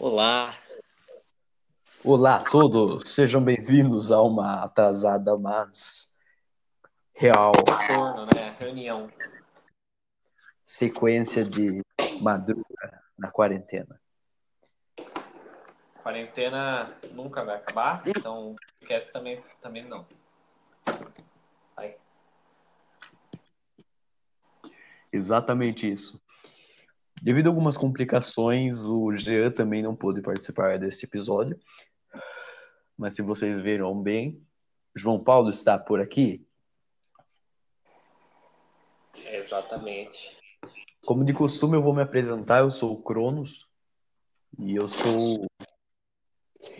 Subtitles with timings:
[0.00, 0.54] Olá.
[2.02, 6.14] Olá a todos, sejam bem-vindos a uma atrasada, mas
[7.12, 8.56] real Retorno, né?
[8.58, 9.10] Reunião.
[10.64, 11.82] sequência de
[12.22, 14.00] madruga na quarentena.
[16.02, 20.06] Quarentena nunca vai acabar, então o podcast também, também não.
[21.76, 21.98] Vai.
[25.12, 26.23] Exatamente isso.
[27.24, 31.58] Devido a algumas complicações, o Jean também não pôde participar desse episódio.
[32.98, 34.46] Mas se vocês viram bem,
[34.94, 36.46] João Paulo está por aqui.
[39.24, 40.36] Exatamente.
[41.06, 42.58] Como de costume, eu vou me apresentar.
[42.58, 43.66] Eu sou o Cronos
[44.58, 45.46] e eu sou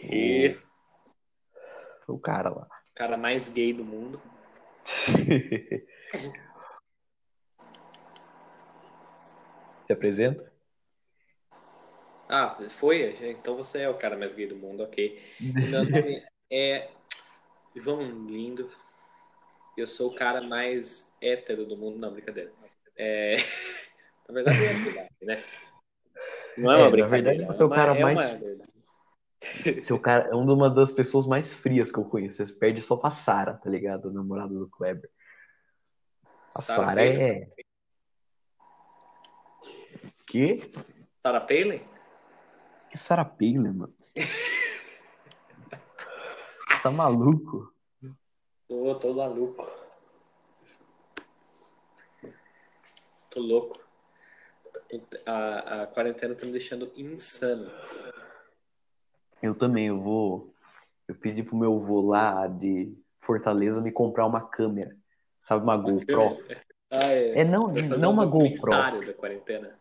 [0.03, 0.59] E
[2.06, 2.67] o cara lá.
[2.67, 4.20] o cara mais gay do mundo.
[9.87, 10.53] Se apresenta?
[12.28, 13.17] Ah, foi?
[13.31, 15.20] Então você é o cara mais gay do mundo, ok.
[15.41, 16.91] Meu nome é
[17.77, 18.70] João Lindo.
[19.77, 21.98] Eu sou o cara mais hétero do mundo.
[21.98, 22.53] Não, brincadeira.
[22.97, 23.36] É...
[24.28, 25.44] Na verdade é verdade, né?
[26.56, 27.31] Não é É, uma na brincadeira.
[27.31, 28.75] verdade, você é o uma- cara uma mais- verdade.
[29.84, 32.44] Seu cara é uma das pessoas mais frias que eu conheço.
[32.44, 34.09] Você perde só pra Sara, tá ligado?
[34.09, 35.11] A namorada do Kleber.
[36.55, 37.50] A Sarah Sara é.
[40.35, 40.59] Que?
[41.23, 41.81] Sarah Palin?
[42.91, 43.95] Que Sarah Palin, mano?
[46.69, 47.73] Você tá maluco?
[48.67, 49.65] Tô, tô maluco.
[53.31, 53.79] Tô louco.
[55.25, 57.71] A, a quarentena tá me deixando insano.
[59.41, 60.53] Eu também, eu vou.
[61.07, 64.97] Eu pedi pro meu avô lá de Fortaleza me comprar uma câmera.
[65.39, 66.45] Sabe, uma GoPro?
[66.91, 67.43] Ah, é.
[67.43, 68.73] É, não, não um uma GoPro.
[68.73, 69.79] da quarentena.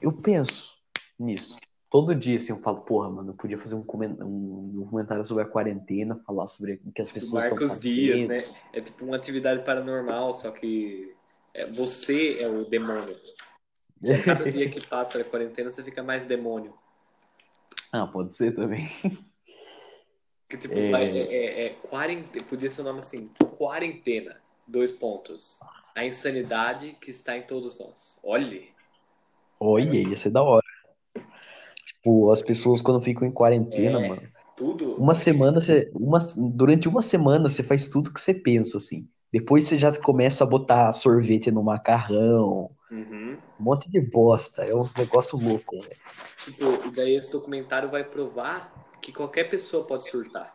[0.00, 0.74] Eu penso
[1.18, 1.56] nisso.
[1.88, 5.44] Todo dia, assim, eu falo, porra, mano, eu podia fazer um, comen- um documentário sobre
[5.44, 7.94] a quarentena, falar sobre o que as Tipo, pessoas estão Marcos fazendo.
[7.94, 8.54] Dias, né?
[8.72, 11.14] É tipo uma atividade paranormal, só que
[11.54, 13.16] é, você é o demônio.
[14.24, 16.74] Cada dia que passa a quarentena, você fica mais demônio.
[17.92, 18.88] Ah, pode ser também.
[20.48, 20.90] Que tipo, É.
[20.90, 25.58] vai, é, é, é quarentena, podia ser o nome assim, quarentena, dois pontos.
[25.92, 28.16] A insanidade que está em todos nós.
[28.22, 28.72] Olhe,
[29.58, 30.62] Olha, ia ser da hora.
[31.84, 34.08] Tipo, as pessoas quando ficam em quarentena, É.
[34.08, 34.22] mano.
[34.56, 34.94] tudo.
[34.96, 36.18] Uma semana, você, uma,
[36.54, 39.08] durante uma semana você faz tudo que você pensa, assim.
[39.32, 43.36] Depois você já começa a botar sorvete no macarrão, Uhum.
[43.58, 44.64] um monte de bosta.
[44.64, 46.00] É uns negócios loucos, velho.
[46.44, 50.54] Tipo, e daí esse documentário vai provar que qualquer pessoa pode surtar.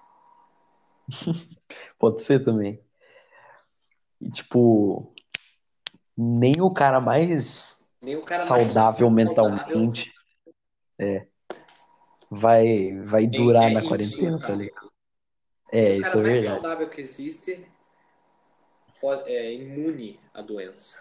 [2.00, 2.80] Pode ser também.
[4.20, 5.14] E, tipo,
[6.18, 10.10] nem o cara mais Nem o cara mais saudável saudável mentalmente
[11.00, 11.28] é,
[12.30, 14.58] vai, vai durar é na quarentena, tá insurtável.
[14.58, 14.92] ligado?
[15.72, 16.62] É, o isso cara é mais verdade.
[16.62, 17.66] saudável que existe
[19.00, 21.00] pode- é imune à doença.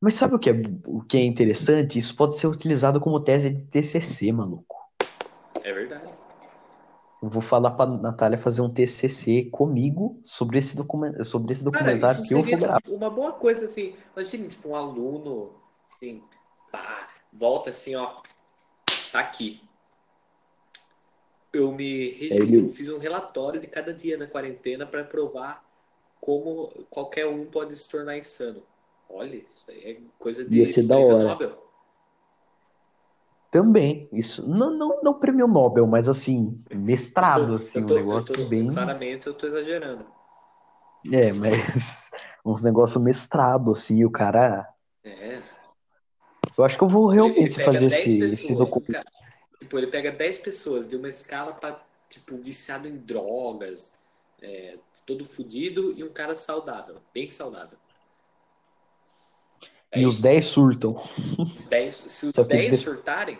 [0.00, 0.52] Mas sabe o que é,
[0.86, 1.98] o que é interessante?
[1.98, 4.76] Isso pode ser utilizado como tese de TCC, maluco.
[5.62, 6.12] É verdade.
[7.22, 11.72] Eu vou falar pra Natália fazer um TCC comigo sobre esse, documen- sobre esse Cara,
[11.94, 12.76] documentário isso que eu vou gravar.
[12.82, 13.96] tipo, uma boa coisa, assim.
[14.14, 15.52] Imagina, tipo, um aluno,
[15.86, 16.22] assim,
[16.70, 18.20] pá, volta assim, ó,
[19.12, 19.62] tá aqui.
[21.52, 25.64] Eu me regi- ele- eu fiz um relatório de cada dia na quarentena para provar
[26.20, 28.62] como qualquer um pode se tornar insano.
[29.08, 31.28] Olha, isso aí é coisa de Ia ser da prêmio hora.
[31.28, 31.64] Nobel.
[33.50, 34.48] Também, isso.
[34.48, 38.72] Não, não, não prêmio Nobel, mas assim, mestrado, assim, um tô- eu negócio tô- bem.
[38.72, 40.04] Claramente eu tô exagerando.
[41.12, 42.10] É, mas
[42.44, 44.68] uns negócios mestrado, assim, o cara.
[45.04, 45.40] É.
[46.56, 49.04] Eu acho que eu vou realmente fazer 10 esse, pessoas, esse documento.
[49.60, 53.92] Tipo, ele pega 10 pessoas de uma escala pra, tipo, viciado em drogas,
[54.42, 54.76] é,
[55.06, 57.78] todo fudido e um cara saudável, bem saudável.
[59.96, 60.96] E os 10 surtam.
[61.68, 63.38] 10, se os Só que 10 de- surtarem,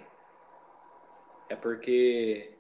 [1.49, 2.53] é porque,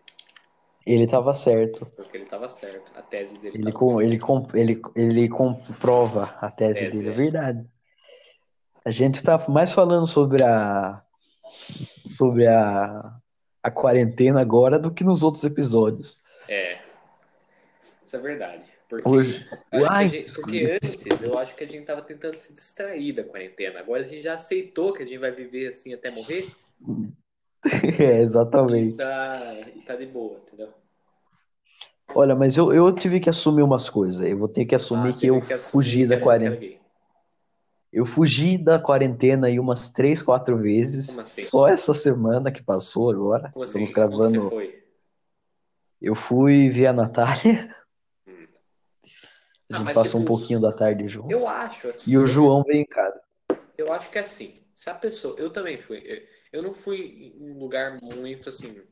[0.84, 1.86] Ele tava certo.
[1.96, 2.90] porque ele tava certo.
[2.96, 7.12] A tese dele Ele, com, ele, com, ele, ele comprova a tese Tese, dele, é
[7.12, 7.14] é.
[7.14, 7.66] verdade.
[8.84, 11.02] A gente tá mais falando sobre a
[12.06, 13.14] sobre a,
[13.62, 16.22] a quarentena agora do que nos outros episódios.
[16.48, 16.78] É.
[18.04, 18.62] Isso é verdade.
[18.88, 19.48] Porque, Hoje.
[19.50, 22.52] acho que a Uai, gente- porque antes eu acho que a gente tava tentando se
[22.54, 23.80] distrair da quarentena.
[23.80, 26.50] Agora a gente já aceitou que a gente vai viver assim até morrer.
[27.98, 28.94] É, E exatamente.
[28.98, 30.68] tá, e tá de boa, entendeu?
[32.14, 34.22] Olha, mas eu, eu tive que assumir umas coisas.
[34.22, 36.83] Eu vou ter que assumir Ah, que eu que assumir fugi da quarentena.
[37.94, 41.16] Eu fugi da quarentena aí umas três, quatro vezes.
[41.16, 41.42] Assim?
[41.42, 43.50] Só essa semana que passou agora.
[43.52, 43.82] Como Estamos assim?
[43.82, 44.50] Onde você gravando.
[44.50, 44.84] foi?
[46.02, 47.68] Eu fui ver a Natália.
[48.26, 48.48] Hum.
[49.70, 51.30] A Ah, gente mas, passou um pouquinho da tarde junto.
[51.30, 53.20] Eu acho, assim, E o João veio em casa.
[53.78, 57.50] eu acho que é assim, se a pessoa, eu também fui, eu, não fui em
[57.50, 58.82] um lugar muito assim,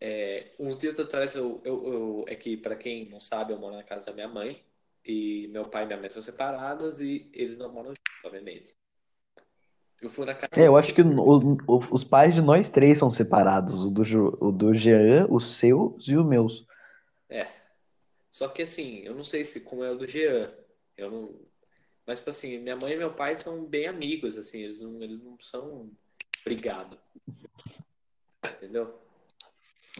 [0.00, 3.76] é, uns dias atrás eu, eu, eu- é que pra quem não sabe, eu moro
[3.76, 4.64] na casa da minha mãe
[5.04, 8.74] e meu pai e minha mãe são separados e eles não moram juntos, obviamente.
[10.00, 12.98] Eu fui na casa É, eu acho que o- o- os pais de nós três
[12.98, 13.84] são separados.
[13.84, 14.02] O do,
[14.44, 16.66] o do Jean, os seus e os meus.
[17.28, 17.46] É.
[18.30, 20.52] Só que assim, eu não sei se como é o do Jean.
[20.96, 21.34] Eu não.
[22.04, 25.22] Mas, tipo assim, minha mãe e meu pai são bem amigos, assim, eles não, eles
[25.22, 25.88] não são
[26.44, 26.98] brigados.
[28.56, 28.98] Entendeu?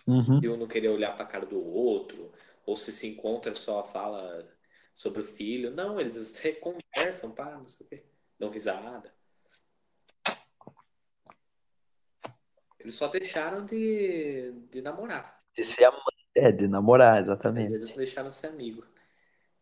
[0.07, 0.41] Uhum.
[0.41, 2.33] De um não querer olhar pra cara do outro,
[2.67, 4.49] ou se se encontra só fala
[4.95, 5.71] sobre o filho.
[5.71, 6.17] Não, eles
[6.61, 8.05] conversam, pá, não sei o quê.
[8.39, 9.13] Dão risada.
[12.79, 15.41] Eles só deixaram de, de namorar.
[15.57, 16.03] De ser amante.
[16.35, 17.73] É, de namorar, exatamente.
[17.73, 18.85] eles deixaram de ser amigo.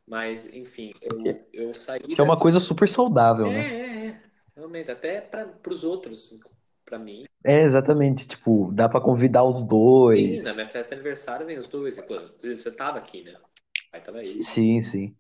[0.07, 3.63] Mas, enfim, eu, eu saí Que é uma coisa super saudável, É, né?
[3.63, 4.21] é, é.
[4.57, 6.39] Realmente, até para os outros,
[6.85, 7.25] para mim.
[7.45, 8.27] É, exatamente.
[8.27, 10.43] Tipo, dá pra convidar os dois.
[10.43, 11.99] Sim, na minha festa de aniversário vem os dois.
[11.99, 13.33] Inclusive, você tava aqui, né?
[13.33, 14.45] O pai tava aí.
[14.45, 15.17] Sim, sim.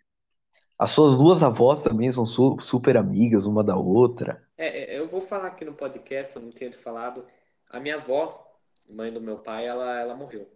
[0.80, 4.42] As suas duas avós também são su- super amigas uma da outra.
[4.56, 7.26] É, é, eu vou falar aqui no podcast, eu não tinha falado.
[7.68, 8.50] A minha avó,
[8.88, 10.50] mãe do meu pai, ela, ela morreu.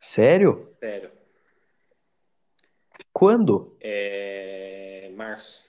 [0.00, 0.74] Sério?
[0.80, 1.12] Sério.
[3.12, 3.76] Quando?
[3.80, 5.12] É.
[5.14, 5.64] Março.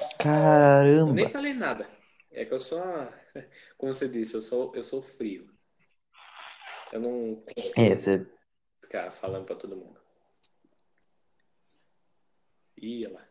[0.00, 1.28] Eu nem Caramba.
[1.28, 1.88] falei nada.
[2.32, 2.82] É que eu sou.
[3.78, 5.48] Como você disse, eu sou, eu sou frio.
[6.92, 7.44] Eu não
[7.76, 8.26] É, você.
[8.80, 10.01] ficar falando pra todo mundo.
[12.82, 13.28] Olha lá.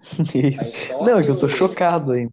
[0.88, 2.32] Tá Não, é que eu tô ou- chocado ainda.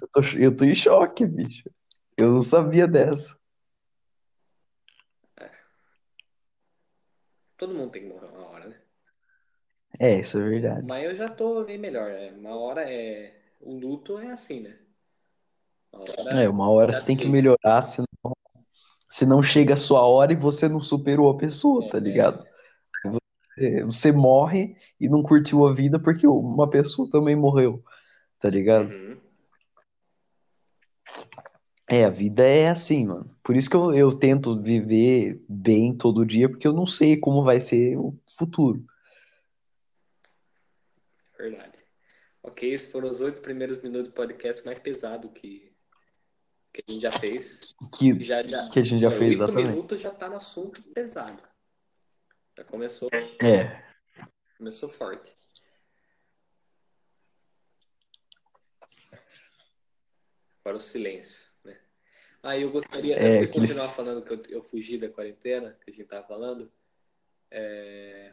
[0.00, 1.70] Eu tô, eu tô em choque, bicho.
[2.16, 3.36] Eu não sabia dessa.
[7.56, 8.76] Todo mundo tem que morrer uma hora, né?
[9.98, 10.86] É, isso é verdade.
[10.88, 12.10] Mas eu já tô bem melhor.
[12.10, 12.30] É.
[12.32, 13.34] Uma hora é.
[13.60, 14.78] O luto é assim, né?
[15.92, 18.06] Uma hora É, uma hora você tem que melhorar, senão,
[19.08, 22.44] senão chega a sua hora e você não superou a pessoa, tá É, ligado?
[22.44, 22.51] É,
[23.84, 27.84] Você morre e não curtiu a vida porque uma pessoa também morreu,
[28.38, 28.94] tá ligado?
[28.94, 29.20] Uhum.
[31.88, 33.36] É, a vida é assim, mano.
[33.42, 37.44] Por isso que eu, eu tento viver bem todo dia, porque eu não sei como
[37.44, 38.82] vai ser o futuro.
[41.36, 41.78] Verdade.
[42.42, 45.70] Ok, esses foram os oito primeiros minutos do podcast mais pesado que,
[46.72, 47.74] que a gente já fez.
[47.98, 49.68] Que, Já, já, que a gente já é, fez, oito exatamente.
[49.68, 51.51] minutos já tá no assunto pesado.
[52.62, 53.08] Já começou,
[53.42, 53.82] É,
[54.56, 55.32] começou forte.
[60.60, 61.76] Agora o silêncio, né?
[62.40, 65.90] Ah, eu gostaria, É, antes de continuar falando que eu, eu fugi da quarentena, que
[65.90, 66.70] a gente tava falando,
[67.50, 68.32] é,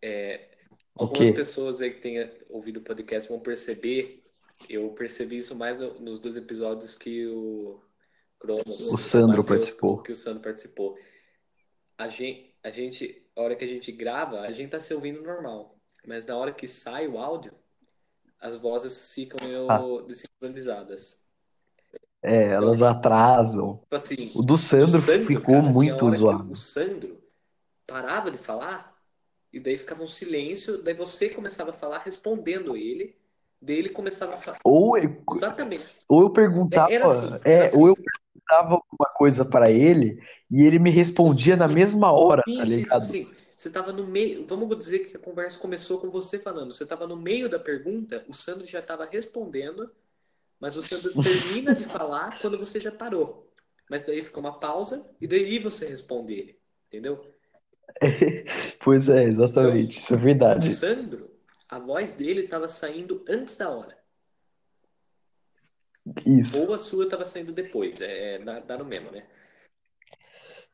[0.00, 0.56] é,
[0.94, 1.34] algumas quê?
[1.34, 4.22] pessoas aí que tenham ouvido o podcast vão perceber,
[4.70, 7.78] eu percebi isso mais no- nos dois episódios que o
[8.38, 10.02] Cronos, O Sandro Matheus, participou.
[10.02, 10.98] que o Sandro participou.
[11.96, 15.22] A gente, a gente, a hora que a gente grava, a gente tá se ouvindo
[15.22, 17.52] normal, mas na hora que sai o áudio,
[18.40, 20.02] as vozes ficam meio Ah.
[20.06, 21.24] desincronizadas.
[22.22, 23.80] É, elas atrasam.
[23.82, 26.52] Tipo assim, O do Sandro o Sandro, ficou cara, muito zoado.
[26.52, 27.22] o Sandro
[27.86, 28.96] parava de falar
[29.52, 33.16] e daí ficava um silêncio, daí você começava a falar respondendo ele,
[33.60, 34.58] daí ele começava a falar.
[34.64, 35.96] Ou eu, Exatamente.
[36.08, 37.78] ou eu perguntava, Era assim, é, assim.
[37.78, 37.96] ou eu
[38.46, 40.20] perguntava alguma coisa pra ele
[40.50, 43.06] e ele me respondia na mesma hora, Sim, tá sim, tipo ligado?
[43.06, 46.84] assim, você tava no meio, vamos dizer que a conversa começou com você falando, você
[46.86, 49.90] tava no meio da pergunta, o Sandro já tava respondendo,
[50.60, 53.50] mas o Sandro termina de falar quando você já parou.
[53.88, 57.34] Mas daí fica uma pausa e daí você responde ele, entendeu?
[58.80, 60.16] Pois é, exatamente, isso é
[60.48, 60.68] O verdade.
[60.68, 61.30] Sandro,
[61.68, 63.98] a voz dele tava saindo antes da hora,
[66.26, 66.68] Isso.
[66.68, 69.26] ou a sua tava saindo depois, é, dá, dá no mesmo, né?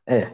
[0.05, 0.33] É.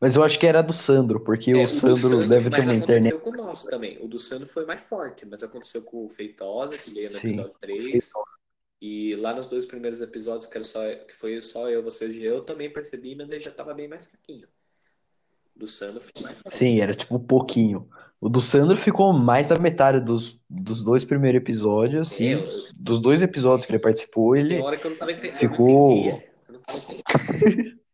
[0.00, 2.74] Mas eu acho que era do Sandro, porque É, o do Sandro deve ter uma
[2.74, 3.08] internet.
[3.08, 3.98] aconteceu com o nosso também.
[4.00, 7.28] O do Sandro foi mais forte, mas aconteceu com o Feitosa, que veio no Sim.
[7.30, 8.10] episódio 3.
[8.80, 12.22] E lá nos dois primeiros episódios, que, era só, que foi só eu, vocês e
[12.22, 14.46] eu, também percebi, mas ele já tava bem mais fraquinho.
[15.58, 16.36] Do Sandro foi mais.
[16.48, 17.88] Sim, era tipo um pouquinho.
[18.20, 22.28] O do Sandro ficou mais da metade dos, dos dois primeiros episódios, assim.
[22.28, 24.58] É, eu- Dos dois episódios que ele participou, ele.
[24.98, 25.36] tava entendendo.
[25.36, 26.20] Ficou-
[26.66, 26.88] tava.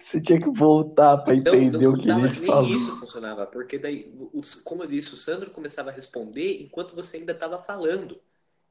[0.00, 2.70] Você tinha que voltar pra Então, entender não, o que ele nem falou.
[2.70, 7.18] isso funcionava, porque daí, os- como eu disse, o Sandro começava a responder enquanto você
[7.18, 8.18] ainda estava falando.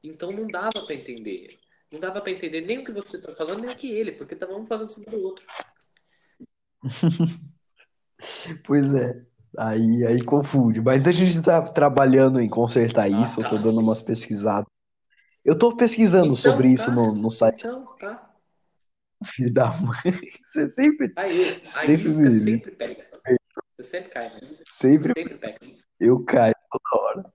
[0.02, 1.58] Então não dava para entender.
[1.92, 4.34] Não dava para entender nem o que você está falando, nem o que ele, porque
[4.36, 5.44] tava um falando cima do outro.
[8.64, 9.22] Pois é.
[9.58, 10.80] Aí, aí confunde.
[10.80, 13.40] Mas a gente tá trabalhando em consertar Ah, isso.
[13.40, 14.66] Eu tô tá, dando umas pesquisadas.
[15.44, 16.92] Eu tô pesquisando Então, sobre isso tá.
[16.92, 17.58] no, no site.
[17.66, 18.30] Então, tá.
[19.24, 19.96] Filho da mãe.
[20.44, 23.10] Você sempre, Aí, a Sempre me- sempre pega.
[23.76, 24.30] Você sempre cai, né?
[24.66, 25.58] sempre Sempre pega.
[25.98, 27.32] eu caio toda hora.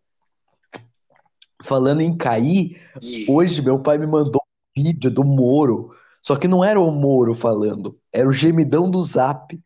[1.64, 4.42] Falando em cair, E hoje meu pai me mandou
[4.78, 5.90] um vídeo do Moro.
[6.22, 9.60] Só que não era o Moro falando, era o gemidão do Zap.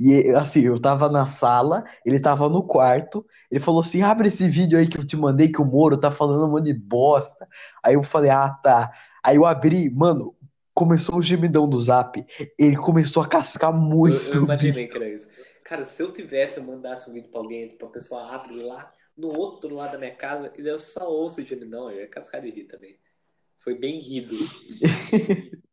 [0.00, 4.48] E assim, eu tava na sala, ele tava no quarto, ele falou assim: abre esse
[4.48, 7.46] vídeo aí que eu te mandei que o Moro tá falando um monte de bosta.
[7.82, 8.92] Aí eu falei, ah, tá.
[9.22, 10.34] Aí eu abri, mano,
[10.74, 12.24] começou o gemidão do Zap.
[12.58, 14.36] Ele começou a cascar eu, muito.
[14.36, 15.30] eu o imaginei que era isso.
[15.64, 18.86] Cara, se eu tivesse, eu mandasse um vídeo pra alguém, tipo, a pessoa abre lá
[19.16, 22.40] no outro lado da minha casa e eu só ouço o gemidão, eu ia cascar
[22.40, 22.98] de rir também.
[23.60, 24.36] Foi bem rido.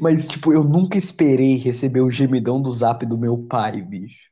[0.00, 4.24] Mas, tipo, eu nunca esperei receber o gemidão do zap do meu pai, bicho.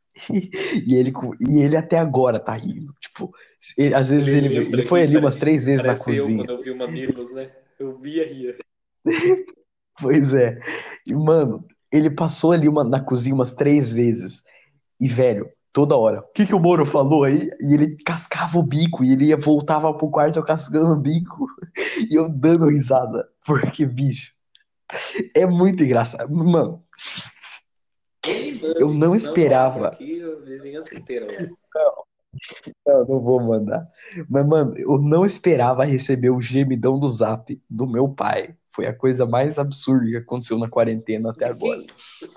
[0.86, 2.94] E ele, e ele até agora tá rindo.
[3.00, 3.32] Tipo,
[3.78, 6.44] ele- às vezes ele, ele foi ali umas três vezes na Parece eu cozinha.
[6.44, 7.50] quando eu vi o Mamilos, né?
[7.78, 8.56] Eu via ria.
[10.00, 10.58] Pois é.
[11.06, 14.42] E, mano, ele passou ali uma- na cozinha umas três vezes.
[15.00, 16.20] E, velho, toda hora.
[16.20, 17.50] O que que o Moro falou aí?
[17.60, 19.04] E ele cascava o bico.
[19.04, 21.46] E ele ia, voltava pro quarto eu cascando o bico.
[22.10, 23.26] E eu dando risada.
[23.46, 24.32] Porque, bicho,
[25.34, 26.32] é muito engraçado.
[26.32, 26.84] Mano,
[28.78, 29.88] Eu não esperava.
[29.88, 31.26] Aqui a vizinhança inteira.
[32.86, 33.90] Não, não vou mandar.
[34.28, 38.54] Mas, mano, eu não esperava receber o gemidão do zap do meu pai.
[38.74, 41.84] Foi a coisa mais absurda que aconteceu na quarentena até agora.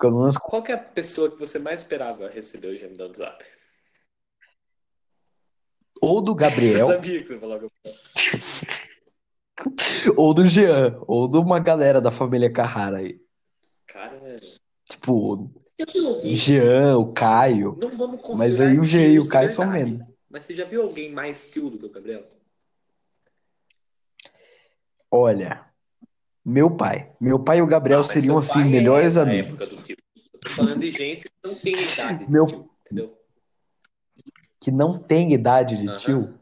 [0.04, 3.44] menos Qual é a pessoa que você mais esperava receber o gemidão do zap?
[6.02, 7.68] ou do Eu Gabriel, sabia que você falava.
[10.18, 13.20] ou do Jean, ou de uma galera da família Carrara aí.
[13.88, 14.36] Cara,
[14.90, 16.36] Tipo, eu vi o.
[16.36, 17.78] Jean, o Caio.
[17.80, 20.06] Não vamos Mas aí o Jean e o Caio são menos.
[20.30, 22.24] Mas você já viu alguém mais tio do que o Gabriel?
[25.10, 25.66] Olha,
[26.44, 27.14] meu pai.
[27.20, 29.90] Meu pai e o Gabriel Ah, mas seriam, assim, pai melhores é amigos.
[29.90, 33.18] Eu tô falando de gente que não tem idade de Meu- tio, entendeu?
[34.60, 35.98] Que não tem idade de Aham.
[35.98, 36.40] tio.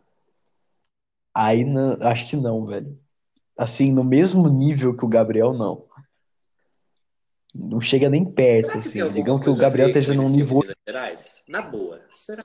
[1.36, 3.00] Aí não, acho que não, velho.
[3.57, 5.86] Assim, no mesmo nível que o Gabriel, não.
[7.53, 9.00] Não chega nem perto, Será que assim.
[9.01, 10.63] alguma Digamos que o Gabriel esteja num nível.
[10.88, 11.43] Gerais?
[11.48, 12.01] Na boa.
[12.12, 12.41] Será?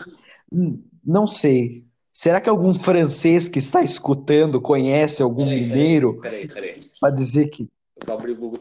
[0.53, 1.87] Hum, Não sei.
[2.13, 6.83] Será que algum francês que está escutando conhece algum Peraí, mineiro peraí, peraí.
[7.01, 7.71] para dizer que.
[8.05, 8.59] Vou abrir o Google.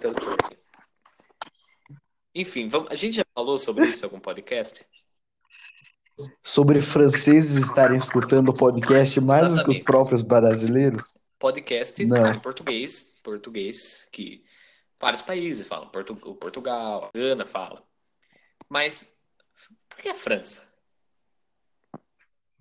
[2.35, 2.91] Enfim, vamos...
[2.91, 4.85] a gente já falou sobre isso em algum podcast?
[6.43, 9.83] Sobre franceses estarem escutando o podcast mais do que os Exatamente.
[9.83, 11.03] próprios brasileiros?
[11.39, 12.33] Podcast Não.
[12.33, 14.43] em português, português que
[14.99, 16.15] vários países falam, Portu...
[16.35, 17.83] Portugal, Gana fala.
[18.69, 19.15] Mas
[19.89, 20.67] por que a França?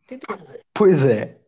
[0.03, 0.29] Entendeu?
[0.73, 1.41] Pois é,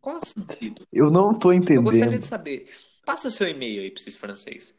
[0.00, 0.86] Qual é o sentido?
[0.92, 2.20] eu não tô Eu gostaria entendendo.
[2.20, 2.74] de saber.
[3.04, 4.74] Passa o seu e-mail aí para esses francês.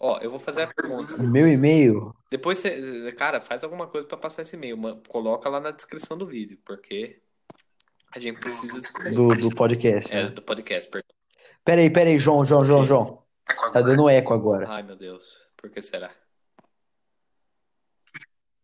[0.00, 1.22] Ó, eu vou fazer a pergunta.
[1.22, 4.76] Meu e-mail, Depois você, cara, faz alguma coisa para passar esse e-mail.
[4.76, 7.22] ma- Coloca lá na descrição do vídeo, porque
[8.14, 9.14] a gente precisa descobrir.
[9.14, 10.28] do, do podcast, É, né?
[10.30, 11.14] do podcast, perdão.
[11.64, 13.24] Peraí, peraí, João, João, João, João.
[13.72, 14.68] Tá dando eco agora.
[14.68, 15.34] Ai, meu Deus.
[15.56, 16.10] Por que será?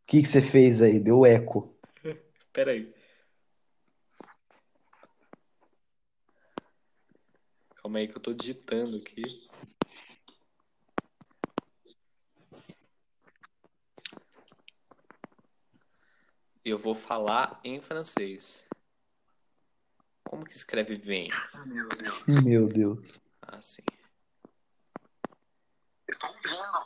[0.02, 0.98] O que que você fez aí?
[0.98, 1.74] Deu eco.
[2.52, 2.92] Pera aí.
[7.76, 9.22] Calma aí que eu tô digitando aqui.
[16.64, 18.66] Eu vou falar em francês.
[20.30, 21.28] Como que escreve vem?
[22.44, 23.20] Meu Deus.
[23.42, 23.82] Ah, sim.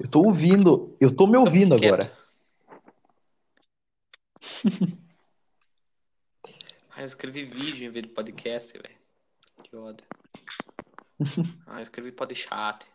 [0.00, 2.10] Eu tô ouvindo, eu tô me ouvindo agora.
[6.88, 8.98] Ah, eu escrevi vídeo em vez de podcast, velho.
[9.62, 10.06] Que ódio.
[11.66, 12.90] Ah, eu escrevi podcast.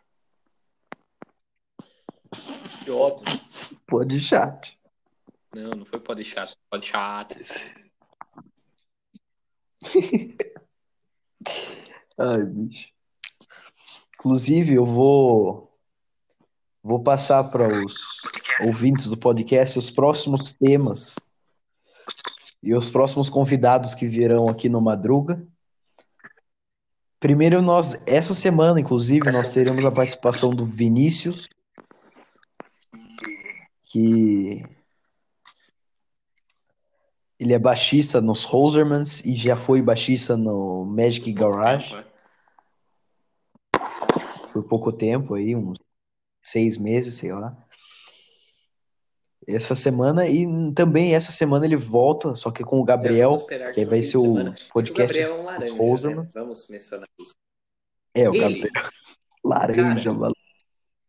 [2.82, 3.24] Que ódio.
[3.86, 4.76] Pode chat.
[5.54, 6.56] Não, não foi podcast.
[6.68, 7.38] Podcast.
[12.18, 12.88] Ai, bicho.
[14.14, 15.70] Inclusive, eu vou
[16.82, 17.94] vou passar para os
[18.60, 21.16] ouvintes do podcast os próximos temas
[22.62, 25.46] e os próximos convidados que virão aqui no Madruga.
[27.18, 31.48] Primeiro, nós essa semana, inclusive, nós teremos a participação do Vinícius
[33.84, 34.64] que
[37.40, 42.04] ele é baixista nos Hosermans e já foi baixista no Magic Garage né?
[44.52, 45.78] por pouco tempo aí, uns
[46.42, 47.56] seis meses, sei lá.
[49.48, 53.34] Essa semana e também essa semana ele volta, só que com o Gabriel,
[53.72, 54.34] que vai ser o
[54.70, 55.80] podcast O Gabriel é um laranja, né?
[55.82, 56.34] Hosermans.
[56.34, 57.32] Vamos mencionar isso.
[58.14, 58.90] É, o Ele- Gabriel.
[59.42, 60.32] Laranja, Cara.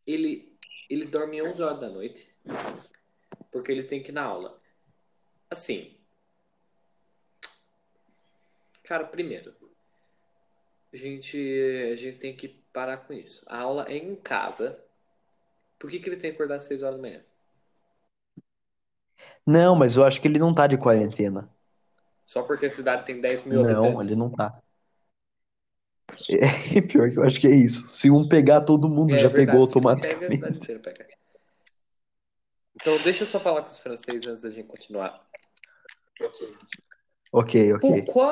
[0.08, 0.58] Ele,
[0.90, 2.34] ele dorme 11 horas da noite
[3.52, 4.58] porque ele tem que ir na aula.
[5.50, 5.98] Assim,
[8.84, 9.56] cara, primeiro,
[10.94, 11.38] a gente,
[11.92, 13.44] a gente tem que parar com isso.
[13.48, 14.80] A aula é em casa.
[15.80, 17.24] Por que, que ele tem que acordar às 6 horas da manhã?
[19.46, 21.50] Não, mas eu acho que ele não tá de quarentena.
[22.26, 24.08] Só porque a cidade tem 10 mil Não, habitantes?
[24.08, 24.62] ele não tá.
[26.30, 27.88] É, pior que eu acho que é isso.
[27.96, 30.50] Se um pegar, todo mundo É já verdade, pegou se pega, a automaticamente.
[30.50, 31.08] inteira pega.
[32.76, 35.26] Então, deixa eu só falar com os franceses antes da gente continuar.
[37.32, 37.90] Ok, ok.
[37.90, 38.32] Pourquoi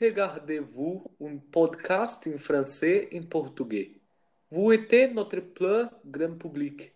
[0.00, 4.00] regardez-vous un podcast en français et en portugais?
[4.50, 6.92] Vous êtes notre plus grand public.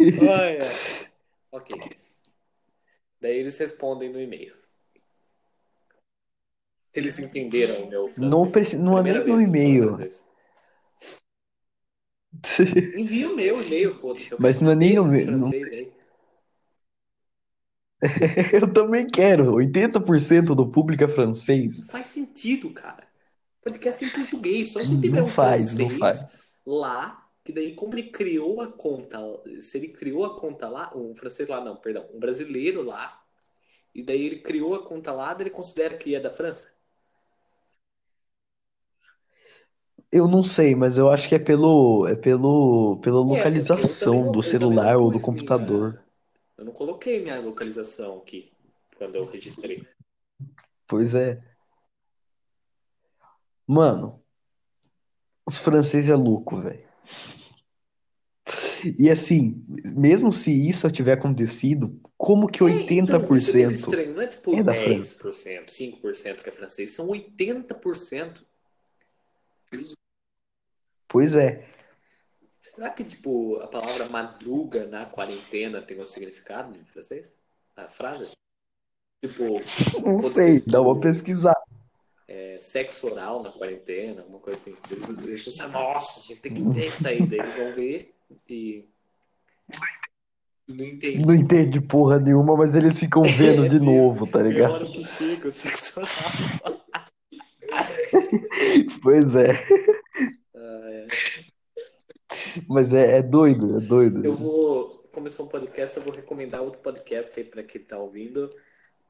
[0.00, 1.08] Ai, ai.
[1.50, 1.70] Ok.
[3.20, 4.52] Daí eles respondem no e-mail.
[6.92, 8.30] Se eles entenderam o meu francês.
[8.30, 9.96] Não preci- não é nem no e-mail.
[9.96, 10.24] francês.
[12.96, 14.34] Envia o meu e-mail, foda-se.
[14.38, 15.95] Mas não é nem no saber me- desse não- francês.
[18.52, 19.54] Eu também quero.
[19.54, 21.80] 80% do público é francês.
[21.80, 23.06] Não faz sentido, cara.
[23.62, 24.72] Podcast em português.
[24.72, 26.28] Só se tiver Não um faz, não francês faz.
[26.66, 29.18] lá, que daí como ele criou a conta,
[29.60, 33.20] se ele criou a conta lá, um francês lá não, perdão, um brasileiro lá,
[33.94, 36.68] e daí ele criou a conta lá, daí ele considera que é da França.
[40.12, 44.24] Eu não sei, mas eu acho que é pelo, é pelo, pela É, eu localização
[44.26, 45.90] não- do celular ou do pus computador.
[45.92, 46.05] minha-
[46.58, 48.52] eu não coloquei minha localização aqui
[48.96, 49.86] quando eu registrei.
[50.86, 51.38] Pois é.
[53.66, 54.22] Mano,
[55.44, 56.86] os franceses é louco, velho.
[58.98, 59.64] E assim,
[59.96, 64.14] mesmo se isso tiver acontecido, como que É, então, é 80% estranho.
[64.14, 68.44] Não é tipo é da 10%, 5% que é francês, são 80%.
[71.08, 71.75] Pois é.
[72.74, 77.36] Será que, tipo, a palavra madruga na quarentena tem um significado em francês?
[77.76, 78.32] A frase?
[79.24, 79.56] Tipo,
[80.04, 81.60] Não sei, dá uma pesquisada.
[82.28, 84.76] é, sexo oral na quarentena, alguma coisa assim.
[84.90, 87.26] Eles, eles pensam, nossa, a gente tem que ver isso aí.
[87.26, 88.14] Daí eles vão ver
[88.48, 88.84] e.
[90.68, 91.18] não entende.
[91.26, 94.72] Não entende porra nenhuma, mas eles ficam vendo É de novo, tá É a ligado?
[94.74, 96.80] hora que chega o sexo oral.
[99.02, 99.52] Pois é.
[100.54, 101.06] Ah, é.
[102.68, 104.24] Mas é, é doido, é doido.
[104.24, 108.50] Eu vou começar um podcast, eu vou recomendar outro podcast aí para quem tá ouvindo.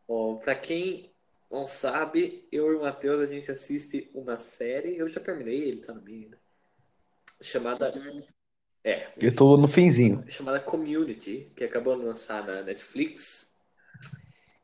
[0.09, 1.11] Ó, para quem
[1.51, 5.81] não sabe, eu e o Matheus a gente assiste uma série, eu já terminei, ele
[5.81, 6.39] tá no meio ainda.
[7.41, 7.93] Chamada
[8.83, 10.25] é, Eu tô no finzinho.
[10.29, 13.53] chamada Community, que acabou de lançar na Netflix.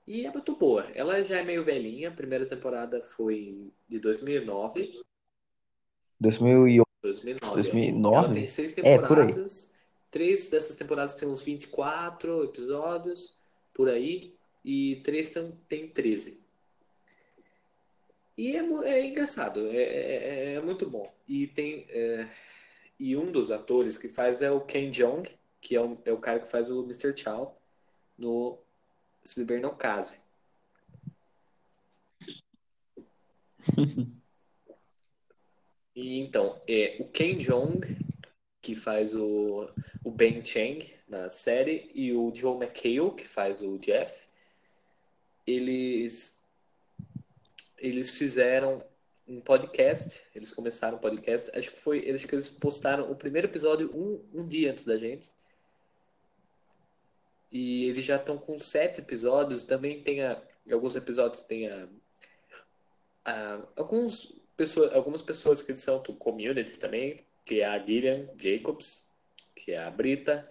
[0.07, 0.87] E é muito boa.
[0.95, 5.03] Ela já é meio velhinha, a primeira temporada foi de 2009.
[6.21, 6.92] 2011.
[7.03, 7.55] 2009.
[7.55, 8.25] 2009?
[8.27, 9.27] Ela tem seis É, por aí.
[9.27, 9.75] temporadas.
[10.11, 13.35] Três dessas temporadas tem uns 24 episódios,
[13.75, 14.35] por aí.
[14.65, 16.41] E três tem, tem 13.
[18.39, 21.13] E é, é engraçado, é, é- é muito bom.
[21.29, 21.87] E tem.
[21.91, 22.29] é,
[22.99, 25.29] e um dos atores que faz é o Ken Jeong,
[25.61, 27.17] que é o, é o cara que faz o Mr.
[27.17, 27.59] Chow
[28.17, 28.59] no
[29.25, 30.17] Se Beber Não Case.
[35.95, 37.81] E então, é o Ken Jeong,
[38.61, 39.69] que faz o,
[40.03, 44.27] o Ben Chang na série, e o Joe McHale, que faz o Jeff,
[45.47, 46.41] eles,
[47.79, 48.83] eles fizeram
[49.29, 53.47] um podcast, eles começaram um podcast, acho que foi, acho que eles postaram o primeiro
[53.49, 55.29] episódio um, um dia antes da gente.
[57.51, 61.87] E eles já estão com sete episódios, também tem a, alguns episódios tem a,
[63.25, 69.07] a- alguns pessoa, algumas pessoas que são do community também, que é a Gillian Jacobs,
[69.55, 70.49] que é a Brita,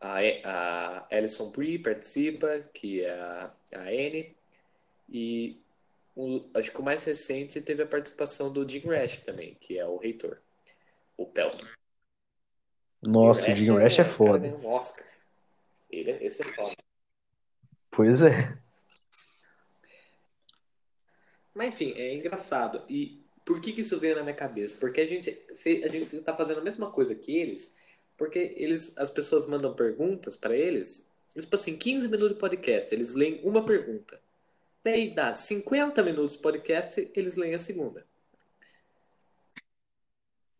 [0.00, 4.36] a, a Alison Brie participa, que é a, a Anne,
[5.08, 5.60] e
[6.14, 9.86] o, acho que o mais recente teve a participação do Jim Rash também, que é
[9.86, 10.38] o reitor,
[11.16, 11.66] o Pelton.
[13.02, 14.38] Nossa, o Jim Rash é cara foda.
[14.38, 15.04] ganhou um Oscar.
[15.90, 16.74] Ele, é- esse é foda.
[17.90, 18.58] Pois é.
[21.56, 22.82] Mas enfim, é engraçado.
[22.88, 24.76] E Por que, que isso veio na minha cabeça?
[24.78, 25.30] Porque a gente,
[25.84, 27.74] a gente tá fazendo a mesma coisa que eles,
[28.16, 33.14] porque eles, as pessoas mandam perguntas para eles, tipo assim, 15 minutos de podcast, eles
[33.14, 34.20] leem uma pergunta.
[34.84, 38.06] Daí dá 50 minutos de podcast, eles leem a segunda.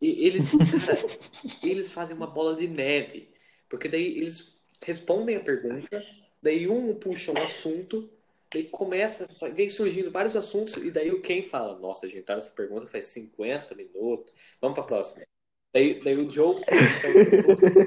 [0.01, 0.51] E eles,
[0.85, 0.99] cara,
[1.63, 3.29] eles fazem uma bola de neve,
[3.69, 6.03] porque daí eles respondem a pergunta,
[6.41, 8.09] daí um puxa um assunto,
[8.53, 12.35] daí começa, vem surgindo vários assuntos, e daí o quem fala, nossa, a gente tá
[12.35, 15.25] nessa pergunta faz 50 minutos, vamos pra próxima.
[15.73, 16.55] Daí, daí o Joe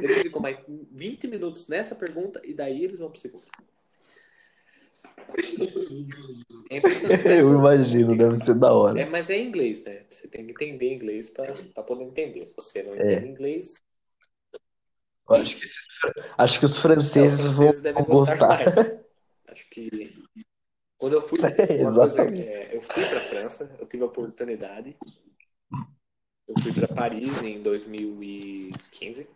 [0.03, 0.59] eles ficam mais
[0.93, 3.45] 20 minutos nessa pergunta, e daí eles vão pro segundo.
[6.71, 7.27] É impressionante.
[7.41, 9.01] Eu imagino, deve ser da hora.
[9.01, 10.05] É, mas é inglês, né?
[10.09, 12.45] Você tem que entender inglês para poder entender.
[12.47, 13.81] Se você não entende inglês,
[15.29, 15.87] Acho que, esses-
[16.37, 18.61] acho que os é, os franceses vão franceses devem gostar.
[19.47, 20.13] Acho que
[21.01, 21.39] quando eu fui,
[21.81, 24.95] uma coisa, é, eu fui para França, eu tive a oportunidade.
[26.47, 29.27] Eu fui para Paris em 2015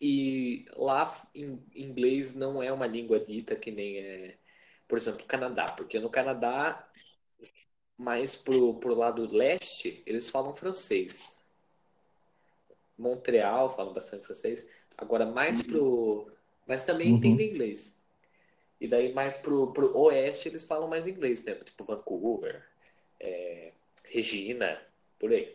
[0.00, 4.38] e lá em inglês não é uma língua dita que nem é,
[4.86, 6.88] por exemplo, Canadá, porque no Canadá
[7.98, 11.44] mais pro, pro lado leste, eles falam francês.
[12.96, 14.66] Montreal falam bastante francês.
[14.96, 16.30] Agora, mais pro.
[16.66, 17.16] Mas também Uhum.
[17.16, 17.99] entendem inglês.
[18.80, 21.62] E daí, mais pro, pro oeste, eles falam mais inglês mesmo.
[21.64, 22.64] Tipo Vancouver,
[23.20, 23.72] é,
[24.04, 24.80] Regina,
[25.18, 25.54] por aí.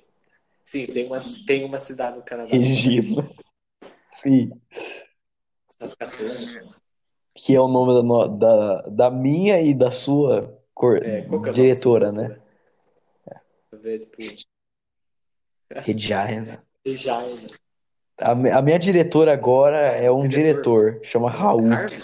[0.64, 2.56] Sim, tem uma, tem uma cidade no Canadá.
[2.56, 3.28] Regina.
[4.14, 4.52] Sim.
[5.80, 6.72] Saskatoon.
[7.34, 11.52] Que é o nome da, da, da minha e da sua cor- É, é nome
[11.52, 12.42] diretora, dessa né?
[13.74, 14.22] ver, tipo,
[15.72, 16.64] Regina.
[16.86, 17.48] Regina.
[18.18, 20.92] A, a minha diretora agora é um Diretor.
[20.92, 21.72] diretor, chama Raul.
[21.72, 22.02] Harvey?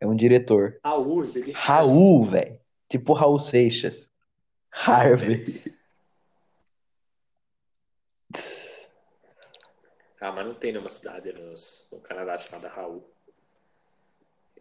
[0.00, 0.78] É um diretor.
[0.84, 1.22] Raul.
[1.54, 2.60] Raul, velho.
[2.88, 4.10] Tipo Raul Seixas.
[4.70, 5.44] Harvey.
[10.20, 13.08] Ah, mas não tem nenhuma cidade nos- no Canadá chamada Raul.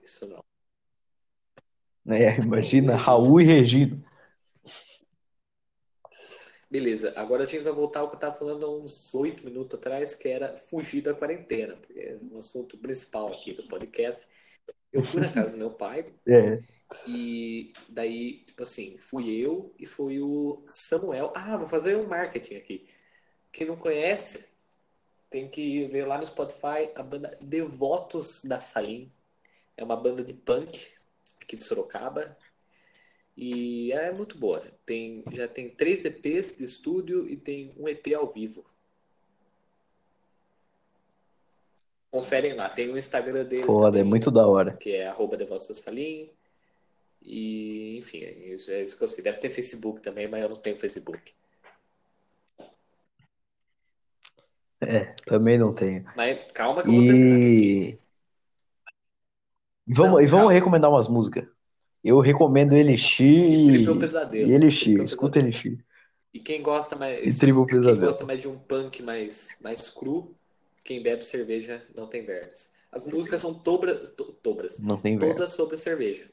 [0.04, 0.44] Isso não.
[2.16, 4.02] É, imagina, Raul e Regina.
[6.70, 9.80] Beleza, agora a gente vai voltar ao que eu estava falando há uns oito minutos
[9.80, 14.28] atrás, que era fugir da quarentena, porque é o assunto principal aqui do podcast.
[14.92, 16.62] Eu fui na casa do meu pai É.
[17.08, 21.32] e daí, tipo assim, fui eu e foi o Samuel.
[21.36, 22.88] Ah, vou fazer um marketing aqui.
[23.52, 24.48] Quem não conhece,
[25.30, 29.12] tem que ver lá no Spotify a banda Devotos da Salim.
[29.78, 30.88] É uma banda de punk
[31.42, 32.38] aqui de Sorocaba.
[33.36, 34.62] E é muito boa.
[34.86, 38.66] Tem, já tem três EPs de estúdio e tem um EP ao vivo.
[42.12, 44.76] Conferem lá, tem o Instagram deles Foda, é também, muito da hora.
[44.78, 46.30] que é arroba Salim.
[47.22, 49.24] E, enfim, é isso, é isso que eu sei.
[49.24, 51.34] Deve ter Facebook também, mas eu não tenho Facebook.
[54.80, 56.06] É, também não tenho.
[56.16, 57.02] Mas calma que eu vou.
[57.04, 58.00] Enfim.
[59.88, 60.52] E vamos, Não, e vamos calma.
[60.54, 61.46] recomendar umas músicas.
[62.04, 64.50] Eu recomendo Elixir E e, Pesadelo.
[64.50, 65.02] e Elixir.
[65.02, 65.46] Escuta Pesadelo.
[65.48, 65.86] Elixir.
[66.34, 68.06] E quem gosta mais, E quem Pesadelo.
[68.06, 70.36] gosta mais de um punk mais, mais cru,
[70.88, 72.72] quem bebe cerveja não tem vermes.
[72.92, 75.44] As músicas são tobras, to- tobras, Não tem verbo.
[75.44, 76.30] todas sobre cerveja.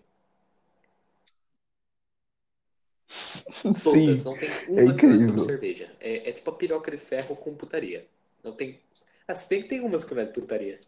[3.75, 5.41] Sim, Todas, não tem é uma que não é sobre incrível.
[5.41, 5.85] cerveja.
[6.01, 8.07] É, é tipo a piroca de ferro com putaria.
[8.43, 8.81] Não tem.
[9.29, 10.81] Ah, se bem que tem umas que não é de putaria.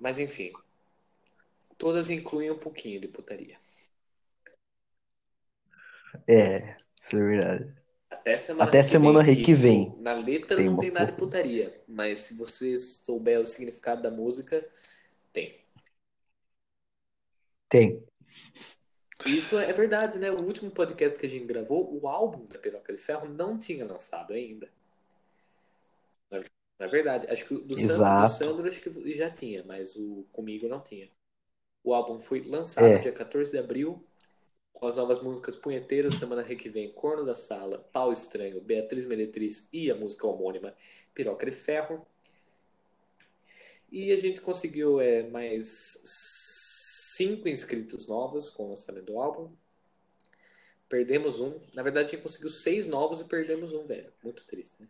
[0.00, 0.52] Mas enfim.
[1.76, 3.58] Todas incluem um pouquinho de putaria.
[6.28, 7.81] É, isso é verdade.
[8.12, 9.94] Até semana Até que semana vem, que vem.
[10.00, 11.82] na letra Tem não tem nada de putaria.
[11.88, 14.68] Mas se você souber o significado da música,
[15.32, 15.60] tem.
[17.68, 18.04] Tem.
[19.26, 20.30] Isso é verdade, né?
[20.30, 23.84] O último podcast que a gente gravou, o álbum da Piroca de Ferro não tinha
[23.86, 24.68] lançado ainda.
[26.30, 26.42] Na
[26.78, 28.28] na verdade, acho que o do Sandro, do.
[28.28, 31.08] Sandro acho que já tinha, mas o comigo não tinha.
[31.84, 32.98] O álbum foi lançado É.
[32.98, 34.04] dia 14 de abril,
[34.72, 39.68] com as novas músicas Punheteiros, Semana que vem, Corno da Sala, Pau Estranho, Beatriz Meretriz
[39.72, 40.74] e a música homônima
[41.14, 42.06] Piroca de Ferro.
[43.90, 49.50] E a gente conseguiu é, mais cinco inscritos novos com o lançamento do álbum.
[50.88, 51.60] Perdemos um.
[51.74, 54.12] Na verdade, a gente conseguiu seis novos e perdemos um, velho.
[54.22, 54.88] Muito triste, né?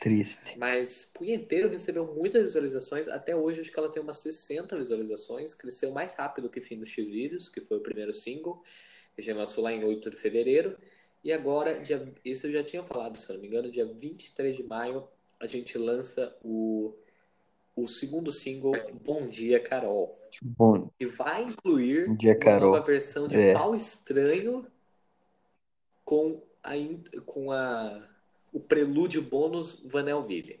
[0.00, 0.58] Triste.
[0.58, 3.08] Mas Punheteiro recebeu muitas visualizações.
[3.08, 5.54] Até hoje, acho que ela tem umas 60 visualizações.
[5.54, 8.62] Cresceu mais rápido que Fim dos X-Vídeos, que foi o primeiro single.
[9.14, 10.76] Que a gente lançou lá em 8 de fevereiro.
[11.22, 14.56] E agora, dia, esse eu já tinha falado, se eu não me engano, dia 23
[14.56, 15.06] de maio,
[15.38, 16.96] a gente lança o,
[17.76, 18.72] o segundo single,
[19.04, 20.18] Bom Dia, Carol.
[20.42, 22.72] Bom, Que vai incluir Bom Dia, uma Carol.
[22.72, 23.52] nova versão de É.
[23.52, 24.66] Pau Estranho
[26.04, 26.72] com a,
[27.24, 28.08] com a
[28.52, 30.60] o prelúdio bônus Vanelville.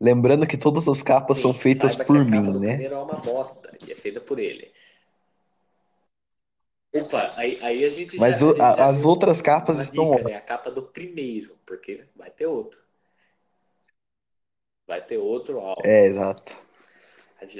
[0.00, 2.48] Lembrando que todas as capas Sim, são feitas por mim, né?
[2.48, 4.72] O primeiro é uma bosta e é feita por ele.
[6.92, 10.10] Opa, aí, aí a gente Mas já, o, a, as outras capas estão.
[10.12, 10.36] Dica, né?
[10.36, 12.82] A capa do primeiro, porque vai ter outro.
[14.86, 15.82] Vai ter outro álbum.
[15.84, 16.54] É, exato.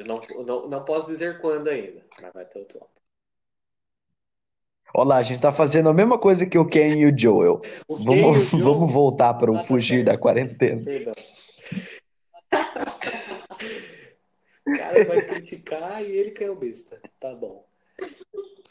[0.06, 2.93] Não, não, não posso dizer quando ainda, mas vai ter outro álbum.
[4.96, 7.60] Olá, a gente tá fazendo a mesma coisa que o Ken e o Joel.
[7.88, 10.84] O vamos, o vamos voltar para o ah, fugir da quarentena.
[10.84, 11.12] Perdão.
[14.64, 17.00] o cara vai criticar e ele caiu besta.
[17.18, 17.66] Tá bom.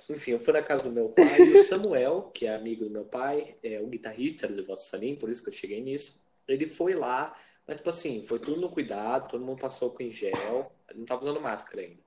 [0.09, 2.91] Enfim, eu fui na casa do meu pai e o Samuel, que é amigo do
[2.91, 6.17] meu pai, é o guitarrista do Vosso Salim, por isso que eu cheguei nisso.
[6.47, 7.36] Ele foi lá,
[7.67, 11.41] mas tipo assim, foi tudo no cuidado, todo mundo passou com gel, não tava usando
[11.41, 12.01] máscara ainda.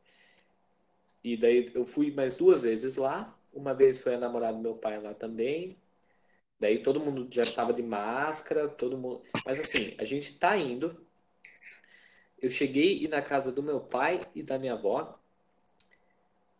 [1.22, 3.36] E daí eu fui mais duas vezes lá.
[3.56, 5.78] Uma vez foi a namorada do meu pai lá também.
[6.60, 9.22] Daí todo mundo já tava de máscara, todo mundo.
[9.46, 11.06] Mas assim, a gente tá indo.
[12.38, 15.18] Eu cheguei na casa do meu pai e da minha avó.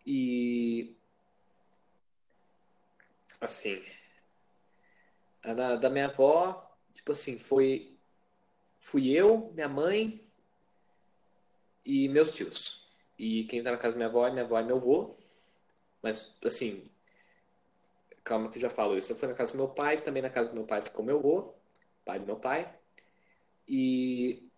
[0.06, 0.96] E
[3.38, 3.82] assim,
[5.42, 7.94] a da, da minha avó, tipo assim, foi
[8.80, 10.18] fui eu, minha mãe
[11.84, 12.86] e meus tios.
[13.18, 15.25] E quem tá na casa da minha avó é minha avó e meu avô.
[16.06, 16.88] Mas, assim,
[18.22, 19.10] calma que eu já falo isso.
[19.10, 21.18] Eu fui na casa do meu pai, também na casa do meu pai ficou meu
[21.18, 21.52] avô,
[22.04, 22.72] pai do meu pai.
[23.66, 24.48] E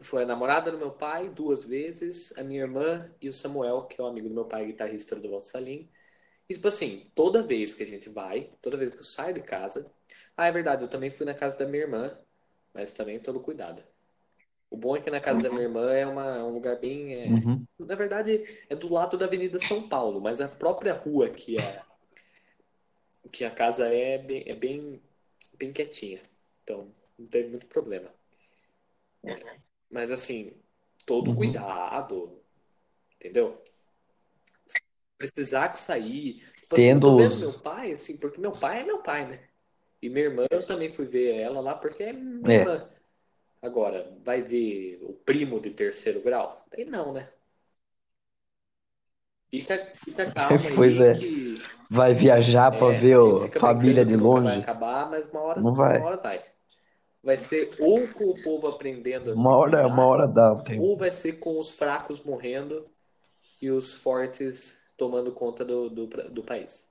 [0.00, 4.00] foi a namorada do meu pai duas vezes, a minha irmã e o Samuel, que
[4.00, 5.90] é um amigo do meu pai, guitarrista do Volta Salim.
[6.48, 9.42] E, tipo assim, toda vez que a gente vai, toda vez que eu saio de
[9.42, 9.92] casa.
[10.34, 12.18] Ah, é verdade, eu também fui na casa da minha irmã,
[12.72, 13.84] mas também todo cuidado.
[14.72, 15.42] O bom é que na casa uhum.
[15.42, 17.14] da minha irmã é uma, um lugar bem.
[17.14, 17.62] É, uhum.
[17.78, 21.82] Na verdade, é do lado da Avenida São Paulo, mas a própria rua que é
[23.30, 25.02] que a casa é bem, é bem,
[25.58, 26.22] bem quietinha.
[26.64, 28.08] Então, não teve muito problema.
[29.90, 30.54] Mas assim,
[31.04, 31.36] todo uhum.
[31.36, 32.40] cuidado,
[33.16, 33.62] entendeu?
[35.18, 36.42] Precisar que sair.
[36.54, 37.52] Tipo, assim, Tendo assim, os...
[37.52, 39.40] meu pai, assim, porque meu pai é meu pai, né?
[40.00, 42.60] E minha irmã, eu também fui ver ela lá porque é minha é.
[42.60, 42.90] irmã.
[43.62, 46.66] Agora, vai ver o primo de terceiro grau?
[46.68, 47.28] Daí não, né?
[49.48, 51.14] Fica, fica calma pois aí é.
[51.14, 51.62] que...
[51.88, 54.46] Vai viajar para é, ver a família de longe?
[54.46, 55.98] Vai acabar, mas uma hora, não vai.
[55.98, 56.44] Uma hora vai.
[57.22, 60.56] Vai ser ou com o povo aprendendo a uma hora, uma hora dá.
[60.56, 60.80] Tem...
[60.80, 62.84] Ou vai ser com os fracos morrendo
[63.60, 66.90] e os fortes tomando conta do, do, do país.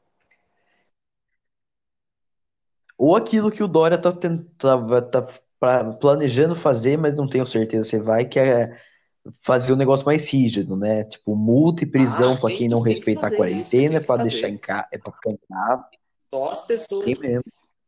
[2.97, 5.27] Ou aquilo que o Dória tá, tá,
[5.61, 8.75] tá planejando fazer, mas não tenho certeza se vai, que é
[9.41, 11.03] fazer um negócio mais rígido, né?
[11.03, 14.87] Tipo, multa e prisão ah, para quem não respeitar a quarentena, para deixar em casa,
[14.91, 15.89] é para ficar em casa.
[16.33, 17.05] Só as pessoas.
[17.05, 17.43] Tem mesmo.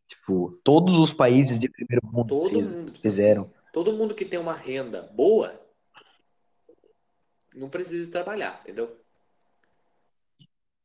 [0.07, 3.43] Tipo, todos os países de primeiro mundo todo mundo, tipo fizeram.
[3.43, 5.59] Assim, todo mundo que tem uma renda boa
[7.55, 9.02] não precisa trabalhar, entendeu?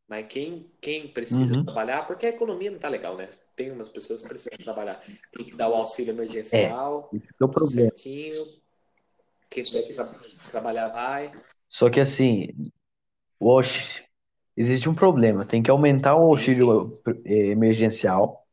[0.09, 1.65] Mas quem, quem precisa uhum.
[1.65, 3.29] trabalhar, porque a economia não tá legal, né?
[3.55, 5.03] Tem umas pessoas que precisam trabalhar.
[5.31, 7.91] Tem que dar o auxílio emergencial, é, é o problema.
[7.95, 8.47] certinho.
[9.51, 10.09] Quem tiver que tra
[10.51, 11.33] trabalhar vai.
[11.69, 12.49] Só que assim,
[13.39, 13.61] o
[14.57, 15.45] existe um problema.
[15.45, 17.23] Tem que aumentar o auxílio sim, sim.
[17.27, 18.47] Eh, emergencial.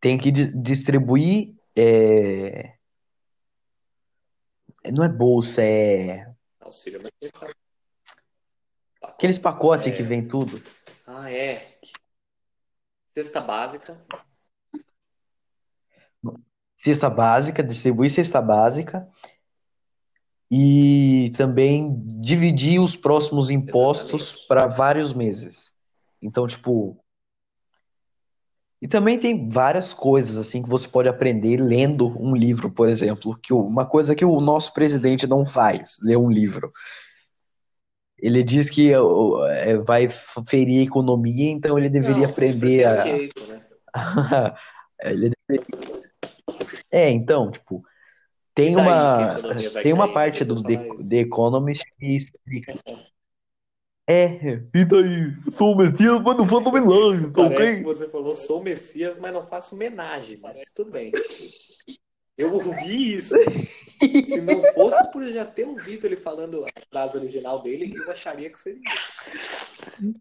[0.00, 1.54] Tem que distribuir.
[1.76, 2.74] É...
[4.92, 6.32] Não é bolsa, é.
[6.60, 7.59] Auxílio emergencial.
[9.20, 9.90] Aqueles pacotes é...
[9.90, 10.62] que vem tudo.
[11.06, 11.78] Ah, é.
[13.14, 14.00] Cesta básica.
[16.78, 19.06] Cesta básica, distribuir cesta básica
[20.50, 25.74] e também dividir os próximos impostos para vários meses.
[26.22, 26.98] Então, tipo.
[28.80, 33.38] E também tem várias coisas assim que você pode aprender lendo um livro, por exemplo,
[33.38, 36.72] que uma coisa que o nosso presidente não faz, ler um livro.
[38.22, 40.08] Ele diz que é, vai
[40.46, 43.02] ferir a economia, então ele deveria Não, aprender a.
[43.02, 43.62] Jeito, né?
[45.02, 46.10] ele deveria...
[46.90, 47.82] É, então, tipo,
[48.54, 49.36] tem uma
[49.82, 50.76] tem uma parte do The,
[51.08, 52.74] The Economist que explica.
[54.08, 55.36] É, e daí?
[55.52, 59.32] Sou o Messias, mas não faço homenagem, tá que você falou, sou o Messias, mas
[59.32, 61.12] não faço homenagem, mas tudo bem.
[62.40, 63.34] Eu ouvi isso.
[64.24, 68.10] Se não fosse por eu já ter ouvido ele falando a frase original dele, eu
[68.10, 68.80] acharia que seria
[70.00, 70.18] isso.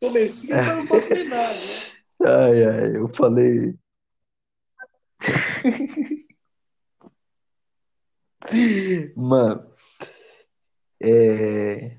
[0.00, 1.52] Comecei, mas não posso nada.
[1.52, 1.92] Né?
[2.24, 3.74] Ai, ai, eu falei.
[9.16, 9.72] Mano,
[11.00, 11.98] É,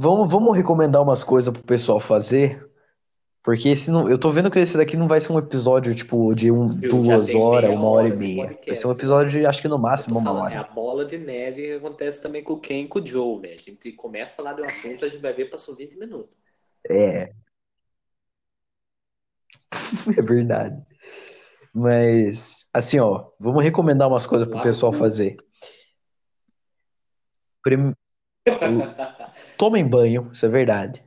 [0.00, 2.67] Vamos, vamos recomendar umas coisas pro pessoal fazer,
[3.42, 6.34] porque esse não, eu tô vendo que esse daqui não vai ser um episódio tipo
[6.34, 8.46] de um, duas horas, uma hora e hora de meia.
[8.46, 8.90] Vai ser um podcast.
[8.90, 10.70] episódio de acho que no máximo uma falando, é a hora.
[10.72, 13.54] bola de neve que acontece também com o Ken e com o Joe, velho.
[13.54, 16.36] A gente começa a falar de um assunto, a gente vai ver, passou 20 minutos.
[16.90, 17.32] É,
[20.18, 20.76] é verdade.
[21.72, 25.36] Mas, assim, ó, vamos recomendar umas coisas pro pessoal fazer.
[27.62, 27.94] Prim-
[29.58, 31.04] Tomem banho, isso é verdade.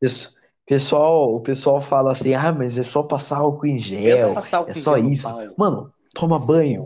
[0.00, 0.37] Pes-
[0.68, 4.22] Pessoal, o pessoal fala assim, ah, mas é só passar álcool em gel, é
[4.54, 5.28] álcool em só gel isso.
[5.56, 6.84] Mano, toma banho.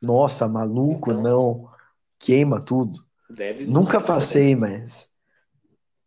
[0.00, 1.68] Nossa, maluco, Então, não.
[2.18, 3.04] Queima tudo.
[3.28, 4.56] deve Nunca ser passei, bem.
[4.56, 5.10] mas.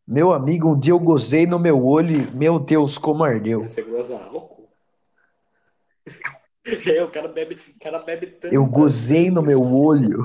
[0.07, 3.61] Meu amigo, um dia eu gozei no meu olho e, meu Deus, como ardeu.
[3.61, 4.67] Você goza álcool?
[6.85, 10.19] É, o cara bebe, o cara bebe Eu tanta, gozei no tanto, meu olho,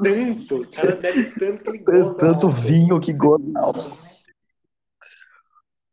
[0.00, 2.52] tanto, o cara bebe tanto que ele goza tanto álcool.
[2.52, 4.07] vinho que goza álcool.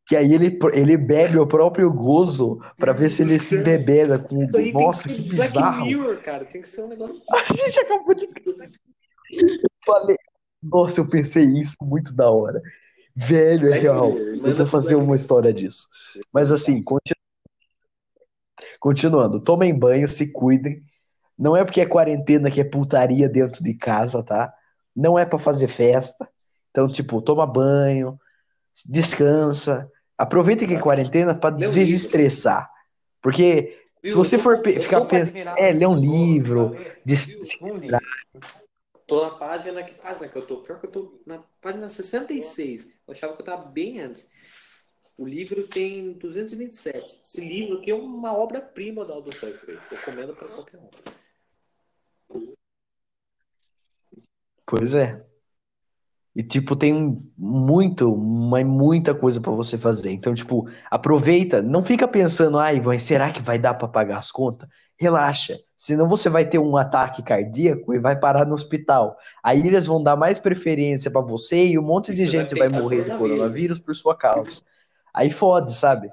[0.08, 4.46] Que aí ele, ele bebe o próprio gozo pra ver se ele se embebeda com
[4.46, 4.52] o.
[4.52, 5.86] que Nossa, que Black bizarro.
[5.86, 6.46] Mirror, cara.
[6.46, 7.22] Tem que ser um negócio.
[7.32, 8.28] A gente acabou de.
[9.32, 10.16] Eu falei.
[10.62, 12.62] Nossa, eu pensei isso muito da hora.
[13.16, 14.10] Velho, é Black real.
[14.12, 15.88] Eu vou fazer Black uma história disso.
[16.32, 17.16] Mas assim, continu-
[18.80, 19.40] continuando.
[19.40, 20.84] Tomem banho, se cuidem.
[21.38, 24.54] Não é porque é quarentena que é putaria dentro de casa, tá?
[24.96, 26.28] Não é pra fazer festa.
[26.72, 28.20] Então, tipo, toma banho,
[28.86, 29.90] descansa.
[30.18, 31.74] Aproveita que é quarentena livro.
[31.74, 32.72] desestressar.
[33.22, 36.76] Porque se você for ficar pensando, é, um ler um livro.
[39.08, 40.58] Tô na página, que página que eu tô?
[40.58, 42.86] Pior que eu tô na página 66.
[42.86, 44.30] Eu achava que eu tava bem antes.
[45.18, 47.20] O livro tem 227.
[47.24, 49.78] Esse livro aqui é uma obra-prima da Aldous Huxley.
[49.90, 50.90] Recomendo pra qualquer um.
[54.66, 55.25] Pois é.
[56.36, 60.12] E, tipo, tem muito, mas muita coisa pra você fazer.
[60.12, 61.62] Então, tipo, aproveita.
[61.62, 64.68] Não fica pensando, ai, mas será que vai dar pra pagar as contas?
[65.00, 65.58] Relaxa.
[65.78, 69.16] Senão você vai ter um ataque cardíaco e vai parar no hospital.
[69.42, 72.68] Aí eles vão dar mais preferência pra você e um monte de Isso gente vai
[72.70, 74.62] morrer de coronavírus, por sua causa.
[75.14, 76.10] Aí fode, sabe?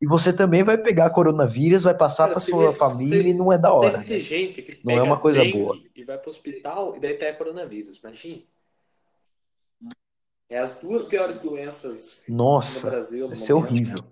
[0.00, 3.52] E você também vai pegar coronavírus, vai passar você sua vê, família você e não
[3.52, 3.98] é da hora.
[3.98, 5.76] deve ter gente que Não é uma coisa boa.
[5.94, 7.98] e vai pro hospital e daí pega coronavírus.
[7.98, 8.42] Imagina.
[10.50, 13.70] É as duas piores doenças no Nossa, Brasil no vai ser momento.
[13.70, 14.04] horrível.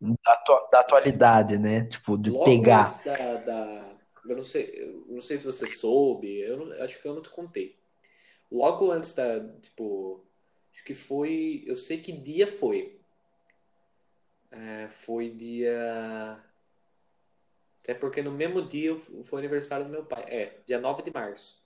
[0.00, 1.86] Da, da atualidade, né?
[1.86, 2.84] Tipo, de Logo pegar.
[2.84, 3.94] antes da, da-
[4.26, 7.22] eu não sei, eu não sei se você soube, eu não- acho que eu não
[7.22, 7.78] te contei.
[8.52, 10.24] Logo antes da, tipo,
[10.72, 12.98] acho que foi, eu sei que dia foi.
[14.50, 16.44] É, foi dia,
[17.82, 20.24] até porque no mesmo dia foi aniversário do meu pai.
[20.28, 21.63] É, dia 9 de março.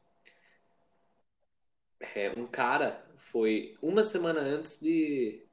[2.01, 5.45] É, um cara foi uma semana antes de,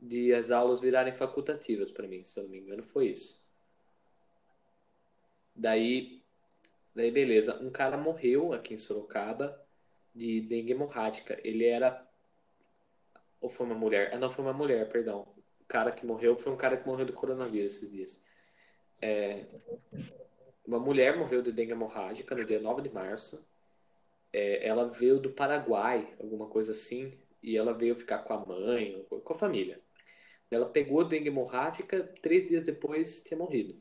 [0.00, 3.40] de as aulas virarem facultativas para mim, se eu não me engano, foi isso.
[5.54, 6.22] Daí,
[6.94, 9.60] daí beleza, um cara morreu aqui em Sorocaba
[10.14, 11.38] de dengue hemorrágica.
[11.44, 12.06] Ele era
[13.42, 14.10] ou foi uma mulher?
[14.14, 15.26] Ah, não, foi uma mulher, perdão.
[15.60, 18.24] O cara que morreu foi um cara que morreu do coronavírus esses dias.
[19.00, 19.46] É,
[20.64, 23.44] uma mulher morreu de dengue hemorrágica no dia 9 de março.
[24.32, 29.04] É, ela veio do Paraguai, alguma coisa assim, e ela veio ficar com a mãe,
[29.08, 29.80] com a família.
[30.50, 33.80] Ela pegou dengue hemorrágica, três dias depois tinha morrido.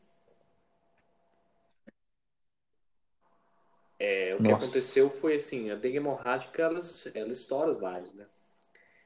[4.00, 4.66] É, o que Nossa.
[4.66, 6.80] aconteceu foi assim, a dengue hemorrágica, ela,
[7.14, 8.26] ela estoura os vasos, né?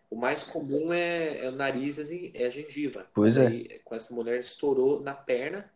[0.09, 3.09] O mais comum é, é o nariz e é a gengiva.
[3.13, 3.47] Pois é.
[3.47, 5.69] Aí, com essa mulher estourou na perna,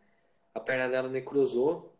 [0.54, 1.94] a perna dela necrosou.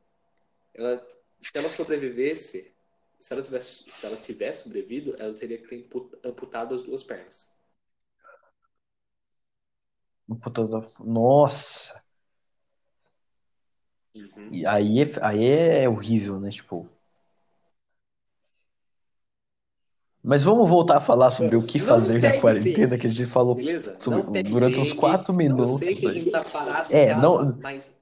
[0.73, 1.07] Ela,
[1.41, 2.73] se ela sobrevivesse,
[3.21, 7.03] se ela tivesse, se ela tivesse sobrevivido, ela teria que ter ampu- amputado as duas
[7.03, 7.49] pernas.
[10.99, 12.03] Nossa.
[14.15, 14.49] Uhum.
[14.51, 16.51] E aí, é- aí é horrível, né?
[16.51, 16.89] Tipo.
[20.23, 23.27] Mas vamos voltar a falar sobre o que Não fazer na quarentena, que a gente
[23.31, 23.57] falou
[23.99, 25.79] sobre- Não durante uns quatro Eu minutos.
[25.79, 26.21] sei que a aí.
[26.21, 27.95] gente tá parado É, casa, não- mas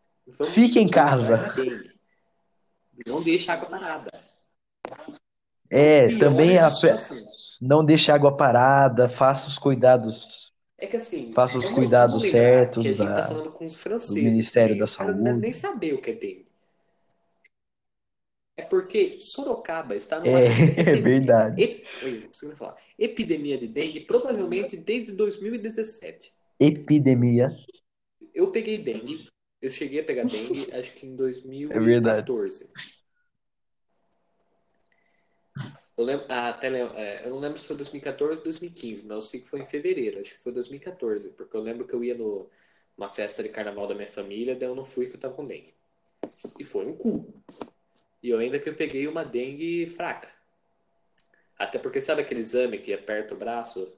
[0.45, 1.55] Fique em casa.
[3.07, 4.28] Não deixe água parada.
[5.71, 6.71] É, também é a
[7.61, 10.53] não deixe água parada, faça os cuidados.
[10.79, 13.64] É que assim, Faça os vamos- cuidados certos que a gente da- tá falando com
[13.66, 14.14] os franceses.
[14.14, 15.41] do Ministério da caras não Saúde.
[15.41, 16.47] nem saber o que é dengue.
[18.57, 20.47] É porque Sorocaba está numa É,
[20.97, 21.62] é verdade.
[21.62, 21.85] ep-
[22.47, 22.77] nem falar.
[22.99, 26.33] epidemia de dengue, provavelmente desde 2017.
[26.59, 27.57] Epidemia.
[28.35, 29.29] Eu peguei dengue
[29.61, 32.69] Eu cheguei a pegar dengue, acho que em É 2014.
[35.96, 39.16] Eu lembro, ah, até lembro, é, eu não lembro se foi 2014 ou 2015, mas
[39.16, 42.04] eu sei que foi em fevereiro, acho que foi 2014, porque eu lembro que eu
[42.04, 42.48] ia no,
[42.96, 45.44] numa festa de carnaval da minha família, daí eu não fui que eu tava com
[45.44, 45.74] dengue.
[46.59, 47.34] E foi um cu.
[48.22, 50.28] E eu ainda que eu peguei uma dengue fraca.
[51.59, 53.92] Até porque sabe aquele exame que aperta o braço,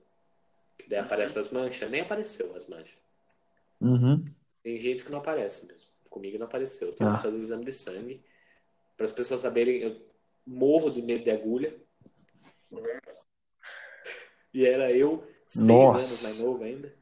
[0.79, 1.91] que daí aparece as manchas?
[1.91, 2.97] Nem apareceu as manchas.
[3.79, 4.25] Uhum.
[4.63, 5.89] Tem gente que não aparece mesmo.
[6.09, 6.89] Comigo não apareceu.
[6.89, 7.17] Eu tive Ah.
[7.17, 8.23] que fazer um exame de sangue.
[8.97, 10.10] Para as pessoas saberem, eu
[10.47, 11.75] morro de medo de agulha.
[14.53, 16.07] E era eu, seis Nossa.
[16.07, 16.95] anos mais novo ainda.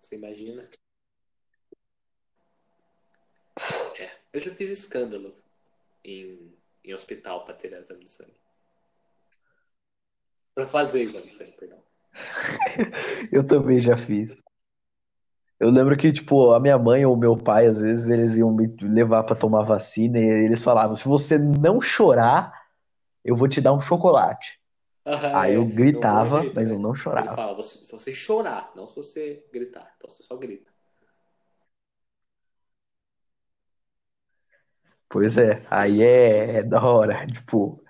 [0.00, 0.68] Você imagina?
[3.98, 5.34] É, eu já fiz escândalo
[6.04, 6.52] em,
[6.84, 8.34] em hospital para ter exame de sangue.
[10.54, 11.82] Para fazer exame de sangue, perdão.
[13.32, 14.42] Eu também já fiz.
[15.58, 18.66] Eu lembro que, tipo, a minha mãe ou meu pai, às vezes, eles iam me
[18.82, 22.52] levar pra tomar vacina e eles falavam: se você não chorar,
[23.24, 24.60] eu vou te dar um chocolate.
[25.32, 26.76] Aí é, eu é gritava, jeito, mas né?
[26.76, 27.36] eu não Ele chorava.
[27.36, 29.92] fala, você- se você chorar, não se você gritar.
[29.96, 30.70] Então você só grita.
[35.08, 37.26] Pois é, aí é, é da hora.
[37.26, 37.82] Tipo,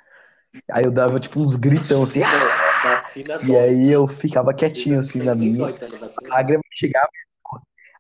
[0.73, 5.23] aí eu dava, tipo, uns gritão assim, "Ah!" Vacina e aí eu ficava quietinho assim
[5.23, 5.69] na minha.
[5.69, 7.09] a A lágrima chegava,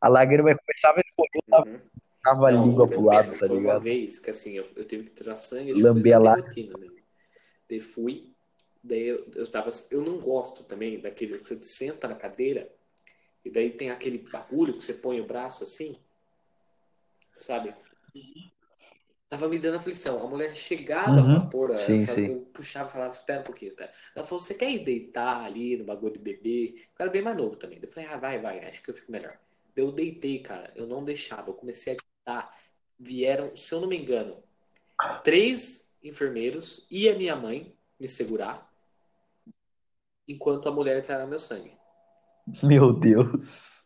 [0.02, 1.80] a lágrima começava a escorrer, Uhum.
[2.24, 3.80] tava a língua pro lado, tá foi uma ligado?
[3.80, 6.56] vez que assim, eu, eu tive que tirar sangue, Lamber a exame de lágrima.
[7.72, 8.30] Daí fui,
[8.84, 9.70] daí eu, eu tava.
[9.90, 12.70] Eu não gosto também daquele que você senta na cadeira
[13.44, 15.96] e daí tem aquele bagulho que você põe o braço assim,
[17.38, 17.74] sabe?
[19.28, 20.22] Tava me dando aflição.
[20.22, 23.44] A mulher chegava pra Uhum, pôr, a- eu, sim, eu puxava e falava, espera um
[23.44, 23.90] pouquinho, tá?
[24.14, 26.74] Ela falou, você quer ir deitar ali no bagulho de bebê?
[26.76, 27.78] Eu era bem mais novo também.
[27.82, 29.38] Eu falei, ah, vai, vai, acho que eu fico melhor.
[29.74, 32.58] Eu deitei, cara, eu não deixava, eu comecei a gritar.
[32.98, 34.42] Vieram, se eu não me engano,
[35.22, 38.70] três enfermeiros e a minha mãe me segurar,
[40.26, 41.78] enquanto a mulher tirava meu sangue.
[42.62, 43.84] Meu Deus.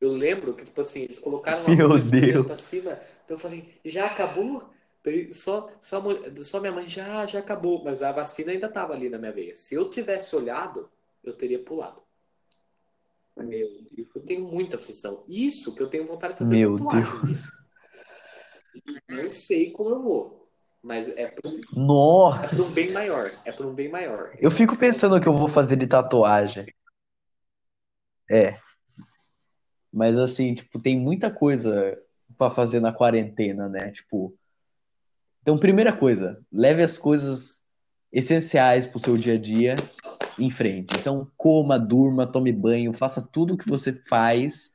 [0.00, 2.92] Eu lembro que, tipo assim, eles colocaram uma Meu pra cima.
[3.24, 4.70] Então eu falei, já acabou?
[5.32, 7.84] Só, só, mulher- só minha mãe, já, já acabou.
[7.84, 9.54] Mas a vacina ainda tava ali na minha veia.
[9.54, 10.90] Se eu tivesse olhado,
[11.22, 12.02] eu teria pulado.
[13.36, 13.46] Meu
[13.92, 15.24] Deus, eu tenho muita aflição.
[15.28, 17.22] Isso que eu tenho vontade de fazer Meu tatuagem.
[17.22, 17.50] Deus.
[19.08, 20.43] Não sei como eu vou.
[20.84, 23.32] Mas é por, é um bem maior.
[23.44, 24.36] É por um bem maior.
[24.38, 26.66] Eu fico pensando o que eu vou fazer de tatuagem.
[28.30, 28.56] É,
[29.94, 31.96] mas assim, tipo, tem muita coisa
[32.36, 33.92] pra fazer na quarentena, né?
[33.92, 34.36] Tipo,
[35.40, 37.62] então, primeira coisa, leve as coisas
[38.10, 39.76] essenciais pro seu dia a dia
[40.36, 40.96] em frente.
[40.98, 44.72] Então, coma, durma, tome banho, faça tudo o que você faz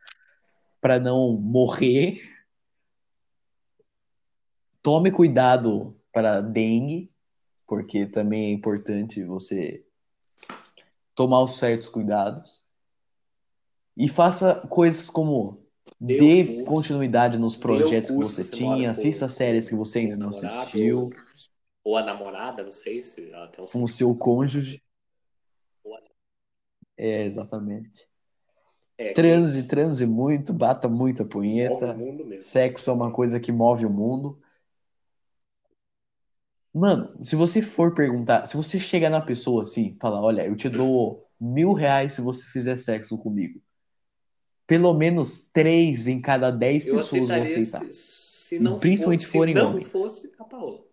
[0.79, 2.21] pra não morrer.
[4.81, 7.11] Tome cuidado para dengue,
[7.67, 9.85] porque também é importante você
[11.15, 12.61] tomar os certos cuidados.
[13.95, 15.67] E faça coisas como
[15.99, 16.63] Dê o dê curso.
[16.65, 21.09] continuidade nos projetos que você tinha, assista séries que você ainda não namorado assistiu,
[21.83, 24.81] ou, a namorada, não sei se ela tem um com o seu cônjuge.
[25.85, 26.01] A-
[26.97, 28.07] É, exatamente.
[28.97, 31.97] É, que Transe, transe muito, bata muita punheta.
[32.37, 34.39] Sexo é uma coisa que move o mundo.
[36.73, 40.69] Mano, se você for perguntar, se você chegar na pessoa assim, falar, olha, eu te
[40.69, 43.59] dou mil reais se você fizer sexo comigo.
[44.67, 47.83] Pelo menos três em cada dez Eu pessoas vão aceitar.
[47.85, 49.87] se, se não principalmente fosse, se forem não homens.
[49.87, 50.83] fosse a Paola.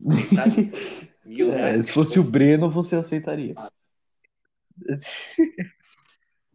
[1.24, 1.86] Mil É, reais.
[1.86, 3.54] se fosse o Breno, você aceitaria.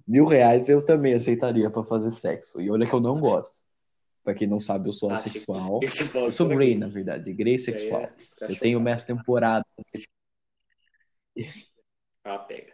[0.08, 2.62] Mil reais eu também aceitaria pra fazer sexo.
[2.62, 3.65] E olha que eu não gosto.
[4.26, 5.80] Pra quem não sabe, eu sou Ah, assexual.
[6.12, 6.78] falou Eu sou Grey, gay.
[6.80, 8.02] na verdade, Grey aí sexual.
[8.02, 8.80] é Eu tenho chocado.
[8.82, 9.66] minhas temporadas.
[12.24, 12.74] Ah, pega.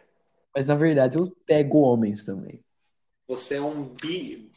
[0.56, 2.64] Mas na verdade eu pego homens também.
[3.28, 4.50] Você é um bi.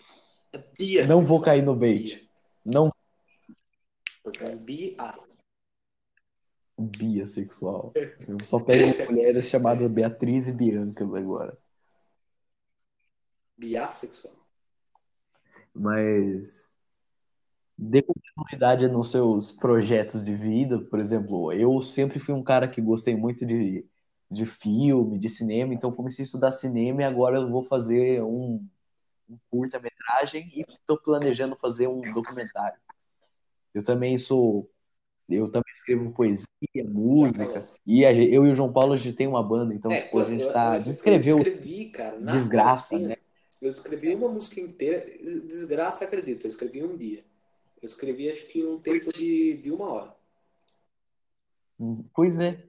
[0.54, 2.16] É Não vou cair no bait.
[2.16, 2.30] Bi.
[2.64, 2.89] Não
[4.24, 4.96] Porque é um bi.
[4.98, 5.20] Ah,
[6.78, 7.91] bissexual.
[8.26, 11.58] Eu só pego mulheres chamadas Beatriz e Bianca agora.
[13.58, 14.34] biassexual.
[15.74, 16.75] Mas
[17.78, 20.80] dê continuidade nos seus projetos de vida.
[20.80, 23.86] Por exemplo, eu sempre fui um cara que gostei muito de,
[24.32, 28.66] de filme, de cinema, então comecei a estudar cinema e agora eu vou fazer um,
[29.30, 32.80] um curta-metragem e estou planejando fazer um documentário.
[33.74, 34.70] Eu também sou.
[35.28, 36.48] Eu também escrevo poesia,
[36.86, 40.02] música, e a eu e o João Paulo a gente tem uma banda, então É,
[40.02, 40.72] tipo, a gente eu, tá.
[40.74, 43.18] A gente eu escreveu escrevi, cara, desgraça, né?
[43.60, 45.04] Eu escrevi uma música inteira,
[45.48, 47.24] desgraça, acredito, eu escrevi um dia.
[47.82, 50.16] Eu escrevi acho que um tempo de, de uma hora.
[52.14, 52.64] Pois é.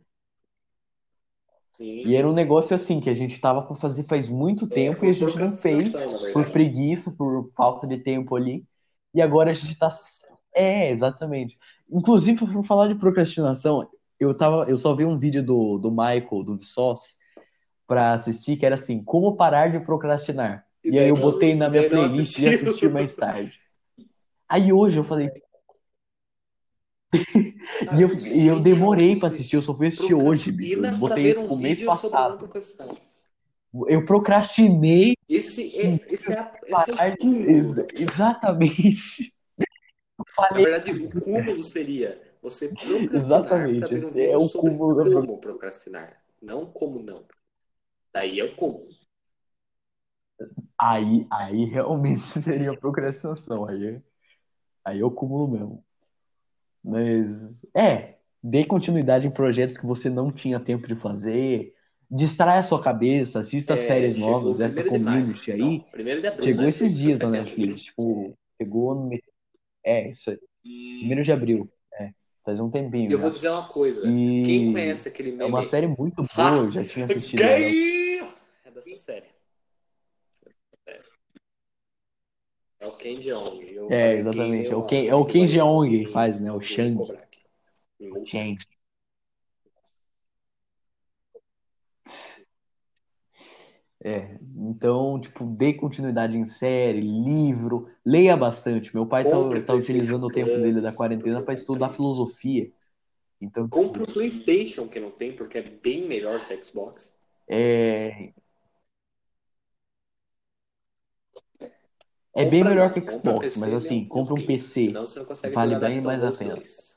[1.76, 2.06] Sim.
[2.06, 5.06] E era um negócio assim que a gente tava para fazer faz muito tempo por
[5.06, 5.92] e a gente não fez
[6.32, 8.64] por preguiça, por falta de tempo ali.
[9.14, 9.88] E agora a gente tá.
[10.54, 11.58] É, exatamente.
[11.90, 13.88] Inclusive, por falar de procrastinação,
[14.18, 17.14] eu tava, eu só vi um vídeo do, do Michael, do Vsauce,
[17.86, 20.66] pra assistir, que era assim, como parar de procrastinar.
[20.82, 22.48] E E aí eu botei na e minha playlist assistiu.
[22.48, 23.60] assistir mais tarde.
[24.48, 25.30] Aí hoje eu falei,
[27.96, 30.84] e eu, é e eu demorei pra assistir, eu só fui assistir hoje, bicho.
[30.84, 32.50] Eu botei um mês sobre não passado.
[33.88, 39.34] Eu procrastinei Esse é, esse é, a- esse é o Exatamente.
[40.18, 45.10] Eu Na falei, verdade, o cúmulo seria você procrastinar Exatamente, esse é o cúmulo da
[45.10, 47.24] como procrastinar, não como não.
[48.12, 48.88] Daí é o cúmulo.
[50.78, 53.68] aí, aí realmente seria procrastinação.
[53.68, 54.00] Aí,
[54.86, 55.84] aí eu cúmulo mesmo.
[56.82, 61.74] Mas, é, dê continuidade em projetos que você não tinha tempo de fazer.
[62.08, 64.60] Distraia a sua cabeça, assista É, séries novas.
[64.60, 65.20] Essa de maio.
[65.22, 66.44] community aí Não, primeiro de abril.
[66.44, 66.68] chegou né?
[66.68, 67.82] esses dias na Netflix.
[67.82, 68.32] Tipo,
[68.62, 69.10] chegou no.
[69.84, 70.38] É, isso aí.
[71.00, 71.68] Primeiro de abril.
[71.98, 72.12] É,
[72.44, 74.06] faz um tempinho eu vou dizer uma coisa.
[74.08, 75.50] E Quem conhece aquele é meme?
[75.50, 77.58] uma série muito boa, eu já tinha assistido ela.
[77.58, 78.20] Gay!
[78.64, 79.26] É dessa série.
[82.86, 83.90] É o Ken Jeong.
[83.90, 84.70] É, exatamente.
[84.70, 86.52] É o Ken, é o Ken Jeong que faz, né?
[86.52, 87.02] O Shang.
[87.02, 88.24] Aqui.
[88.24, 88.56] Shang.
[94.04, 98.94] É, então, tipo, dê continuidade em série, livro, leia bastante.
[98.94, 102.70] Meu pai tá, Compre tá utilizando o tempo dele da quarentena para estudar filosofia.
[103.40, 107.12] Então, Compre o PlayStation, que não tem, porque é bem melhor que o Xbox.
[107.48, 108.32] é,
[112.36, 113.76] é bem melhor não, que Xbox, PC, mas né?
[113.76, 114.86] assim, compra um PC.
[114.86, 116.54] Senão você não consegue Vale bem mais a pena.
[116.54, 116.96] 2.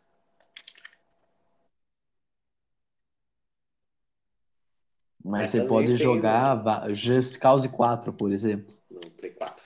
[5.23, 8.73] Mas Mas você pode tem, jogar Just Cause 4, por exemplo.
[8.89, 9.63] No Play 4.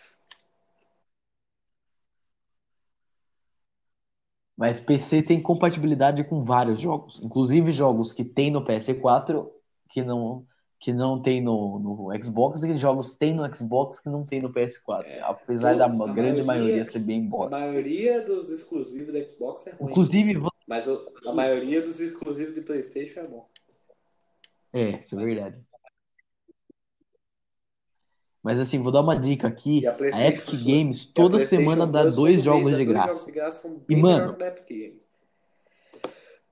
[4.56, 9.50] Mas PC tem compatibilidade com vários jogos, inclusive jogos que tem no PS4
[9.90, 10.46] que não
[10.84, 14.52] que não tem no, no Xbox e jogos tem no Xbox que não tem no
[14.52, 15.06] PS4.
[15.06, 17.58] É, apesar da tudo, a grande maioria- maioria ser bem A bosta.
[17.58, 19.90] maioria dos exclusivos do Xbox é ruim.
[19.92, 23.48] Inclusive, Mas o- a maioria dos exclusivos de PlayStation é bom.
[24.74, 25.58] é, isso é verdade.
[28.44, 29.88] Mas assim, vou dar uma dica aqui.
[29.88, 33.08] A A Epic Games a toda semana dá dois jogos de graça.
[33.08, 35.04] jogos de graça E, mano, melhor que o da Epic Games.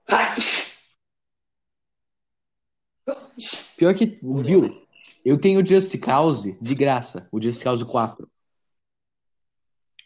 [0.07, 0.35] Ai!
[3.81, 4.79] Pior que, viu?
[5.25, 8.29] Eu tenho o Just Cause de graça, o Just Cause 4.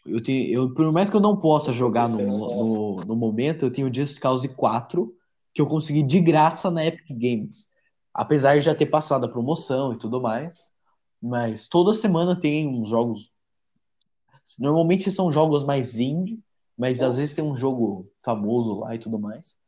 [0.06, 3.70] Eu tenho, eu, por mais que eu não possa jogar no, no, no momento, eu
[3.70, 5.14] tenho o Just Cause 4
[5.52, 7.68] que eu consegui de graça na Epic Games.
[8.14, 10.70] Apesar de já ter passado a promoção e tudo mais.
[11.20, 13.30] Mas toda semana tem uns jogos.
[14.58, 16.40] Normalmente são jogos mais indie,
[16.78, 19.58] mas às vezes tem um jogo famoso lá e tudo mais.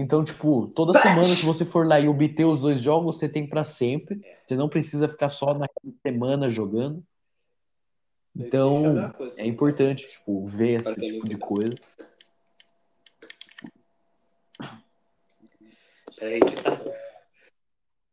[0.00, 3.44] Então, tipo, toda semana, se você for lá e obter os dois jogos, você tem
[3.44, 4.24] pra sempre.
[4.46, 7.04] Você não precisa ficar só naquela semana jogando.
[8.34, 11.40] Então, é que importante, tipo, ver esse Para tipo de tem.
[11.40, 11.76] coisa.
[16.16, 16.76] Peraí que tá.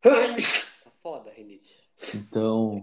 [0.01, 1.75] Tá foda, Renite.
[2.15, 2.81] Então,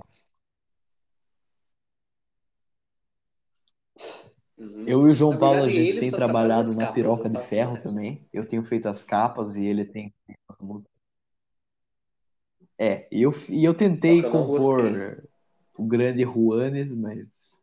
[4.63, 4.85] Uhum.
[4.87, 7.85] eu e o João Paulo, a gente tem trabalhado na Piroca de Ferro mais.
[7.85, 8.27] também.
[8.33, 10.93] Eu tenho feito as capas e ele tem feito as músicas.
[12.79, 15.23] É, e eu, e eu tentei eu compor
[15.77, 17.61] o grande Juanes, mas,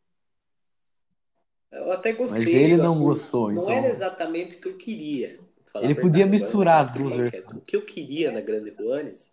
[1.72, 3.04] Eu até gostei mas ele não assunto.
[3.06, 3.74] gostou, Não então.
[3.74, 5.40] era exatamente o que eu queria.
[5.76, 7.56] Ele podia verdade, misturar as duas podcast.
[7.56, 9.32] O que eu queria na Grande Juanes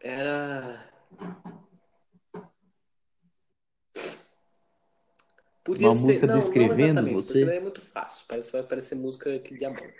[0.00, 0.88] era.
[5.70, 6.00] Podia Uma ser...
[6.00, 7.38] música não, não descrevendo exatamente, você?
[7.44, 8.24] Porque é muito fácil.
[8.26, 9.94] Parece, vai parecer música que de amor.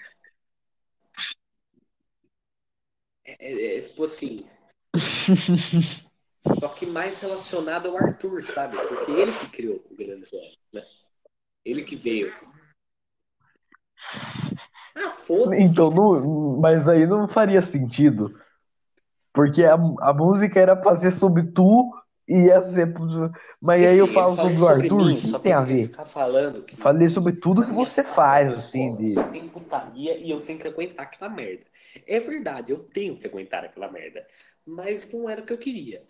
[3.24, 4.44] É, é- é tipo assim.
[6.58, 8.76] Só que mais relacionado ao Arthur, sabe?
[8.78, 10.82] Porque ele que criou o Grande Juanes, né?
[11.64, 12.34] Ele que veio.
[14.96, 15.62] Ah, foda-se.
[15.62, 18.34] Então, não, mas aí não faria sentido.
[19.32, 21.94] Porque a, a música era pra ser sobre tu
[22.30, 22.94] Ia ser.
[23.60, 25.88] Mas aí eu falo sobre o Arthur, o que tem a ver?
[25.88, 29.14] ficar falando que Falei sobre tudo que você faz, assim, de.
[29.14, 31.64] Só tem putaria e eu tenho que aguentar aquela merda.
[32.06, 34.24] É verdade, eu tenho que aguentar aquela merda.
[34.64, 36.04] Mas não era o que eu queria.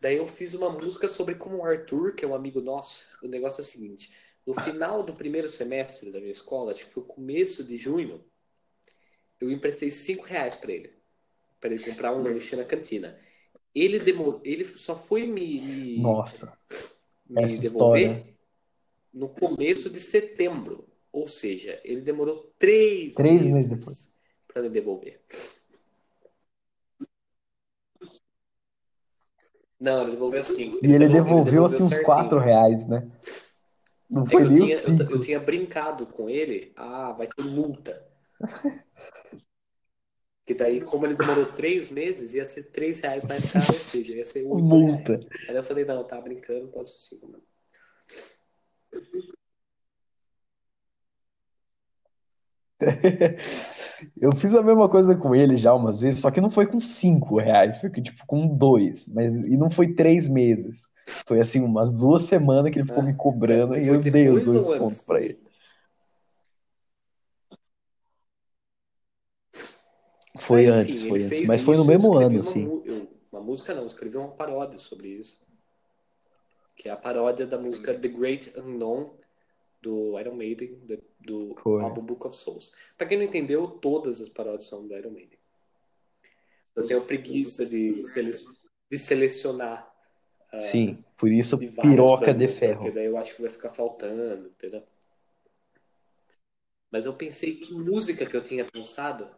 [0.00, 3.26] Daí eu fiz uma música sobre como o Arthur, que é um amigo nosso, o
[3.26, 4.12] negócio é o seguinte:
[4.46, 8.24] no final do primeiro semestre da minha escola, acho que foi começo de junho,
[9.40, 10.92] eu emprestei 5 reais pra ele,
[11.60, 13.18] Pra ele comprar um lanche na cantina.
[13.74, 16.58] Ele demorou, ele só foi me, me, Nossa,
[17.28, 18.34] me essa devolver história.
[19.12, 20.86] no começo de setembro.
[21.12, 24.12] Ou seja, ele demorou três, Três meses meses depois.
[24.46, 25.20] para me devolver.
[29.80, 30.78] Não, ele devolveu cinco.
[30.82, 32.06] E ele devolveu- devolveu assim uns certinho.
[32.06, 33.08] 4 reais, né?
[34.10, 35.12] Não É foi eu nem tinha, os eu, 5.
[35.12, 36.72] eu tinha brincado com ele.
[36.76, 38.06] Ah, vai ter multa.
[40.48, 44.16] Que daí, como ele demorou três meses, ia ser três reais mais caro, ou seja,
[44.16, 45.12] ia ser oito Multa.
[45.12, 45.26] reais.
[45.46, 47.42] Aí eu falei, não, tá brincando, pode ser cinco, mano.
[54.18, 56.80] Eu fiz a mesma coisa com ele já umas vezes, só que não foi com
[56.80, 59.06] 5 reais, foi que, tipo com 2.
[59.08, 60.88] Mas, e não foi três meses.
[61.26, 64.30] Foi assim, umas duas semanas que ele ficou Ah, me cobrando Foi e eu dei
[64.30, 65.38] os dois pontos pra ele.
[70.48, 71.46] Foi enfim, antes, foi antes.
[71.46, 72.66] Mas foi no mesmo ano, uma assim.
[73.30, 75.46] uma música não, escrevi uma paródia sobre isso.
[76.74, 79.14] Que é a paródia da música The Great Unknown
[79.82, 80.80] do Iron Maiden,
[81.20, 82.72] do, do álbum Book of Souls.
[82.96, 85.38] Pra quem não entendeu, todas as paródias são do Iron Maiden.
[86.74, 88.32] Eu tenho preguiça de, sele-
[88.90, 89.92] de selecionar
[90.50, 92.84] ah, Sim, por isso de piroca de ferro.
[92.84, 94.82] Porque daí eu acho que vai ficar faltando, entendeu?
[96.90, 99.28] Mas eu pensei que música que eu tinha pensado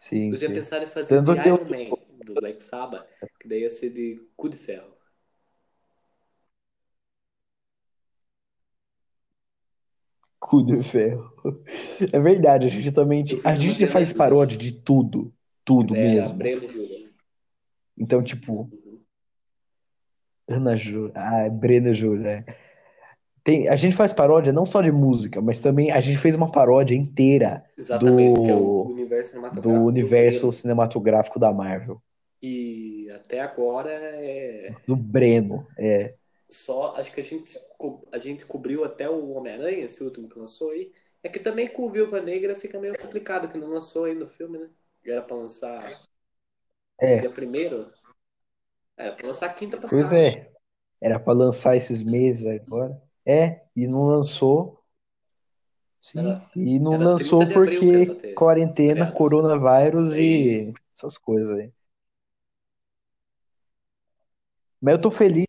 [0.00, 0.54] Sim, sim.
[0.54, 3.06] pensado em fazer Tanto de que eu- Iron Man, do Black Sabbath,
[3.38, 4.90] que daí ia ser de cu de ferro.
[10.38, 11.30] Cu de ferro.
[12.12, 13.22] É verdade, a gente também.
[13.44, 15.32] A gente faz paródia de tudo.
[15.64, 16.38] Tudo era mesmo.
[16.38, 17.10] Breno Júlia.
[17.96, 19.00] Então, tipo, Uhum.
[20.48, 21.12] Ana Júlia.
[21.14, 22.44] Ah, Brena Júlia.
[23.50, 23.56] É.
[23.56, 26.50] Tem, a gente faz paródia não só de música, mas também a gente fez uma
[26.50, 30.52] paródia inteira Exatamente, que é o do, universo do cinematográfico universo Breno.
[30.52, 32.00] cinematográfico da Marvel.
[32.42, 35.66] E até agora é Do Breno.
[35.78, 36.14] É.
[36.50, 36.94] só.
[36.96, 37.58] Acho que a gente,
[38.12, 40.92] a gente cobriu até o Homem-Aranha, esse último que lançou aí.
[41.22, 44.28] É que também com o Viúva Negra fica meio complicado, que não lançou ainda o
[44.28, 44.68] filme, né?
[45.04, 45.92] Era pra lançar
[47.00, 47.86] É, dia primeiro.
[48.96, 50.18] Era pra lançar quinta pois passada.
[50.18, 50.48] é.
[51.00, 53.09] Era pra lançar esses meses agora.
[53.26, 54.80] É, e não lançou.
[56.00, 59.12] Sim, Era- e não lançou 30 de abril que era porque ter quarentena, estreado.
[59.14, 61.70] coronavírus e essas coisas aí.
[64.80, 65.46] Mas eu tô feliz.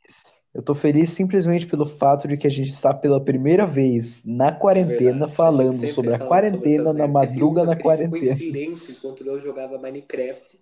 [0.53, 4.49] Eu tô feliz simplesmente pelo fato de que a gente está pela primeira vez na
[4.49, 7.03] É quarentena falando sobre a sobre quarentena essas na.
[7.07, 8.35] Teve madruga na que a gente ficou em quarentena.
[8.35, 10.59] silêncio enquanto eu jogava Minecraft.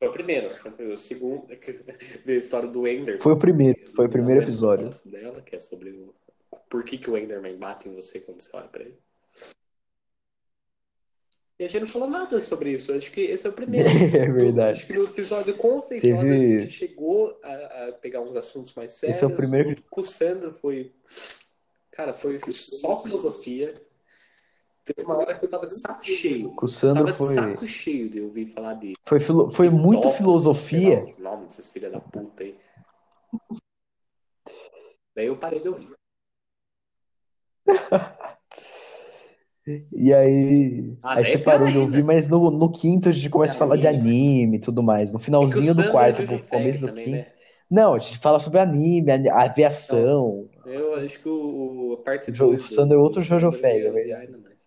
[0.00, 0.50] Foi o primeiro.
[0.50, 1.46] Foi o segundo.
[1.46, 3.20] Veio a história do Enderman.
[3.20, 4.86] Foi o primeiro, foi o primeiro episódio.
[4.86, 6.14] falar sobre ela, que é sobre o...
[6.68, 8.98] por que, que o Enderman bate em você quando você olha pra ele.
[11.58, 12.90] E a gente não falou nada sobre isso.
[12.94, 13.86] Acho que esse é o primeiro.
[14.16, 14.78] É verdade.
[14.78, 18.34] Acho que no episódio com o Feitosa a Teve- gente chegou a, a pegar uns
[18.34, 19.18] assuntos mais sérios.
[19.18, 20.94] Esse é o primeiro- o Sandro foi.
[21.90, 23.74] Cara, foi só filosofia.
[24.84, 26.54] Teve uma hora que eu tava de saco cheio.
[26.60, 28.94] O Sandro Tava de foi, saco cheio de ouvir falar de.
[29.06, 31.04] foi, filo- foi muito tópico, filosofia.
[31.06, 32.56] sei lá, o nome desses filha da puta aí.
[35.14, 35.88] Daí eu parei de ouvir.
[39.92, 43.28] E aí, Ah, aí você é parou de ouvir, mas no, no quinto a gente
[43.30, 44.56] começa a falar de Anime.
[44.56, 45.12] e tudo mais.
[45.12, 47.16] No É finalzinho do Sandro quarto é pro começo do também, quinto.
[47.18, 47.32] né?
[47.70, 50.48] Não, a gente fala sobre anime, aviação.
[50.64, 53.52] Eu acho que o, a parte O Jo- 2 o Sandro é outro do Jojo
[53.52, 54.26] Sandro Fag, eu ia é odiar verdade.
[54.34, 54.66] ainda mais.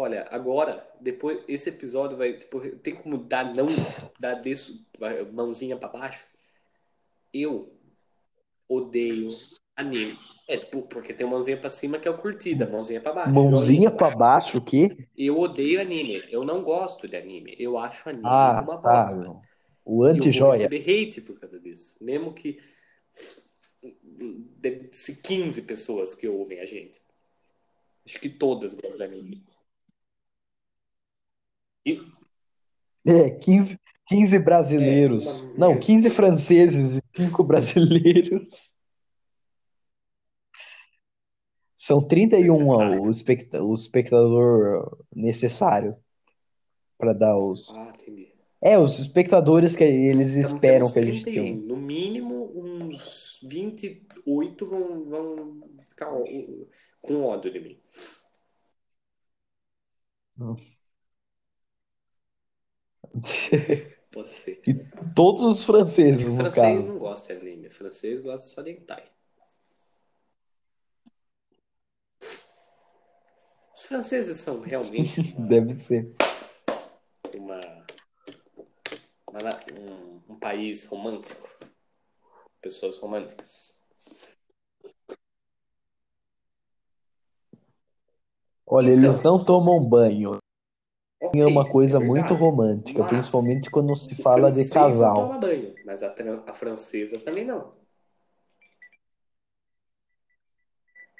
[0.00, 3.66] Olha, agora, depois, esse episódio vai, tipo, tem como dar não,
[4.20, 4.86] dar desse,
[5.32, 6.24] mãozinha pra baixo?
[7.34, 7.72] Eu
[8.68, 9.26] odeio
[9.74, 10.16] anime.
[10.46, 13.32] É, tipo, porque tem mãozinha pra cima que é o curtida, mãozinha pra baixo.
[13.32, 15.08] Mãozinha pra baixo, o quê?
[15.16, 16.22] Eu odeio anime.
[16.30, 17.56] Eu não gosto de anime.
[17.58, 19.00] Eu acho anime Ah, uma tá.
[19.02, 19.16] bosta.
[19.16, 19.32] meu.
[19.32, 19.42] O E eu
[19.84, 20.58] vou anti-joia.
[20.68, 20.78] receber
[21.08, 21.96] hate por causa disso.
[22.00, 22.60] Mesmo que
[24.56, 27.00] deve ser 15 pessoas que ouvem a gente.
[28.06, 29.44] Acho que todas gostam de anime.
[33.06, 35.26] É, 15, 15 brasileiros.
[35.26, 35.80] É, Não, merda.
[35.86, 38.72] 15 franceses e 5 brasileiros.
[41.76, 43.02] São 31 Necessário.
[43.02, 45.96] o, especta- o espectador necessário
[46.98, 47.70] para dar os.
[47.70, 48.34] Ah, entendi.
[48.60, 51.42] É, os espectadores que eles Então esperam que a gente 31.
[51.44, 51.56] tenha.
[51.56, 56.10] No mínimo, uns 28 vão, vão ficar
[57.00, 57.80] com ódio de mim.
[64.10, 64.60] Pode ser.
[64.66, 64.74] E
[65.14, 66.92] todos os franceses, no francês caso.
[66.92, 67.70] não gosta de anime.
[67.70, 69.04] Francês gosta só de hentai.
[73.74, 76.14] Os franceses são realmente uma, Deve ser.
[77.34, 77.86] uma-
[79.28, 81.48] uma- um, um país romântico.
[82.60, 83.78] Pessoas românticas.
[88.66, 89.02] Olha, Então.
[89.04, 90.38] eles não tomam banho.
[91.20, 95.14] Ok, É uma coisa é muito romântica, Mas principalmente quando se fala de não casal.
[95.14, 96.14] toma banho, mas a,
[96.46, 97.72] a francesa também não.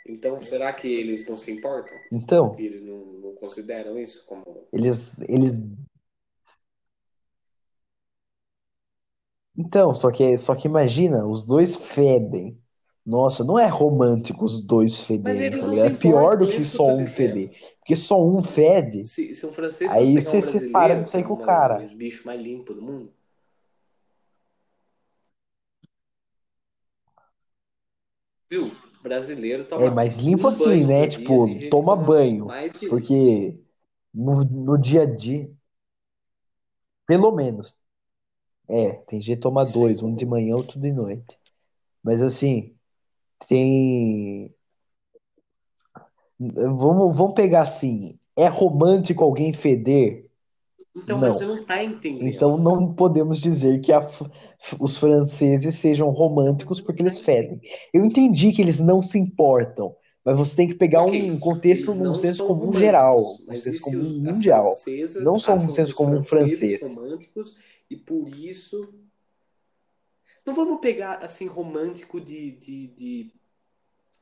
[0.07, 1.97] Então, será que eles não se importam?
[2.13, 4.45] Então, eles não, não consideram isso como.
[4.73, 5.61] eles, eles.
[9.57, 12.59] Então, só que, só que imagina, os dois fedem.
[13.09, 16.95] Nossa, não é romântico os dois Mas federem, tá É pior do é que só
[16.95, 17.51] um feder.
[17.79, 21.25] Porque só um fede, Se, se um francês Aí pegar um você separa de sair
[21.25, 21.79] com o cara.
[21.79, 23.11] dos bichos mais limpos do mundo.
[28.51, 28.71] Viu?
[29.03, 31.07] Brasileiro toma é mais limpo assim, né?
[31.07, 32.47] dia, Tipo, toma banho.
[32.75, 33.55] que Porque
[34.13, 35.51] no, no dia a dia,
[37.07, 37.75] pelo menos.
[38.69, 39.73] É, tem gente que toma Sim.
[39.73, 41.39] dois, um de manhã, outro de noite.
[42.03, 42.78] Mas assim,
[43.47, 44.55] tem.
[46.39, 48.19] Vamos, vamos pegar assim.
[48.37, 50.29] É romântico alguém feder?
[50.97, 51.35] Então Não.
[51.35, 52.27] você não tá entendendo.
[52.27, 54.07] Então não podemos dizer que a
[54.79, 57.61] os franceses sejam românticos porque eles fedem.
[57.93, 61.95] Eu entendi que eles não se importam, mas você tem que pegar Ok, um contexto
[61.95, 64.75] num senso são comum geral, um senso se comum mundial.
[65.21, 66.83] Não só um senso comum francês.
[66.83, 67.57] românticos
[67.89, 68.89] e por isso
[70.49, 73.33] não vamos pegar assim romântico de, de, de,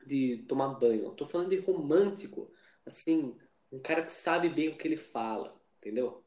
[0.05, 1.05] de tomar banho.
[1.05, 2.51] Eu tô falando de romântico,
[2.85, 3.33] assim,
[3.71, 6.21] um cara que sabe bem o que ele fala, entendeu?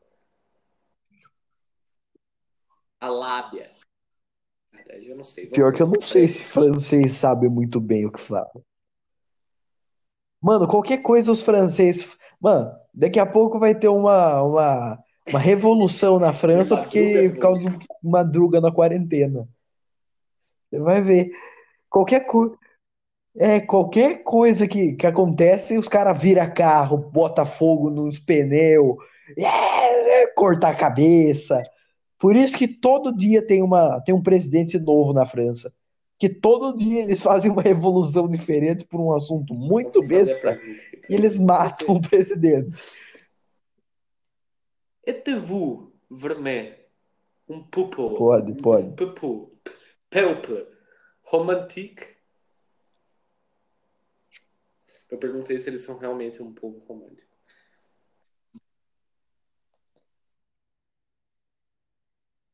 [2.98, 3.70] A lábia.
[4.88, 5.44] Eu não sei.
[5.44, 8.50] Vamos Pior que eu não sei se francês sabe muito bem o que fala.
[10.40, 12.16] Mano, qualquer coisa os franceses.
[12.40, 17.60] Mano, daqui a pouco vai ter uma, uma, uma revolução na França porque por causa
[17.60, 17.86] Revolution.
[18.02, 19.46] de madruga na quarentena.
[20.70, 21.30] Você vai ver.
[21.88, 22.56] Qualquer coisa.
[23.36, 28.96] É, qualquer coisa que, que acontece, os caras viram carro, bota fogo nos pneus,
[29.38, 31.62] é, é, cortar a cabeça.
[32.18, 35.72] Por isso que todo dia tem uma, tem um presidente novo na França.
[36.18, 40.60] Que todo dia eles fazem uma revolução diferente por um assunto muito a besta
[41.08, 42.76] e eles matam o presidente.
[45.06, 46.74] Êtes-vous vraiment
[47.48, 48.88] um popo, Pode, pode.
[48.88, 49.49] um
[50.10, 50.66] peuple
[51.22, 52.16] romantique?
[55.10, 57.30] Eu perguntei se eles são realmente um povo romântico.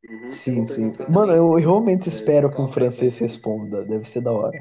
[0.08, 0.92] Uhum, Sim, vou sim.
[1.10, 3.84] Mano, eu realmente ver espero que um francês responda.
[3.84, 4.58] Deve ser da hora.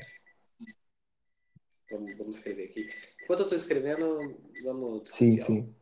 [1.92, 2.88] Vamos, vamos escrever aqui.
[3.24, 5.75] Enquanto eu tô escrevendo, vamos Sim, sim.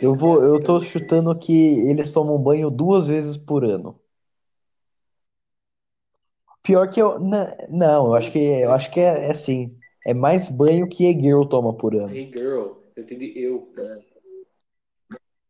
[0.00, 1.52] Eu vou, eu tô chutando que
[1.88, 3.98] eles tomam banho duas vezes por ano.
[6.62, 7.20] Pior que eu.
[7.20, 9.76] na- Não, eu acho que, eu acho que é, é assim.
[10.04, 12.14] É mais banho que e-girl toma por ano.
[12.14, 13.72] Hey girl, eu entendi eu.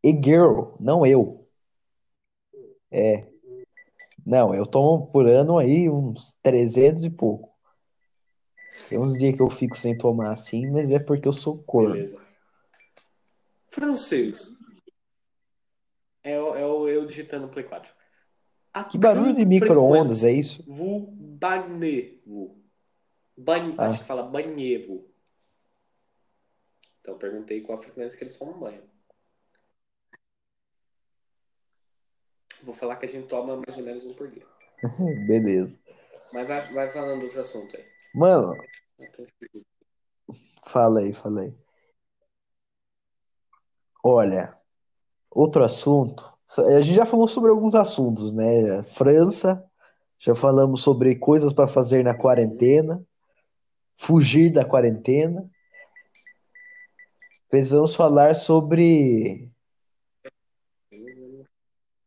[0.03, 1.47] E-girl, não eu.
[2.91, 3.25] É.
[4.25, 7.49] Não, eu tomo por ano aí uns 300 e pouco.
[8.89, 11.93] Tem uns dias que eu fico sem tomar assim, mas é porque eu sou corno.
[11.95, 12.26] Beleza.
[13.67, 14.49] Francês.
[16.23, 17.93] É, o- é o eu digitando Play 4.
[18.73, 20.63] A Que barulho de micro-ondas é isso?
[20.67, 22.55] vous bagnez-vous?
[23.37, 23.75] Ban...
[23.77, 23.89] Ah.
[23.89, 25.05] Acho que fala banhez-vous.
[27.01, 28.83] Então eu perguntei qual a frequência que eles tomam banho.
[32.63, 34.45] Vou falar que a gente toma mais ou menos um por dia.
[35.27, 35.79] Beleza.
[36.33, 37.85] Mas vai, vai falando outro assunto aí.
[38.13, 38.55] Mano,
[40.65, 41.55] fala aí, fala aí.
[44.09, 44.57] Olha,
[45.29, 46.33] outro assunto.
[46.59, 48.81] A gente já falou sobre alguns assuntos, né?
[48.83, 49.61] França,
[50.17, 53.05] já falamos sobre coisas para fazer na quarentena,
[53.97, 55.51] fugir da quarentena.
[57.49, 59.51] Precisamos falar sobre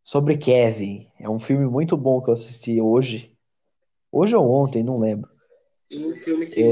[0.03, 1.07] sobre Kevin.
[1.21, 3.37] É um filme muito bom que eu assisti hoje.
[4.11, 5.31] Hoje ou ontem, não lembro.
[5.93, 6.67] Um filme que É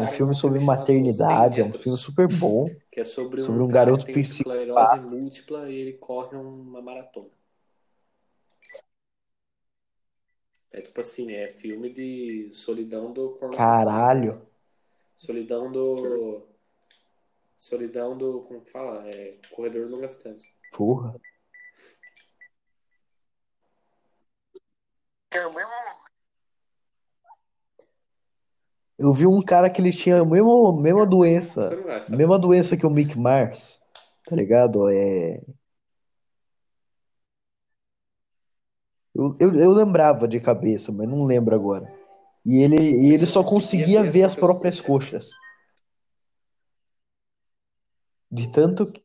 [0.00, 3.04] um é filme sobre filme chamado 100 maternidade, é um filme super bom, que é
[3.04, 7.28] sobre sobre um um garoto esclerose múltipla e ele corre uma maratona.
[10.72, 14.42] É tipo assim, é filme de solidão do Caralho.
[15.16, 16.42] Solidão do.
[17.56, 18.40] Solidão do.
[18.42, 19.08] Como que fala?
[19.08, 20.50] É, corredor de longa distância.
[20.72, 21.14] Porra.
[29.04, 31.68] Eu vi um cara que ele tinha a mesma, mesma doença.
[32.16, 33.78] Mesma doença que o Mick Mars,
[34.26, 34.88] tá ligado?
[34.88, 35.44] É...
[39.14, 41.86] Eu, eu, eu lembrava de cabeça, mas não lembro agora.
[42.46, 45.28] E ele, e ele só conseguia ver as próprias coxas.
[48.30, 49.04] De tanto que-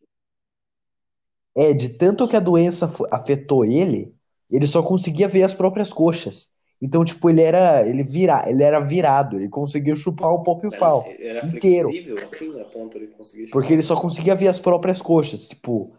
[1.57, 4.15] é, de tanto que a doença afetou ele,
[4.49, 6.53] ele só conseguia ver as próprias coxas.
[6.81, 11.13] Então, tipo, ele era, ele vira, ele era virado, ele conseguia chupar o próprio pau
[11.19, 11.89] Era inteiro.
[11.89, 15.93] flexível, assim, a ponto de conseguir Porque ele só conseguia ver as próprias coxas, tipo,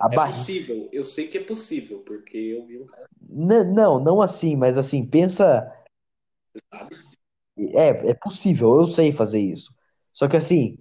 [0.00, 3.06] a É possível, eu sei que é possível, porque eu vi um cara.
[3.28, 5.70] N- Não, não assim, mas assim, pensa.
[7.58, 9.74] É, é possível, eu sei fazer isso.
[10.12, 10.78] Só que assim,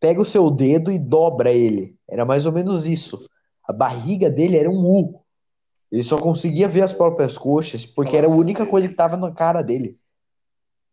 [0.00, 1.96] pega o seu dedo e dobra ele.
[2.08, 3.24] Era mais ou menos isso.
[3.64, 5.22] A barriga dele era um U.
[5.90, 9.32] Ele só conseguia ver as próprias coxas porque era a única coisa que tava na
[9.32, 9.98] cara dele.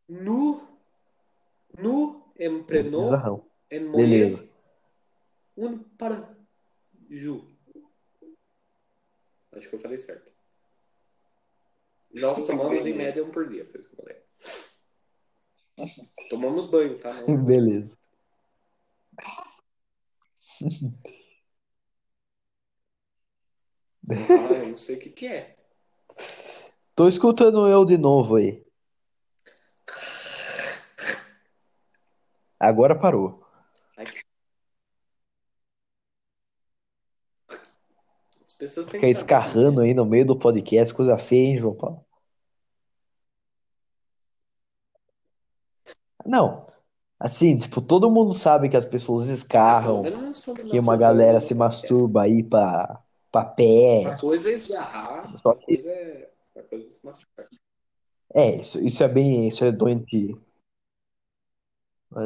[0.08, 0.62] Nu,
[1.78, 4.50] nu, É emprenou, en Beleza.
[5.56, 6.36] un para
[7.10, 7.48] ju.
[9.52, 10.32] Acho que eu falei certo.
[12.12, 14.22] Nós tomamos em média um por dia, foi isso que eu falei.
[16.30, 17.14] Tomamos banho, tá?
[17.46, 17.98] Beleza.
[24.10, 25.56] Ah, eu não sei o que que é.
[26.96, 28.64] Tô escutando eu de novo aí.
[32.60, 33.44] Agora parou.
[38.46, 39.20] As pessoas têm Fica que saber.
[39.20, 42.06] escarrando aí no meio do podcast, coisa feia, hein, João Paulo?
[46.26, 46.68] Não.
[47.20, 51.54] Assim, tipo, todo mundo sabe que as pessoas pelo escarram, menos que uma galera se
[51.54, 53.03] masturba aí pra,
[53.34, 54.02] pra pé.
[54.02, 57.48] Uma coisa é esgarrar, Só que- coisa é, uma coisa é se masturbar.
[58.36, 60.40] É, isso, isso é bem, isso é doentio.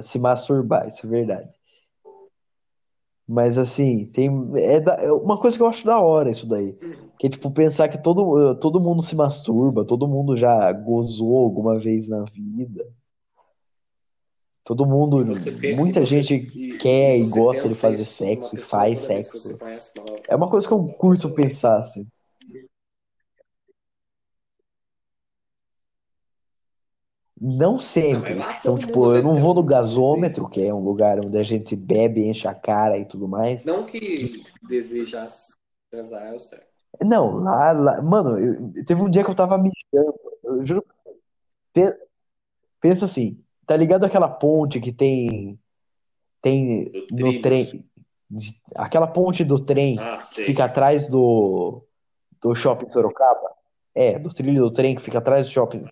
[0.04, 1.50] Se masturbar, isso é verdade.
[3.26, 6.74] Mas assim, tem é, da- é uma coisa que eu acho da hora isso daí.
[7.18, 11.80] Que é tipo pensar que todo, todo mundo se masturba, todo mundo já gozou alguma
[11.80, 12.86] vez na vida.
[14.68, 15.24] Todo mundo,
[15.64, 19.50] muita gente e- quer e gosta de fazer sexo e faz que sexo.
[19.50, 19.60] uma-
[20.28, 22.06] É uma coisa que eu curto pensar assim.
[27.40, 28.34] Não sempre.
[28.34, 31.44] Não, lá Então, tipo, eu não vou no gasômetro, que é um lugar onde a
[31.44, 33.64] gente bebe, enche a cara e tudo mais.
[33.64, 35.54] Não que desejasse
[35.90, 36.68] transar é o certo.
[37.02, 40.86] Não, lá, lá, mano, eu- teve um dia que eu tava mijando, eu juro,
[41.74, 41.98] pe-
[42.82, 45.60] pensa assim, tá ligado aquela ponte que tem,
[46.42, 47.86] tem Do no trem,
[48.76, 51.84] aquela ponte do trem Ah, que fica atrás do,
[52.42, 53.52] do shopping Sorocaba?
[53.94, 55.84] É, do trilho do trem que fica atrás do shopping.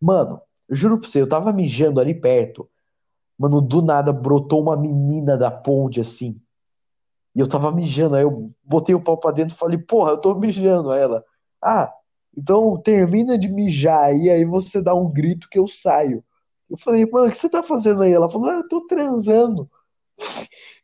[0.00, 2.68] Mano, juro pra você, eu tava mijando ali perto,
[3.38, 6.40] mano, do nada brotou uma menina da ponte assim.
[7.34, 10.18] E eu tava mijando, aí eu botei o pau pra dentro e falei, porra, eu
[10.18, 10.90] tô mijando.
[10.90, 11.22] Aí ela,
[11.62, 11.92] ah,
[12.36, 16.24] então termina de mijar aí, aí você dá um grito que eu saio.
[16.70, 18.12] Eu falei, mano, o que você tá fazendo aí?
[18.12, 19.68] Ela falou, ah, eu tô transando.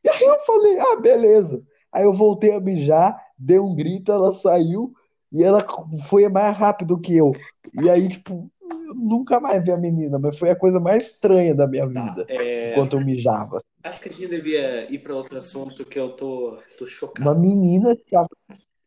[0.05, 1.63] E aí eu falei, ah, beleza.
[1.93, 4.93] Aí eu voltei a mijar, dei um grito, ela saiu
[5.33, 5.65] e ela
[6.09, 7.33] foi mais rápido que eu.
[7.73, 11.55] E aí, tipo, eu nunca mais vi a menina, mas foi a coisa mais estranha
[11.55, 13.61] da minha Tá, vida, é, enquanto eu mijava.
[13.83, 16.87] acho que a gente devia ir para outro assunto que eu tô, tô
[17.19, 17.41] Uma chocado.
[17.41, 18.29] menina estava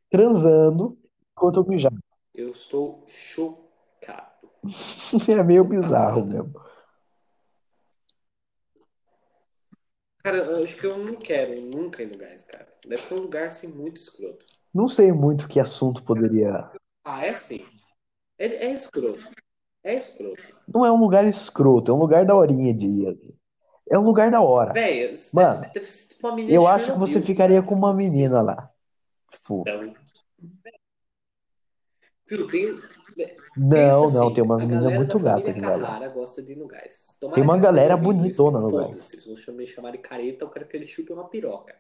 [0.10, 0.98] transando
[1.36, 1.98] enquanto eu mijava.
[2.36, 4.50] Eu estou chocado.
[5.30, 6.66] É meio bizarro mesmo.
[10.28, 12.67] Cara, eu acho que eu não quero nunca ir em lugares, cara.
[12.86, 14.45] Deve ser um lugar assim muito escroto.
[14.73, 16.69] Não sei muito que assunto poderia.
[17.05, 17.65] Ah, é assim.
[18.38, 19.25] É, é escroto.
[19.82, 20.43] É escroto.
[20.67, 23.17] Não é um lugar escroto, é um lugar da horinha de ir.
[23.89, 24.73] É um lugar da hora.
[24.73, 27.67] Véi, Mano, deve, deve ser tipo uma menina Eu acho que você ficaria cara.
[27.69, 28.69] com uma menina lá.
[29.32, 29.95] Tipo, Não.
[32.28, 32.78] Viu, tem.
[33.55, 35.72] Não, Pensa não, assim, tem umas meninas galera muito gatas lá.
[35.72, 37.18] Carrara gosta de ir no gás.
[37.20, 39.13] Tomara Tem uma galera ouvido isso, bonitona no gás.
[39.13, 41.76] Eles vão me chamar de careta, eu quero que ele chupe uma piroca.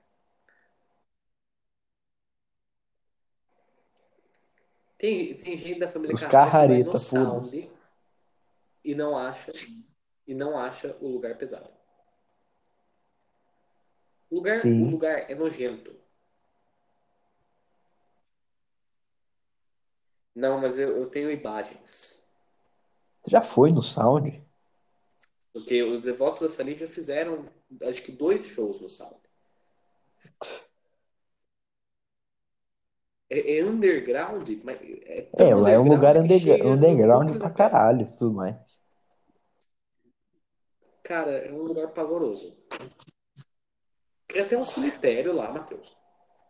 [4.97, 7.69] Tem, tem gente da família Os Carrara que vai no Sound
[8.83, 9.51] e não acha
[10.25, 11.69] e não acha o lugar pesado.
[14.29, 14.83] O lugar, Sim.
[14.83, 15.95] o lugar é nojento.
[20.37, 22.23] Não, mas eu, eu tenho imagens.
[23.25, 24.39] Já foi no Sound?
[25.51, 27.49] Porque os Devotos da Salim já fizeram,
[27.81, 29.17] acho que dois shows no Sound.
[33.27, 38.17] É, é underground, mas é É, lá é um lugar underground underground pra caralho e
[38.17, 38.79] tudo mais.
[41.01, 42.55] Cara, é um lugar pavoroso.
[44.27, 45.97] Tem até um cemitério lá, Matheus.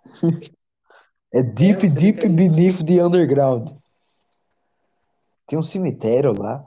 [1.32, 3.76] É deep, É um deep beneath the underground.
[5.46, 6.64] Tem um cemitério lá.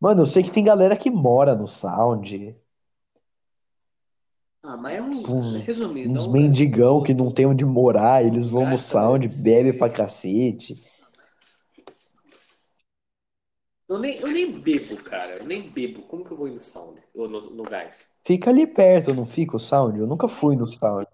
[0.00, 2.56] Mano, eu sei que tem galera que mora no Sound.
[4.62, 5.10] Ah, mas é um.
[5.10, 7.24] Uns- Resumindo, é Uns lugar mendigão que escroto.
[7.24, 9.42] não tem onde morar, eles vão no Sound, mais.
[9.42, 10.84] bebe pra cacete.
[13.88, 15.36] Eu nem, eu nem bebo, cara.
[15.36, 16.02] Eu nem bebo.
[16.02, 17.00] Como que eu vou ir no sound?
[17.14, 18.08] Ou no, no gás?
[18.24, 19.96] Fica ali perto, não fica o Sound?
[19.96, 21.06] Eu nunca fui no Sound.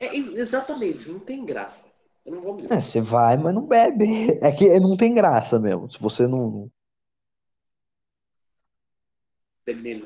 [0.00, 1.86] É, exatamente, não tem graça.
[2.24, 2.72] Eu não vou beber.
[2.72, 4.38] É, você vai, mas não bebe.
[4.40, 5.92] É que não tem graça mesmo.
[5.92, 6.70] Se você não.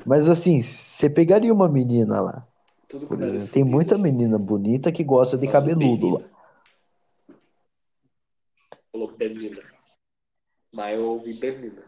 [0.05, 2.47] Mas assim, você pegaria uma menina lá.
[2.89, 4.03] Tudo Por exemplo, tem fudido, muita gente.
[4.03, 6.21] menina bonita que gosta de cabeludo lá.
[8.91, 9.68] Falou Benina.
[10.79, 11.83] Mas eu ouvi Benina.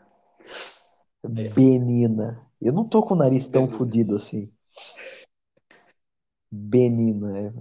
[1.25, 2.45] Benina.
[2.61, 3.77] Eu não tô com o nariz tão Benina.
[3.77, 4.51] fodido assim.
[6.51, 7.39] Benina.
[7.39, 7.53] é.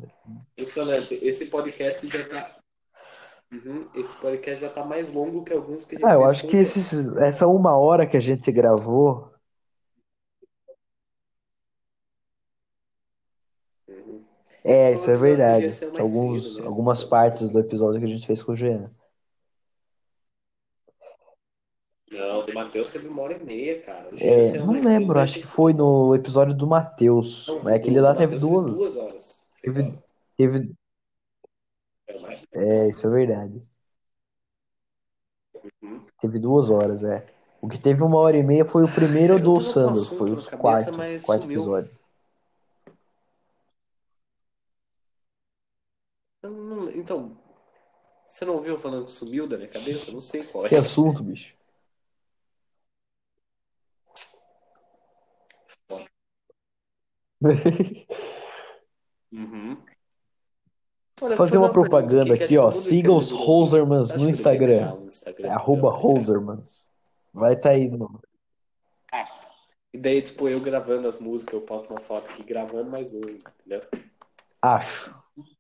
[0.54, 1.14] Impressionante.
[1.22, 2.58] Esse podcast já tá.
[3.52, 6.48] Uhum, esse podcast já tá mais longo que alguns que a gente Ah, eu acho
[6.48, 9.30] que esses, essa uma hora que a gente gravou,
[13.88, 14.24] Uhum.
[14.64, 15.66] é, isso é verdade.
[15.96, 16.66] alguns, seguido, né?
[16.66, 18.90] algumas partes do episódio que a gente fez com o Jean.
[22.10, 24.08] Não, o Matheus teve uma hora e meia, cara.
[24.08, 27.46] É, GSL não lembro, cedo acho que foi no episódio do Matheus.
[27.62, 28.74] Mas aquele do lá teve duas.
[28.76, 29.46] duas horas.
[29.62, 29.94] Teve,
[30.36, 30.72] teve,
[32.52, 33.62] É, é, isso é verdade.
[35.82, 36.04] Uhum.
[36.20, 37.24] Teve duas horas, é.
[37.62, 40.30] O que teve uma hora e meia foi o primeiro Eu do Sandro, assunto foi
[40.32, 40.92] o quarto,
[41.24, 41.58] quarto sumiu.
[41.58, 41.90] episódio.
[46.42, 47.36] Não- Então,
[48.28, 50.10] você não ouviu falando que sumiu da minha cabeça?
[50.10, 50.68] Não sei qual é.
[50.68, 51.54] Que assunto, bicho?
[59.32, 59.76] Uhum.
[61.22, 62.68] Olha, Fazer uma pergunta propaganda que aqui, ó.
[62.68, 64.96] que todo mundo Siga os acha no Instagram.
[65.06, 65.88] Instagram É arroba?
[65.94, 66.88] Hosermans.
[67.32, 68.20] Vai estar aí no.
[69.92, 73.18] E daí, tipo, eu gravando as músicas, eu posto uma foto aqui gravando mais um,
[73.20, 73.82] entendeu?
[74.62, 75.14] Acho.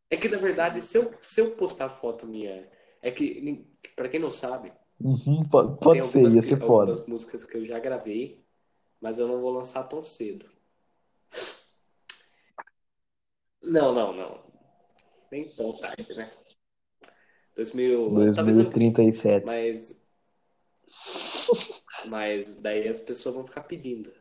[0.08, 2.68] É que, na verdade, se eu, se eu postar foto minha...
[3.02, 3.66] É que,
[3.96, 4.72] pra quem não sabe,
[5.02, 6.90] Uhum, pode, tem pode ser, ia que- ser foda.
[6.92, 8.44] algumas músicas que eu já gravei,
[9.00, 10.44] mas eu não vou lançar tão cedo.
[13.70, 14.40] Não, não, não.
[15.30, 16.28] Nem tão tarde, né?
[17.54, 18.90] 2000, talvez ano que vem.
[18.90, 19.46] 2037.
[19.46, 20.02] Mas,
[22.08, 24.12] mas daí as pessoas vão ficar pedindo.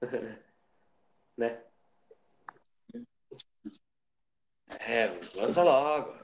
[1.36, 1.60] né?
[4.80, 6.14] É, lança logo.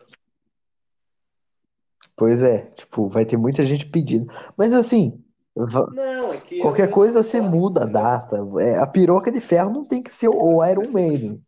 [2.17, 4.33] Pois é, tipo, vai ter muita gente pedindo.
[4.57, 5.23] Mas assim,
[5.55, 8.03] Não, é qualquer coisa você muda a entendeu?
[8.03, 8.37] data.
[8.61, 11.45] É, a piroca de ferro não tem que ser o Iron Maiden.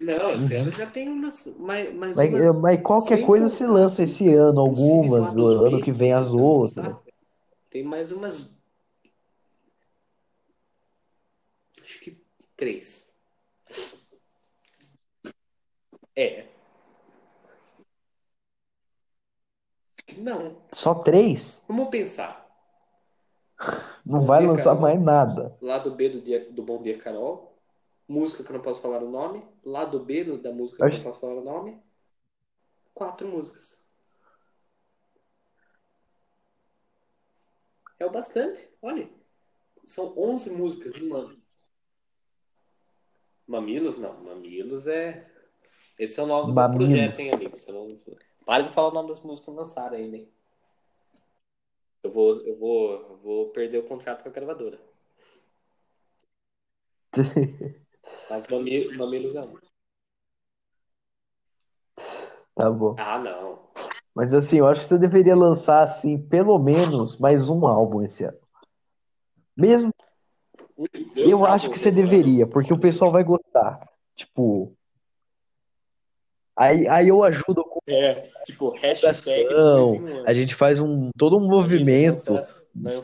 [0.00, 0.62] Não, esse Uhum.
[0.62, 4.60] ano já tem umas, mais, mais Mas, umas, mas qualquer coisa se lança esse ano,
[4.60, 6.96] algumas, do ano B que vem as tá outras.
[7.68, 8.48] Tem mais umas.
[11.82, 12.16] Acho que
[12.56, 13.12] três.
[16.14, 16.46] É.
[20.16, 20.56] Não.
[20.72, 21.64] Só três?
[21.68, 22.46] Vamos pensar.
[24.06, 24.80] Não Bom vai Dia, lançar Carol.
[24.80, 25.56] mais nada.
[25.60, 27.47] Lado B do, dia, do Bom Dia Carol.
[28.08, 29.46] Música que eu não posso falar o nome.
[29.62, 31.78] Lado B da música que eu não posso falar o nome.
[32.94, 33.78] Quatro músicas.
[37.98, 38.66] É o bastante.
[38.80, 39.10] Olha.
[39.84, 41.36] São 11 músicas em um ano.
[43.46, 43.98] Mamilos?
[43.98, 44.24] Não.
[44.24, 45.30] Mamilos é.
[45.98, 46.88] Esse é o nome Mamilos.
[46.88, 47.56] do projeto, hein, amigo?
[47.56, 47.88] Você não...
[48.46, 50.32] Para de falar o nome das músicas que lançaram ainda, hein?
[52.02, 54.80] Eu vou, eu vou, eu vou perder o contrato com a gravadora.
[58.30, 59.58] Mas mami- mamilos não.
[62.54, 62.94] Tá bom.
[62.98, 63.68] Ah, não.
[64.14, 68.24] Mas assim, eu acho que você deveria lançar, assim, pelo menos mais um álbum esse
[68.24, 68.38] ano.
[69.56, 69.92] Mesmo,
[70.76, 73.88] Deus eu sabe acho que você deveria, porque o pessoal vai gostar.
[74.16, 74.72] Tipo,
[76.56, 79.46] aí, aí eu ajudo com É, tipo, hashtag
[80.26, 82.40] a gente faz um, todo um movimento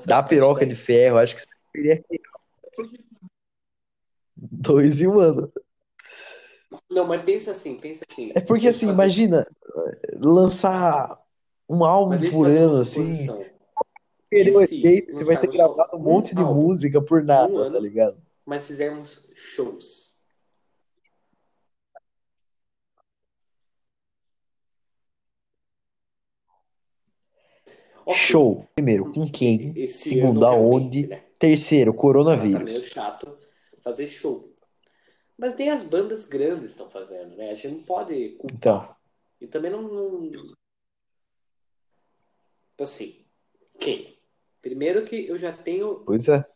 [0.04, 1.18] da piroca de ferro.
[1.18, 2.22] Acho que você deveria criar
[4.50, 5.52] dois em um ano.
[6.90, 8.32] Não, mas pensa assim, pensa assim.
[8.34, 9.46] É porque assim, fazer- imagina
[10.18, 11.18] lançar
[11.68, 13.26] um álbum por ano, assim,
[14.28, 17.26] perder o efeito, você vai ter gravado um monte de álbum música por em um
[17.26, 17.78] nada, tá ano?
[17.78, 18.16] ligado?
[18.44, 20.14] Mas fizermos shows.
[28.06, 28.14] Ok.
[28.16, 28.66] Show.
[28.74, 29.72] Primeiro, com quem?
[29.76, 31.06] Esse Segundo, ano, aonde?
[31.06, 31.22] né?
[31.38, 32.84] Terceiro, Tá meio coronavírus.
[32.86, 33.38] chato
[33.84, 34.52] fazer show.
[35.36, 37.50] Mas nem as bandas grandes estão fazendo, né?
[37.50, 38.56] A gente não pode culpar.
[38.56, 38.96] Então,
[39.40, 40.24] E também não, não...
[40.24, 40.42] Então,
[42.80, 43.24] assim,
[43.78, 44.18] quem?
[44.62, 46.48] Primeiro que eu já tenho pois é.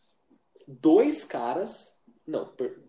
[0.67, 2.01] dois caras.
[2.25, 2.79] Não, per-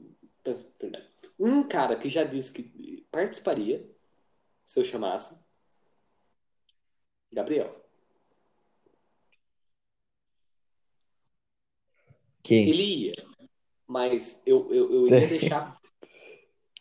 [0.79, 1.03] perdão.
[1.39, 3.87] um cara que já disse que participaria
[4.65, 5.39] se eu chamasse.
[7.33, 7.77] Gabriel.
[12.43, 12.69] Quem?
[12.69, 13.13] Ele ia,
[13.91, 15.81] mas eu, eu, eu iria deixar.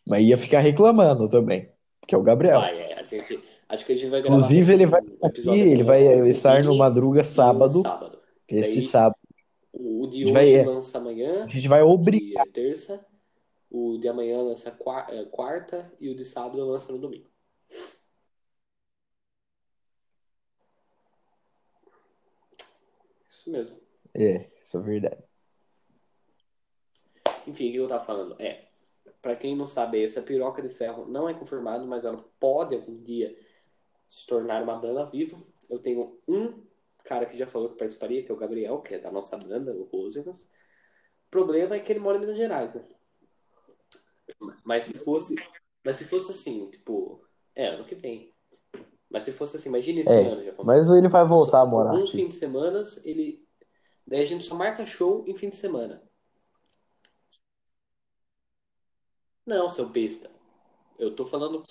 [0.08, 1.72] Mas ia ficar reclamando também,
[2.08, 2.60] que é o Gabriel.
[2.62, 6.30] Vai, é, gente, acho que a gente vai gravar Inclusive, ele vai aqui, ele vai
[6.30, 8.20] estar no Madruga sábado, sábado.
[8.48, 9.16] este Daí- sábado.
[9.74, 12.46] O de hoje vai- lança amanhã, A gente vai obrigar.
[12.48, 13.04] é terça.
[13.72, 14.70] O de amanhã lança
[15.10, 17.28] é, quarta e o de sábado lança no domingo.
[23.30, 23.78] Isso mesmo.
[24.14, 25.24] É, isso é verdade.
[27.50, 28.36] Enfim, o que eu tava falando?
[28.40, 28.68] É,
[29.22, 33.02] pra quem não sabe, essa piroca de ferro não é confirmado, mas ela pode algum
[33.02, 33.36] dia
[34.08, 35.38] se tornar uma banda viva.
[35.70, 36.64] Eu tenho um
[37.04, 39.74] cara que já falou que participaria, que é o Gabriel, que é da nossa banda,
[39.74, 40.44] o Rosenas.
[41.28, 42.84] O problema é que ele mora em Minas Gerais, né?
[44.64, 45.36] Mas se fosse,
[45.84, 47.24] mas se fosse assim, tipo,
[47.56, 48.34] é, ano que vem.
[49.10, 50.54] Mas se fosse assim, imagina esse É, ano já.
[50.64, 53.44] Mas ele vai voltar a morar Alguns fins de semana, ele.
[54.06, 56.02] Daí a gente só marca show em fim de semana.
[59.50, 60.30] Não, seu besta.
[61.00, 61.64] Eu tô falando.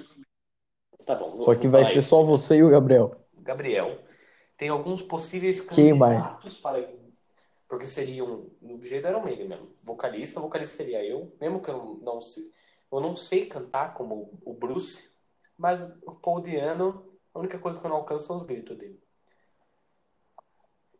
[1.06, 1.38] Tá bom.
[1.38, 2.08] Só que vai ser isso.
[2.08, 3.24] só você e o Gabriel.
[3.36, 4.02] Gabriel.
[4.56, 6.18] Tem alguns possíveis Quem mais?
[6.20, 6.92] candidatos para.
[7.68, 8.50] Porque seriam.
[8.60, 9.72] Do jeito era o meio mesmo.
[9.84, 11.32] Vocalista, vocalista seria eu.
[11.40, 12.50] Mesmo que eu não, não sei.
[12.90, 15.08] Eu não sei cantar como o Bruce.
[15.56, 19.00] Mas o Paul Diano, a única coisa que eu não alcanço são os gritos dele.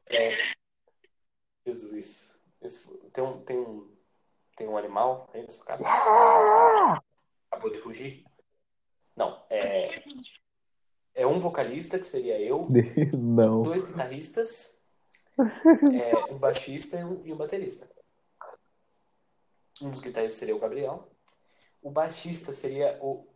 [0.07, 0.31] É.
[1.67, 2.39] Jesus.
[2.63, 3.91] Isso- tem um, tem um,
[4.59, 5.89] tem um animal aí na sua casa?
[7.49, 8.25] Acabou de rugir?
[9.17, 10.03] Não, é.
[11.15, 12.67] É um vocalista, que seria eu,
[13.17, 13.63] Não.
[13.63, 14.81] dois guitarristas,
[15.39, 17.89] é, um baixista e um, e um baterista.
[19.81, 21.09] Um dos guitarristas seria o Gabriel.
[21.81, 23.27] O baixista seria o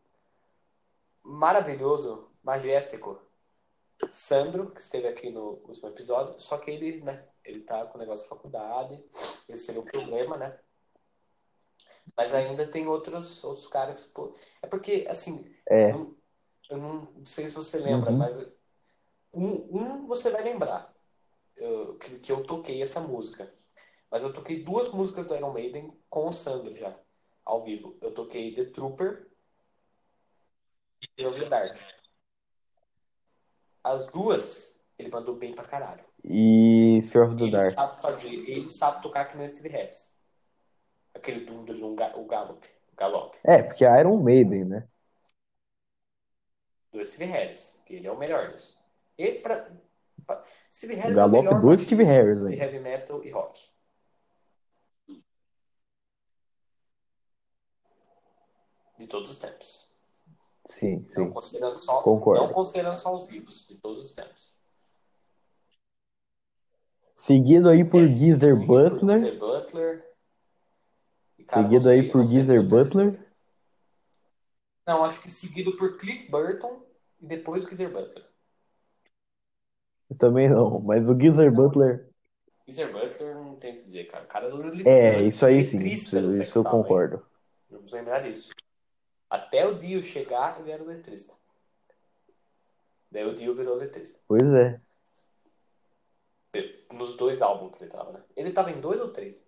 [1.22, 3.20] maravilhoso, majestico
[4.10, 6.34] Sandro, que esteve aqui no último episódio.
[6.40, 9.00] Só que ele, né, ele tá com o negócio de faculdade.
[9.48, 10.58] Esse seria o problema, né?
[12.16, 14.04] Mas ainda tem outros, outros caras.
[14.04, 15.90] Pô, é porque, assim, É.
[15.92, 16.16] eu,
[16.70, 18.18] eu não sei se você lembra, Uhum.
[18.18, 18.38] mas
[19.34, 19.48] um,
[19.78, 20.92] um você vai lembrar
[21.56, 23.52] eu- que, que eu toquei essa música.
[24.10, 26.94] Mas eu toquei duas músicas do Iron Maiden com o Sandro já,
[27.44, 27.96] ao vivo.
[28.00, 29.26] Eu toquei The Trooper
[31.00, 31.78] e Fear of the Dark.
[33.82, 36.04] As duas, ele mandou bem pra caralho.
[36.24, 37.72] E Fear of the Ele Dark.
[37.74, 40.11] sabe fazer, ele sabe tocar que nem o Steve Harris.
[41.22, 44.88] Aquele dum dum dum, ga- o gallop, o galope É, porque é Iron Maiden, né?
[46.90, 48.76] do Steve Harris, que ele é o melhor dos.
[49.16, 49.70] E pra,
[50.26, 53.70] pra- Steve Harris Galope é o melhor do Steve Harris, de heavy metal e rock.
[58.98, 59.86] De todos os tempos.
[60.66, 61.30] Sim, Não sim.
[61.30, 62.44] considerando só, Concordo.
[62.44, 64.54] não considerando só os vivos, de todos os tempos.
[67.16, 69.18] Seguido aí por É, Geezer seguido por Butler.
[69.18, 70.11] Geezer Butler.
[71.46, 72.62] Cara, Seguido não sei- aí por não Geezer.
[72.62, 73.32] Butler.
[74.86, 76.82] Não, acho que seguido por Cliff Burton
[77.20, 78.26] e depois o Geezer Butler.
[80.10, 82.08] Eu também não, mas o Geezer Butler.
[82.66, 84.24] Geezer Butler não tem o que dizer, cara.
[84.24, 85.82] O cara do É, isso aí sim.
[85.82, 87.24] Isso, isso eu concordo.
[87.70, 88.52] Vamos lembrar disso.
[89.30, 91.34] Até o Dio chegar, ele era letrista.
[93.10, 94.20] Daí o Dio virou letrista.
[94.26, 94.80] Pois é.
[96.92, 98.22] Nos dois álbuns que ele tava, né?
[98.36, 99.42] Ele tava em dois ou três?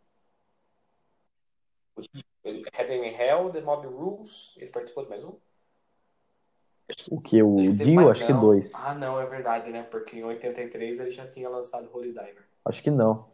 [1.97, 2.01] O
[2.45, 5.37] ele- Heaven and Hell, The Mob Rules, ele participou de mais um?
[7.11, 7.43] O que?
[7.43, 8.41] O que Dio, mais- acho que não.
[8.41, 8.73] dois.
[8.75, 9.83] Ah, não, é verdade, né?
[9.85, 12.45] Porque em 83 ele já tinha lançado Holy Diver.
[12.65, 13.33] Acho que não.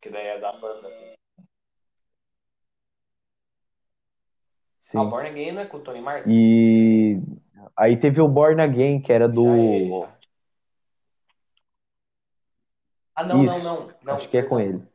[0.00, 0.88] Que daí é da banda.
[4.80, 4.98] Sim.
[4.98, 6.30] Ah, Born Again é com o Tony Martin?
[6.30, 7.18] E.
[7.76, 10.00] Aí teve o Born Again, que era Já é do.
[10.00, 10.18] já.
[13.16, 13.94] Ah, não, não, Isso, não.
[14.04, 14.86] Não, acho que é com ele.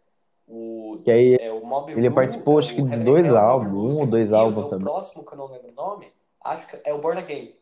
[0.93, 3.93] O, Que aí é, o Mob ele participou, é acho que o de dois álbuns,
[3.93, 4.85] um ou é dois o álbuns O também.
[4.85, 6.11] próximo, que eu não lembro o nome,
[6.43, 7.55] acho que é o Born Again,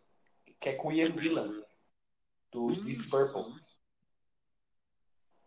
[0.59, 1.63] que é com o Ian Gillan,
[2.51, 3.53] do Deep Purple.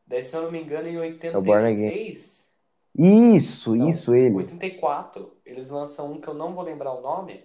[0.07, 1.87] Daí, se eu não me engano, em É o Born Again.
[1.87, 2.53] 86,
[2.99, 4.35] Isso, não, isso, ele.
[4.35, 7.45] 84, eles lançam um que eu não vou lembrar o nome,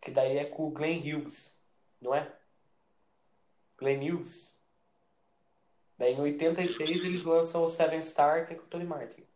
[0.00, 1.60] que daí é com o Glenn Hughes,
[2.00, 2.32] não é?
[3.76, 4.58] Glenn Hughes.
[5.98, 9.27] Daí em 86 eles lançam o Seven Star, que é com o Tony Martin.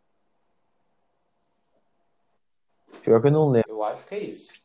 [3.01, 3.71] Pior que eu não lembro.
[3.71, 4.61] Eu acho que é isso.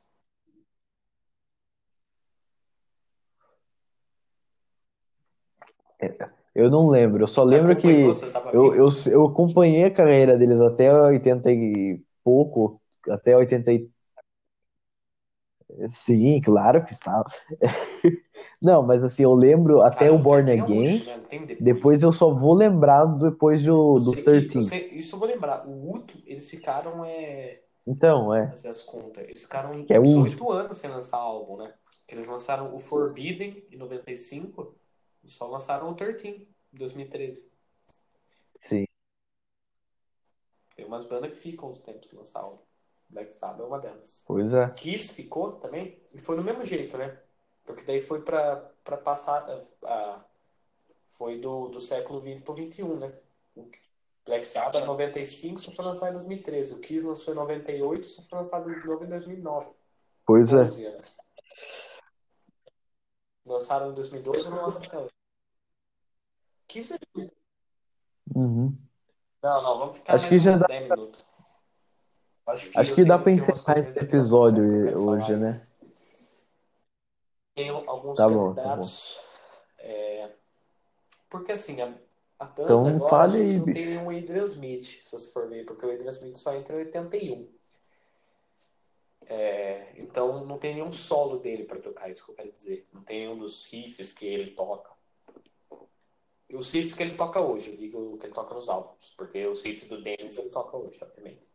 [6.54, 7.24] Eu não lembro.
[7.24, 8.76] Eu só lembro acompanhou, que você tava eu, vivo?
[8.76, 13.90] eu, eu acompanhei a carreira deles até 80 e pouco, até 80 e...
[15.90, 17.26] Sim, claro que estava.
[18.62, 21.28] Não, mas assim, eu lembro até Cara, o Born 13 é Again, último, né?
[21.28, 21.60] Tem depois.
[21.60, 24.60] depois eu só vou lembrar depois do, Eu do sei que, eu 13.
[24.62, 25.68] sei, isso eu vou lembrar.
[25.68, 30.02] O último, eles ficaram, é, Então, é, fazer as contas, eles ficaram que é o
[30.02, 30.48] uns último.
[30.50, 31.74] 8 anos sem lançar álbum, né?
[32.08, 34.76] Eles lançaram o Forbidden em 95
[35.24, 37.46] e só lançaram o 13 em 2013.
[38.62, 38.86] Sim,
[40.76, 42.62] Tem umas bandas que ficam uns tempos sem lançar álbum.
[43.10, 44.24] Black Sabbath é uma delas.
[44.28, 44.70] pois é.
[44.72, 47.18] Kiss ficou também, e foi no mesmo jeito, né?
[47.66, 49.44] Porque daí foi pra, pra passar.
[49.50, 50.26] a- a-
[51.08, 53.12] foi do, do século XX pro XXI, né?
[54.28, 56.74] Black Sabbath em 95 só foi lançado em 2013.
[56.76, 59.68] O Kiss lançou em 98 só foi lançado de novo em 2009.
[60.26, 60.58] Pois é.
[60.64, 61.18] 11 anos.
[63.46, 65.12] Lançaram em 2012 e não lançaram até hoje.
[66.68, 66.98] Kiss é...
[68.36, 68.78] Uhum.
[69.42, 71.26] Não, não, vamos ficar Acho que já dá, 10 minutos.
[72.48, 74.64] Acho que acho que dá pra encerrar esse episódio
[75.00, 75.38] hoje, falar.
[75.40, 75.68] né?
[77.56, 78.66] Tenho alguns Tá bom, tá bom.
[78.66, 79.20] candidatos.
[79.80, 80.30] é,
[81.30, 81.94] Porque assim, a,
[82.40, 83.88] a banda Então agora a fale gente aí, não tem bicho.
[83.90, 87.50] nenhum Adrian Smith, se você for ver, porque o Adrian Smith só entra em 81.
[89.30, 92.88] É, então não tem nenhum solo dele pra tocar, isso que eu quero dizer.
[92.94, 94.92] Não tem nenhum dos riffs que ele toca.
[96.50, 99.46] E os riffs que ele toca hoje, eu digo que ele toca nos álbuns, porque
[99.46, 101.50] os riffs do Dennis ele toca hoje, obviamente.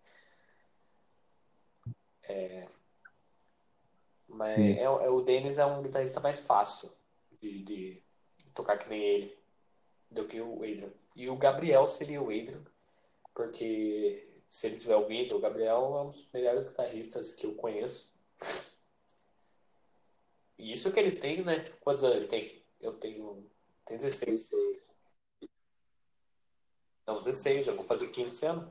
[4.29, 4.73] Mas Sim.
[4.73, 6.91] é, é- o Dennis é um guitarrista mais fácil
[7.41, 8.03] de, de
[8.55, 9.39] tocar que nem ele
[10.13, 10.91] do que o Adrian.
[11.17, 12.63] E o Gabriel seria o Adrian,
[13.35, 18.13] porque se ele estiver ouvindo, o Gabriel é um dos melhores guitarristas que eu conheço.
[20.59, 21.71] E isso que ele tem, né?
[21.81, 22.63] Quantos anos ele tem?
[22.81, 23.47] Eu tenho.
[23.85, 24.53] Tem 16.
[27.07, 28.69] Não, 16, eu vou fazer 15 anos.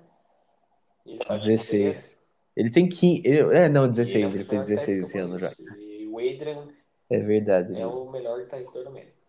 [1.05, 1.93] Ele faz em fevereiro.
[1.93, 2.17] 16.
[2.55, 3.21] Ele tem 15.
[3.27, 4.15] ele- É, não, E ele é 16.
[4.15, 5.51] Ele fez melhores 16 guitarristas esse que eu ano já.
[5.77, 6.67] E o Adrian
[7.09, 7.79] É verdade.
[7.79, 9.20] é o melhor guitarrista do América.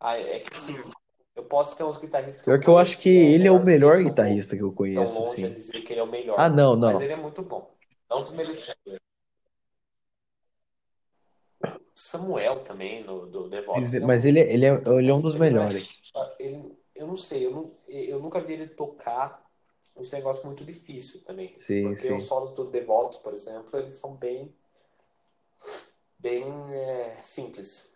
[0.00, 0.74] Ah, é que assim,
[1.34, 3.62] eu posso ter uns guitarristas que eu Pior que eu acho que ele é o
[3.62, 5.54] melhor ele, melhor não guitarrista que eu tão conheço, longe a assim.
[5.54, 7.00] dizer que ele é o Ah, melhor, não, mas não.
[7.00, 7.74] ele é muito bom.
[8.08, 8.76] Não desmerecendo.
[11.64, 14.66] O Samuel também, no, do The Vox, Mas, ele é mas um ele, é- ele,
[14.66, 15.66] é, ele é um dos ele não é.
[15.66, 16.00] melhores.
[16.38, 19.44] Ele, eu não sei, eu, não, eu nunca vi ele tocar
[19.96, 21.54] uns negócios muito difíceis também.
[21.58, 22.26] Sim, Porque os sim.
[22.28, 24.54] solos do The Vox, por exemplo, eles são bem,
[26.18, 27.92] bem é, simples.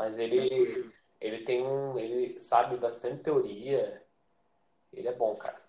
[0.00, 0.90] Mas ele,
[1.20, 1.98] ele tem um.
[1.98, 4.02] Ele sabe bastante teoria.
[4.90, 5.60] Ele é bom, cara.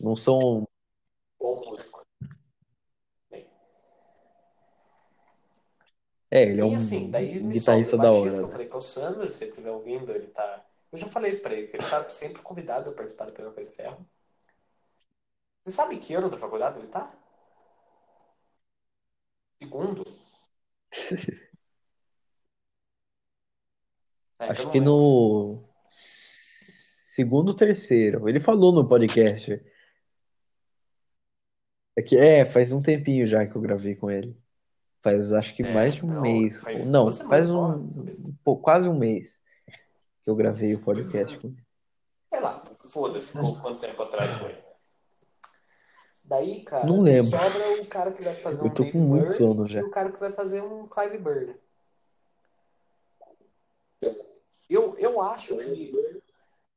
[0.00, 0.66] Não são.
[1.38, 2.02] Bom músico.
[6.30, 8.50] É, ele é E assim, um daí me guitarrista da hora, eu né?
[8.50, 10.64] falei que é o Sandro, se ele estiver ouvindo, ele tá.
[10.90, 13.52] Eu já falei isso pra ele, que ele tá sempre convidado a participar do Pelo
[13.52, 14.08] de Ferro.
[15.66, 17.12] Você sabe que ano da faculdade ele tá?
[19.62, 20.02] Segundo?
[24.46, 28.28] É, Acho não que no segundo ou terceiro.
[28.28, 29.60] Ele falou no podcast.
[31.98, 34.36] É que é, faz um tempinho já que eu gravei com ele.
[35.02, 36.60] Faz acho que É, mais de um então, mês.
[36.60, 37.88] faz Não, faz um,
[38.44, 39.40] pouco- quase um mês
[40.22, 41.64] que eu gravei o podcast com ele.
[42.32, 44.54] Sei lá, foda-se qu- quanto tempo atrás foi.
[46.24, 47.30] Daí, cara, Não lembro.
[47.30, 49.70] sobra o cara que vai fazer Eu um tô Dave com muito Byrne sono e
[49.72, 49.80] já.
[49.80, 51.54] o cara que vai fazer um Clive Burr.
[54.68, 55.92] Eu, eu acho que,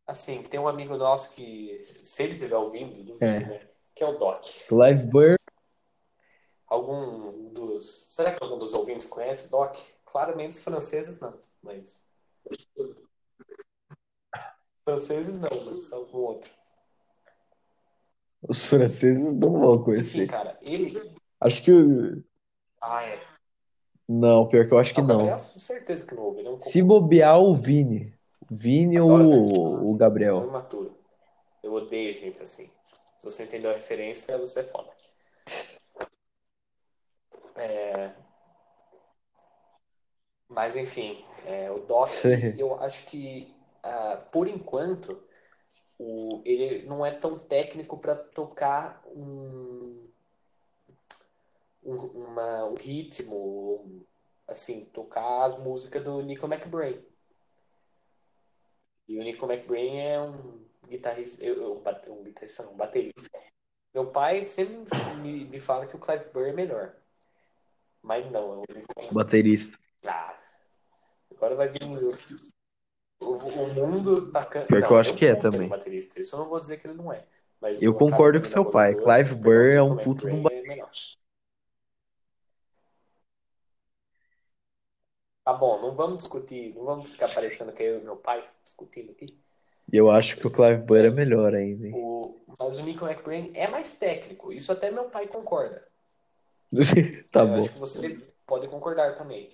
[0.06, 3.40] assim, tem um amigo nosso que, se ele estiver ouvindo, duvido, É.
[3.40, 3.70] né?
[3.96, 4.44] Que é o Doc.
[4.72, 5.36] Live Burr,
[6.68, 7.86] Algum dos.
[8.14, 9.76] Será que algum dos ouvintes conhece o Doc?
[10.06, 12.00] Claramente os franceses não, mas.
[14.86, 16.52] Franceses não, mas algum outro.
[18.48, 20.28] Os franceses não vão Enfim, conhecer.
[20.28, 21.16] cara, ele.
[21.42, 21.72] Acho que.
[22.82, 23.20] Ah, é.
[24.10, 26.40] Não, pior que eu acho que Não, Gabriel, certeza que não ouve.
[26.40, 28.12] Ele é um Se bobear, o Vini.
[28.50, 30.44] Vini ou o, o Gabriel.
[30.46, 30.98] imaturo.
[31.62, 32.70] Eu odeio gente assim.
[33.18, 34.90] Se você entendeu a referência, você é foda.
[37.56, 38.12] É,
[40.50, 42.10] Mas enfim, é, o Doc,
[42.58, 43.54] eu acho que
[43.84, 45.22] ah, por enquanto
[46.00, 46.42] o...
[46.44, 49.69] ele não é tão técnico para tocar um...
[51.90, 51.96] Um,
[52.28, 54.06] uma- um ritmo,
[54.48, 57.04] assim, tocar as músicas do Nico McBrain.
[59.08, 61.84] E o Nico McBrain é um guitarrista, eu, eu-
[62.14, 63.30] um guitarrista, não, um baterista.
[63.92, 66.96] Meu pai sempre me, me fala que o Clive Burr é melhor.
[68.04, 68.64] Mas não, eu
[69.12, 69.80] Baterista.
[70.06, 70.38] ah,
[71.32, 74.68] agora vai vir o, o, o mundo tacando.
[74.68, 75.66] Pior que eu Não, acho que é também.
[75.66, 76.20] um baterista.
[76.22, 77.26] Isso eu não vou dizer que ele não é.
[77.60, 78.94] Mas Eu concordo com seu pai.
[78.94, 80.92] duas, Clive Burr é um puto de um McBrain, é melhor.
[85.50, 88.44] Tá bom, não vamos discutir, não vamos ficar parecendo que é eu e meu pai
[88.62, 89.36] discutindo aqui.
[89.92, 91.88] E eu acho que o Clive Burr é melhor ainda.
[91.88, 91.94] hein?
[91.96, 94.54] O, mas o Nico McBrain é mais técnico.
[94.54, 95.88] Isso até meu pai concorda.
[97.32, 97.56] Tá Eu bom.
[97.62, 99.52] acho que você pode concordar também.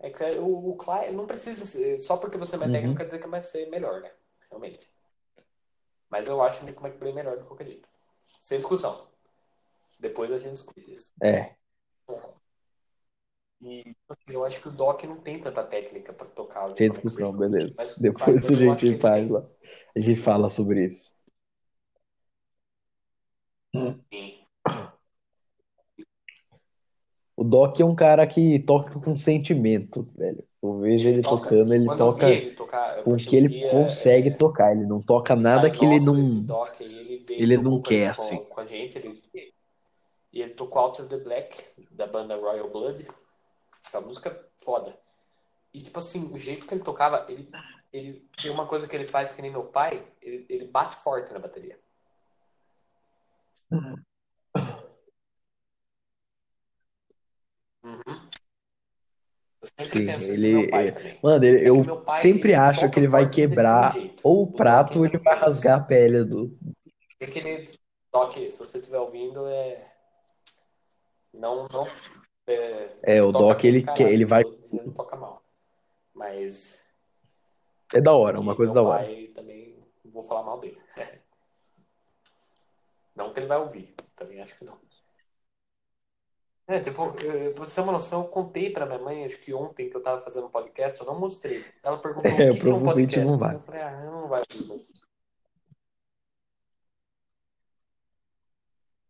[0.00, 2.78] É que o, o Clive não precisa ser, só porque você é mais Uhum.
[2.78, 4.10] técnico quer dizer que vai ser melhor, né?
[4.48, 4.88] Realmente.
[6.08, 7.86] Mas eu acho o Nico McBrain melhor de qualquer jeito.
[8.38, 9.06] Sem discussão.
[10.00, 11.12] Depois a gente discute isso.
[11.22, 11.54] É,
[13.60, 17.32] E assim, eu acho que o Doc não tem tanta técnica pra tocar Nico discussão,
[17.32, 17.74] beleza.
[17.76, 19.32] Mas Depois a gente ele faz tem.
[19.32, 19.44] lá.
[19.96, 21.12] A gente fala sobre isso.
[23.74, 24.38] Sim.
[27.36, 30.44] O Doc é um cara que toca com sentimento, velho.
[30.60, 31.42] Eu vejo ele toca.
[31.42, 34.72] tocando, ele toca ele tocar, com o porque que ele dia, consegue é, tocar.
[34.72, 36.20] Ele não toca nada ensaio que ele não.
[36.46, 38.36] Doc ele ele não quer, com, assim.
[38.44, 38.98] com a gente.
[38.98, 39.22] Ele,
[40.32, 43.06] e ele tocou Out of the Black, da banda Royal Blood.
[43.92, 44.98] A música é foda.
[45.72, 47.50] E, tipo assim, o jeito que ele tocava, ele,
[47.92, 51.32] ele tem uma coisa que ele faz que nem meu pai, ele, ele bate forte
[51.32, 51.78] na bateria.
[57.82, 58.28] Uhum.
[59.62, 60.70] Sempre Sim, ele.
[60.72, 61.18] é-.
[61.22, 64.20] Mano, ele- É eu pai, sempre ele acho que ele vai um quebrar jeito.
[64.22, 66.56] ou O prato ou ele vai rasgar a pele do.
[67.20, 67.64] É que ele
[68.10, 69.92] toque, se você estiver ouvindo, é.
[71.32, 71.86] Não, não.
[72.48, 74.44] É, É, você o Doc ele caralho, ele vai.
[74.44, 75.42] que toca mal.
[76.14, 76.84] Mas
[77.94, 79.04] É da hora, uma coisa da hora.
[79.04, 80.78] pai também não vou falar mal dele.
[83.14, 84.78] Não que ele vai ouvir, também acho que não.
[86.68, 89.90] É, tipo, pra você ter uma noção, eu contei pra minha mãe, acho que ontem
[89.90, 91.64] que eu tava fazendo um podcast, eu não mostrei.
[91.82, 93.30] Ela perguntou o É, que que é um provavelmente podcast.
[93.30, 93.54] não vai.
[93.56, 94.97] Eu falei, ah, não vai ouvir.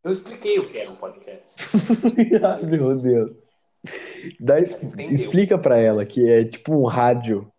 [0.04, 1.54] Eu expliquei o que era um podcast.
[2.44, 3.36] Ai, meu Deus.
[4.40, 4.76] Dá, es-
[5.10, 7.50] explica pra ela que é tipo um rádio.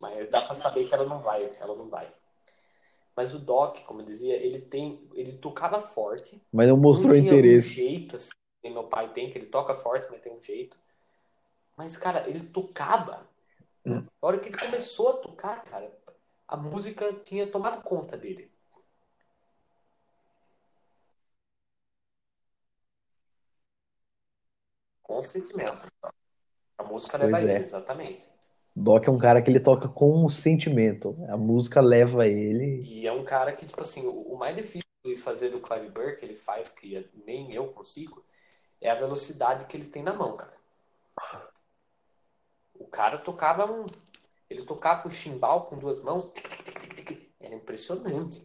[0.00, 2.08] Mas dá pra saber que ela não vai, ela não vai.
[3.16, 7.14] Mas o Doc, como eu dizia, ele tem, ele tocava forte, Mas não não mostrou
[7.14, 7.70] um interesse.
[7.70, 8.30] jeito assim,
[8.62, 10.78] que meu pai tem, que ele toca forte, mas tem um jeito.
[11.78, 13.26] Mas, cara, ele tocava.
[13.86, 14.04] Hum.
[14.20, 15.90] A hora que ele começou a tocar, cara,
[16.46, 18.50] a música tinha tomado conta dele.
[25.06, 25.86] Com sentimento.
[26.76, 27.62] A música leva Pois ele, é.
[27.62, 28.26] exatamente.
[28.74, 31.16] Doc é um cara que ele toca com um sentimento.
[31.28, 32.82] A música leva ele.
[32.82, 35.90] E é um cara que, tipo assim, o o mais difícil de fazer do Clive
[35.90, 38.24] Burr, que ele faz, que nem eu consigo,
[38.80, 40.56] é a velocidade que ele tem na mão, cara.
[42.74, 43.86] O cara tocava um.
[44.50, 46.28] Ele tocava um chimbal com duas mãos.
[47.38, 48.44] Era impressionante.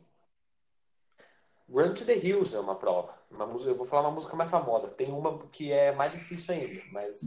[1.67, 3.19] Run to the Hills é uma prova.
[3.31, 4.89] Uma música, eu vou falar uma música mais famosa.
[4.89, 7.21] Tem uma que é mais difícil ainda, mas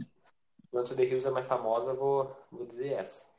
[0.71, 3.33] Run the Hills é mais famosa, vou, vou dizer essa.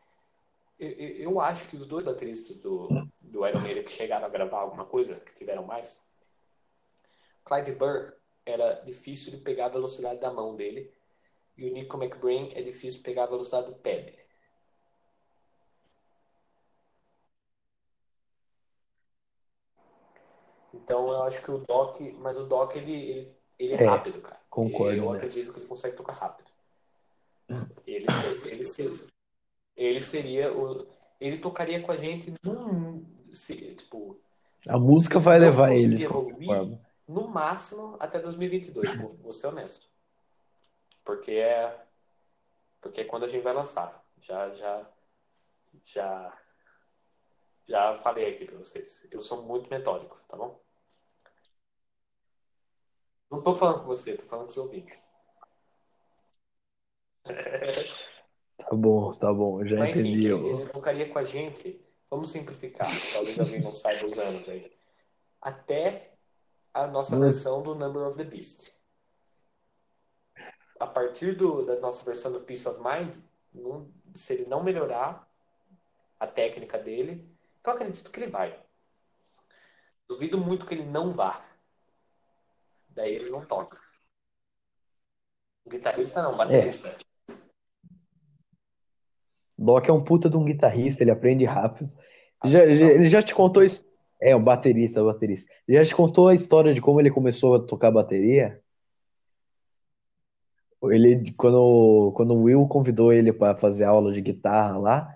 [0.78, 2.88] Eu, eu, eu acho que os dois bateristas do,
[3.22, 6.04] do Iron Maiden que chegaram a gravar alguma coisa, que tiveram mais,
[7.44, 8.12] Clive Burr
[8.44, 10.92] era difícil de pegar a velocidade da mão dele
[11.56, 14.25] e o Nico McBrain é difícil pegar a velocidade do pé dele.
[20.82, 24.20] Então eu acho que o Doc, mas o Doc ele, ele, ele é É, rápido,
[24.20, 24.40] cara.
[24.50, 25.26] concordo Eu nessa.
[25.26, 26.50] acredito que ele consegue tocar rápido.
[27.86, 29.06] Ele, ser- ele, ser-
[29.76, 30.86] ele seria o.
[31.20, 33.04] Ele tocaria com a gente num.
[33.32, 34.18] se- Tipo,
[34.68, 36.80] A música vai levar ele evoluir, forma.
[37.06, 39.88] no máximo até 2022, vou, vou ser honesto.
[41.04, 41.84] Porque é.
[42.80, 44.04] Porque é quando a gente vai lançar.
[44.18, 44.86] Já, já,
[45.84, 46.38] já,
[47.66, 49.06] já falei aqui pra vocês.
[49.10, 50.58] Eu sou muito metódico, tá bom?
[53.30, 55.08] Não tô falando com você, tô falando com os ouvintes.
[58.58, 60.24] Tá bom, tá bom, já Mas enfim, entendi.
[60.24, 61.80] ele, eu- ele tocaria com a gente,
[62.10, 64.72] vamos simplificar, talvez alguém não saiba os anos aí,
[65.40, 66.12] até
[66.74, 67.20] a nossa Hum.
[67.20, 68.72] versão do Number of the Beast.
[70.80, 73.14] A partir do, da nossa versão do Peace of Mind,
[73.54, 75.30] não- se ele não melhorar
[76.18, 77.24] a técnica dele,
[77.62, 78.58] eu acredito que ele vai.
[80.08, 81.44] Duvido muito que ele não vá.
[82.96, 83.76] Daí ele não toca.
[85.66, 86.96] O guitarrista não, o baterista.
[89.58, 91.92] Doc é um puta de um guitarrista, ele aprende rápido.
[92.40, 93.86] Acho Já- já- ele já te contou isso?
[94.20, 95.52] É, o baterista, o baterista.
[95.68, 98.62] Ele já te contou a história de como ele começou a tocar bateria?
[100.84, 105.14] Ele, quando, quando o Will convidou ele para fazer aula de guitarra lá,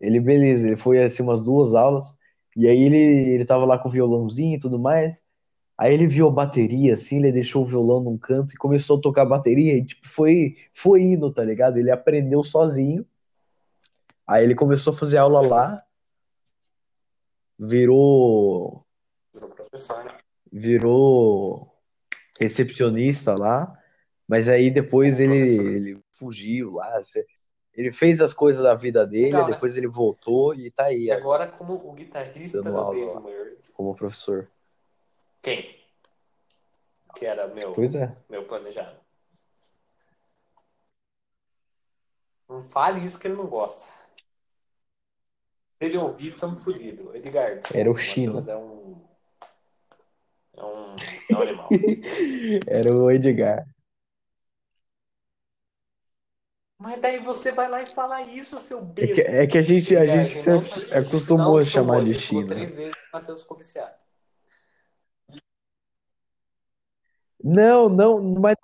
[0.00, 2.14] ele, beleza, ele foi assim umas duas aulas,
[2.56, 2.96] e aí ele,
[3.34, 5.24] ele tava lá com o violãozinho e tudo mais.
[5.78, 9.00] Aí ele viu a bateria, assim, ele deixou o violão num canto e começou a
[9.00, 11.78] tocar bateria, e tipo, foi, foi indo, tá ligado?
[11.78, 13.06] Ele aprendeu sozinho.
[14.26, 15.82] Aí ele começou a fazer aula lá,
[17.56, 18.84] virou,
[19.32, 20.18] Virou professor, né?
[20.52, 21.72] virou
[22.40, 23.72] recepcionista lá,
[24.26, 26.98] mas aí depois ele, ele fugiu lá,
[27.72, 29.54] ele fez as coisas da vida dele, Legal, né?
[29.54, 33.14] depois ele voltou e tá aí E agora, como o guitarrista do Dave.
[33.20, 34.50] Murray, como professor.
[35.42, 35.78] Quem?
[37.14, 38.16] Que era meu, Pois é.
[38.28, 38.98] meu planejado.
[42.48, 43.82] Não fale isso que ele não gosta.
[45.80, 47.14] Se ele ouvir, estamos fodidos.
[47.14, 48.38] Edgar, Era o China.
[48.50, 49.06] é um.
[50.56, 50.94] É um,
[51.30, 51.68] é um animal.
[52.66, 53.64] Era o Edgar.
[56.80, 59.30] Mas daí você vai lá e fala isso, seu É que, besta.
[59.32, 62.46] é que a gente, a gente sempre a gente acostumou não a chamar de China.
[62.46, 63.94] três vezes Matheus viciado.
[67.42, 68.56] Não, não, mas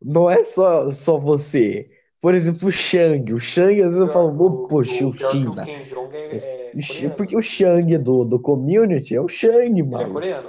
[0.00, 1.90] não é só, só você.
[2.20, 3.32] Por exemplo, o Shang.
[3.32, 5.66] O Shang, às vezes eu falo, "Ô, poxa, o pior que o China.
[5.66, 7.16] Kim Jong é, é O Shi- coreano.
[7.16, 10.12] Porque o Shang do, do community é o Shang, Ele é mano.
[10.12, 10.48] coreano.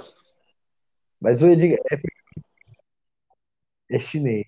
[1.20, 2.00] Mas o Edgar é,
[3.96, 4.46] é chinês.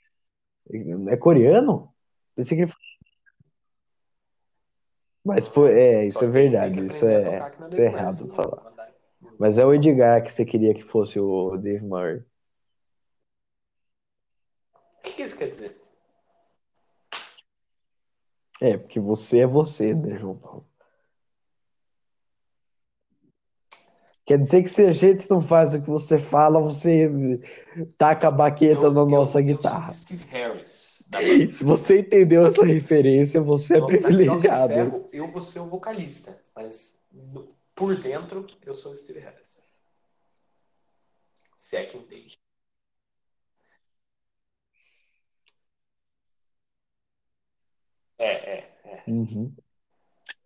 [1.08, 1.92] É coreano?
[2.34, 2.72] Pensei que ele
[5.24, 6.84] Mas foi, é, isso Só é que ele tem verdade.
[6.86, 8.67] Isso aprender a é, tocar aqui na isso é errado senão falar.
[9.38, 12.24] Mas é o Edgar que você queria que fosse o Dave Murray.
[14.74, 15.80] O que que isso quer dizer?
[18.60, 20.66] É, porque você é você, né, João Paulo?
[24.26, 27.08] Quer dizer que se a gente não faz o que você fala, você
[27.96, 29.90] taca a baqueta Eu, na eu, nossa eu guitarra.
[29.90, 31.02] Steve Harris.
[31.08, 31.18] da.
[31.50, 34.74] Se você entendeu essa referência, você é privilegiado.
[34.74, 37.00] Ferro, eu vou ser o vocalista, mas
[37.78, 39.72] por dentro eu sou o Steve Harris.
[41.56, 42.36] Se é que entende.
[48.18, 49.04] É, é, é.
[49.06, 49.54] Uhum.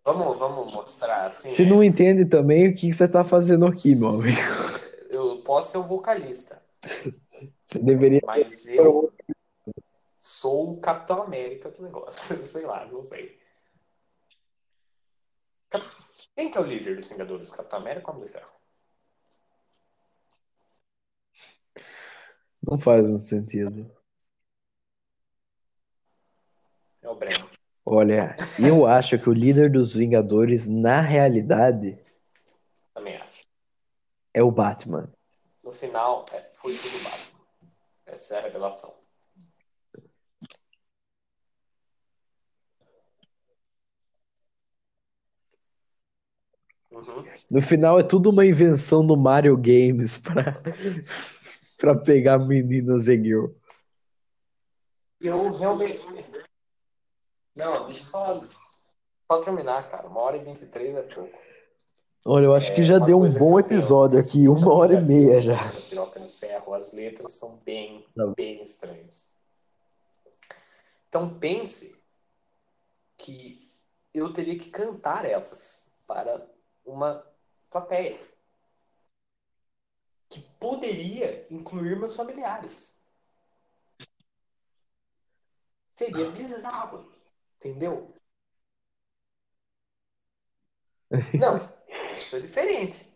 [0.05, 1.49] Vamos, vamos mostrar assim.
[1.49, 1.71] Se né?
[1.71, 4.39] não entende também, o que você tá fazendo aqui, meu amigo?
[5.09, 6.61] Eu posso ser o vocalista,
[7.65, 8.21] Você deveria.
[8.25, 9.11] mas eu
[10.19, 12.37] sou o Capitão América do negócio.
[12.45, 13.42] Sei lá, não sei.
[16.35, 17.51] Quem que é o líder dos Vingadores?
[17.51, 18.51] Capitão América ou Homem de Ferro?
[22.61, 23.91] Não faz muito sentido.
[27.01, 27.49] É o Breno.
[27.85, 32.01] Olha, eu acho que o líder dos Vingadores, na realidade,
[32.93, 33.45] Também acho.
[34.33, 35.11] é o Batman.
[35.61, 37.39] No final, é, foi tudo Batman.
[38.05, 39.02] Essa é a revelação.
[46.93, 47.25] Uhum.
[47.49, 50.61] No final é tudo uma invenção do Mario Games pra,
[51.77, 53.47] pra pegar meninas e girl.
[55.19, 56.05] Eu realmente.
[57.55, 58.41] Não, deixa eu só,
[59.31, 60.07] só terminar, cara.
[60.07, 61.37] Uma hora e vinte e três é pouco.
[62.25, 65.01] Olha, eu acho É, que já deu um bom eu episódio aqui, uma hora e
[65.01, 65.57] meia já.
[65.89, 68.33] Piroca de ferro, as letras são bem, Não.
[68.33, 69.27] bem estranhas.
[71.09, 71.95] Então pense
[73.17, 73.69] que
[74.13, 76.45] eu teria que cantar elas para
[76.85, 77.25] uma
[77.69, 78.19] plateia
[80.29, 82.97] que poderia incluir meus familiares.
[85.95, 87.11] Seria bizarro,
[87.57, 88.13] entendeu?
[91.39, 91.69] Não,
[92.13, 93.07] isso é diferente.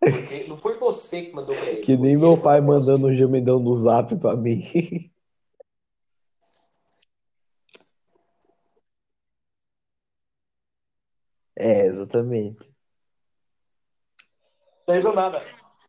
[0.00, 1.82] Porque não foi você que mandou pra ele.
[1.82, 4.62] Que nem meu pai mandando um gemidão no zap pra mim.
[11.56, 12.69] É, exatamente.
[14.90, 15.42] Daí do nada.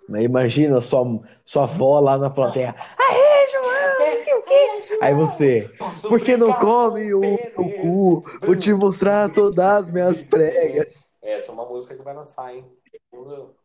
[0.08, 1.06] Mas imagina sua,
[1.44, 2.76] sua avó lá na plateia.
[2.98, 4.98] Aê, João, não sei o quê.
[5.02, 5.72] Aí você,
[6.08, 8.22] por que não come o meu cu?
[8.42, 10.94] Vou te mostrar todas as minhas pregas.
[11.22, 12.66] Essa é uma música que vai lançar, hein?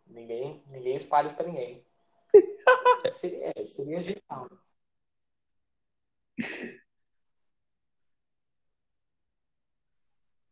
[0.06, 1.84] Ninguém, ninguém espalha pra ninguém.
[3.12, 4.48] seria, é, seria genial.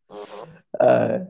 [0.08, 0.48] Uhum.
[0.80, 1.26] Ah,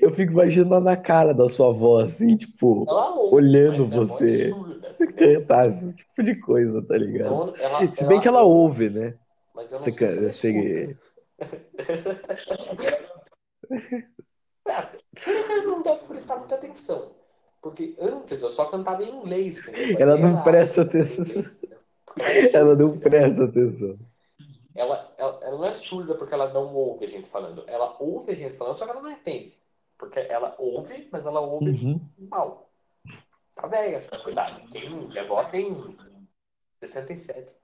[0.00, 4.48] eu fico imaginando a cara da sua avó, assim, tipo, Ela ouve, olhando é você
[4.48, 5.40] surda, entendeu?
[5.40, 7.26] cantar esse tipo de coisa, tá ligado?
[7.26, 9.14] Então, ela, Se bem que ela ouve, né?
[9.54, 10.98] Mas eu não Você, sei se ela você.
[14.66, 17.12] É, não deve prestar muita atenção.
[17.60, 19.66] Porque antes eu só cantava em inglês.
[19.66, 19.96] entendeu?
[19.98, 21.24] ela não ela presta atenção.
[21.24, 21.60] inglês?
[22.06, 22.22] Porque
[22.54, 23.98] ela é Ela não presta atenção.
[24.74, 27.64] Ela, ela, ela não é surda porque ela não ouve a gente falando.
[27.66, 29.56] Ela ouve a gente falando, só que ela não entende.
[30.04, 32.00] Porque ela ouve, mas ela ouve Uhum.
[32.28, 32.70] mal.
[33.54, 34.68] Tá velha, cuidado.
[34.70, 35.74] Tem, minha avó tem
[36.78, 37.54] 67.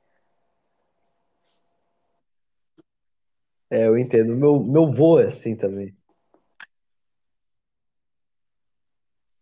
[3.71, 4.35] É, eu entendo.
[4.35, 5.95] Meu, meu vô é assim também.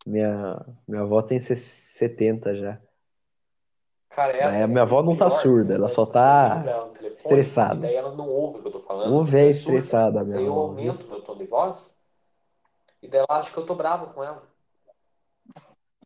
[0.04, 2.80] Minha, minha avó tem 70 já.
[4.10, 6.64] Cara, ela, a minha avó não tá pior, surda, ela é, só tá
[6.94, 7.80] telefone, estressada.
[7.82, 9.28] Daí ela não ouve o que eu tô falando.
[9.28, 9.58] Ela é surda.
[9.58, 10.90] estressada, minha eu avó, viu?
[10.90, 11.97] aumento meu tom de voz
[13.02, 14.42] e daí ela acha que eu tô bravo com ela.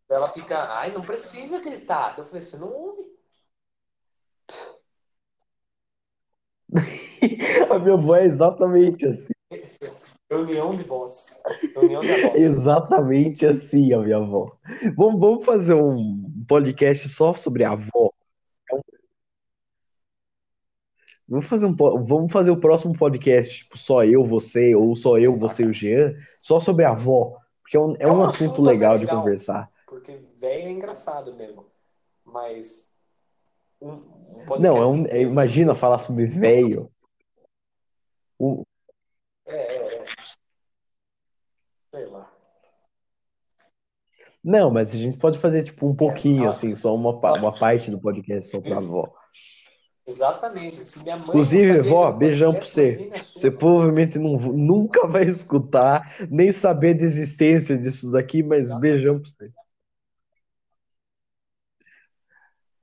[0.09, 2.19] Daí ela fica, ai, não precisa gritar.
[2.19, 3.03] Eu falei, você não ouve.
[7.71, 9.33] A minha avó é exatamente assim.
[10.31, 11.41] Reunião de voz.
[11.75, 12.41] Reunião de voz.
[12.41, 14.57] Exatamente assim, a minha avó.
[14.97, 18.11] Vamos, vamos fazer um podcast só sobre a avó.
[21.33, 25.35] Vamos fazer um, vamos fazer o próximo podcast, tipo, só eu, você, ou só eu,
[25.35, 27.39] você e o Jean, só sobre a avó.
[27.63, 29.19] Porque é um, é É um um assunto assunto até legal de legal.
[29.23, 29.73] conversar.
[29.87, 31.65] Porque velho é engraçado mesmo.
[32.23, 32.93] Mas
[33.81, 34.03] um,
[34.61, 36.93] Não, é um, é- imagina sobre falar sobre velho.
[38.39, 38.63] O-
[39.47, 40.05] É, é, é.
[41.95, 42.31] Sei lá.
[44.45, 47.91] Não, mas a gente pode fazer tipo um pouquinho, ela- assim, só uma, uma parte
[47.91, 49.11] do podcast só pra avó.
[50.07, 50.85] Exatamente.
[50.85, 53.11] Se minha mãe não Inclusive, vó, um beijão pra você.
[53.13, 53.41] sua.
[53.41, 59.31] Você provavelmente não, nunca vai escutar, nem saber da existência disso daqui, mas beijão pra
[59.31, 59.51] você.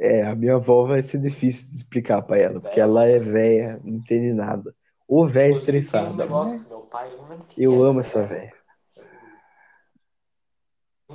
[0.02, 3.82] É, a minha avó vai ser difícil de explicar pra ela, porque ela é velha,
[3.84, 4.74] não entende nada.
[5.06, 7.12] Ou velha um estressada, meu pai,
[7.58, 7.90] eu eu é.
[7.90, 8.54] amo essa velha.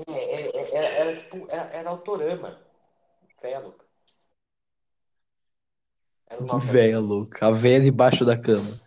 [0.08, 2.58] É, é, é, era, era tipo, era, era autorama.
[3.62, 3.83] Louca.
[6.40, 6.98] Música.
[7.00, 8.80] louca, a velha debaixo da cama.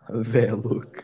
[0.00, 1.00] A velha louca.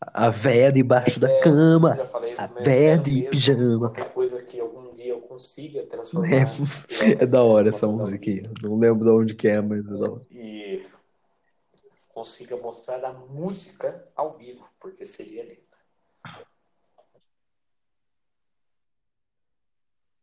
[0.00, 1.98] A velha debaixo da é, cama.
[2.38, 3.78] A véia espero de pijama.
[3.90, 6.44] Qualquer coisa que algum dia eu consiga transformar É,
[7.22, 8.42] é da hora essa musiquinha.
[8.44, 10.22] vivo Não lembro de onde que é, mas é da hora.
[10.30, 10.84] e
[12.08, 15.60] consiga mostrar a música ao vivo, porque seria lindo.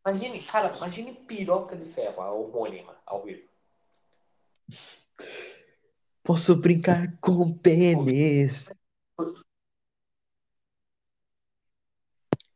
[0.04, 3.48] Imagine, cara, imagine piroca de ferro, a homônima, ao vivo.
[6.24, 8.72] Posso brincar com pênis.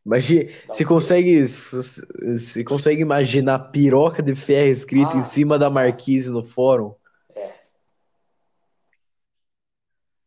[0.05, 6.31] Imagina, um consegue, você consegue imaginar piroca de ferro escrito em Ah, cima da marquise
[6.31, 6.94] no fórum?
[7.35, 7.55] É.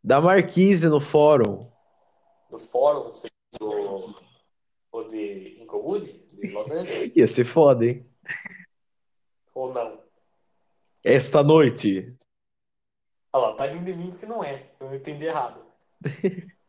[0.03, 1.69] Da marquise no fórum.
[2.49, 3.27] Do fórum, você
[3.57, 4.13] do,
[4.91, 8.05] ou de Inglewood, de Los Angeles, Ia ser foda, hein?
[9.53, 10.01] ou não?
[11.03, 12.15] Esta noite.
[13.33, 14.71] Olha lá, tá rindo de mim porque não é.
[14.79, 15.61] Eu entendi errado.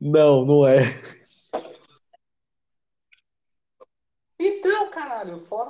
[0.00, 0.80] Não, não é.
[4.38, 5.68] Então, caralho, show.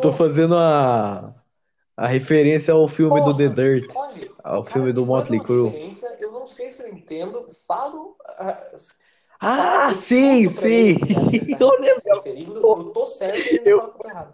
[0.00, 1.41] tô fazendo a,
[1.96, 3.92] a referência ao filme do The Porra, Dirt.
[3.96, 5.70] Olha, Ao o cara filme do Motley Crue.
[6.20, 8.16] eu não sei se eu entendo, falo.
[8.26, 8.70] ah,
[9.40, 10.96] Ah, falo, sim, sim.
[11.32, 12.00] ele tá Eu lembro.
[12.00, 14.32] se referindo, eu tô certo e ele Eu- fala que eu tô errado.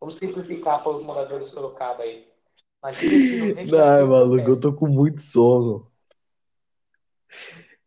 [0.00, 2.28] Vamos simplificar para os moradores de Sorocaba aí.
[2.82, 5.90] Imagina se no Recreativo Não, maluco, eu tô com muito sono.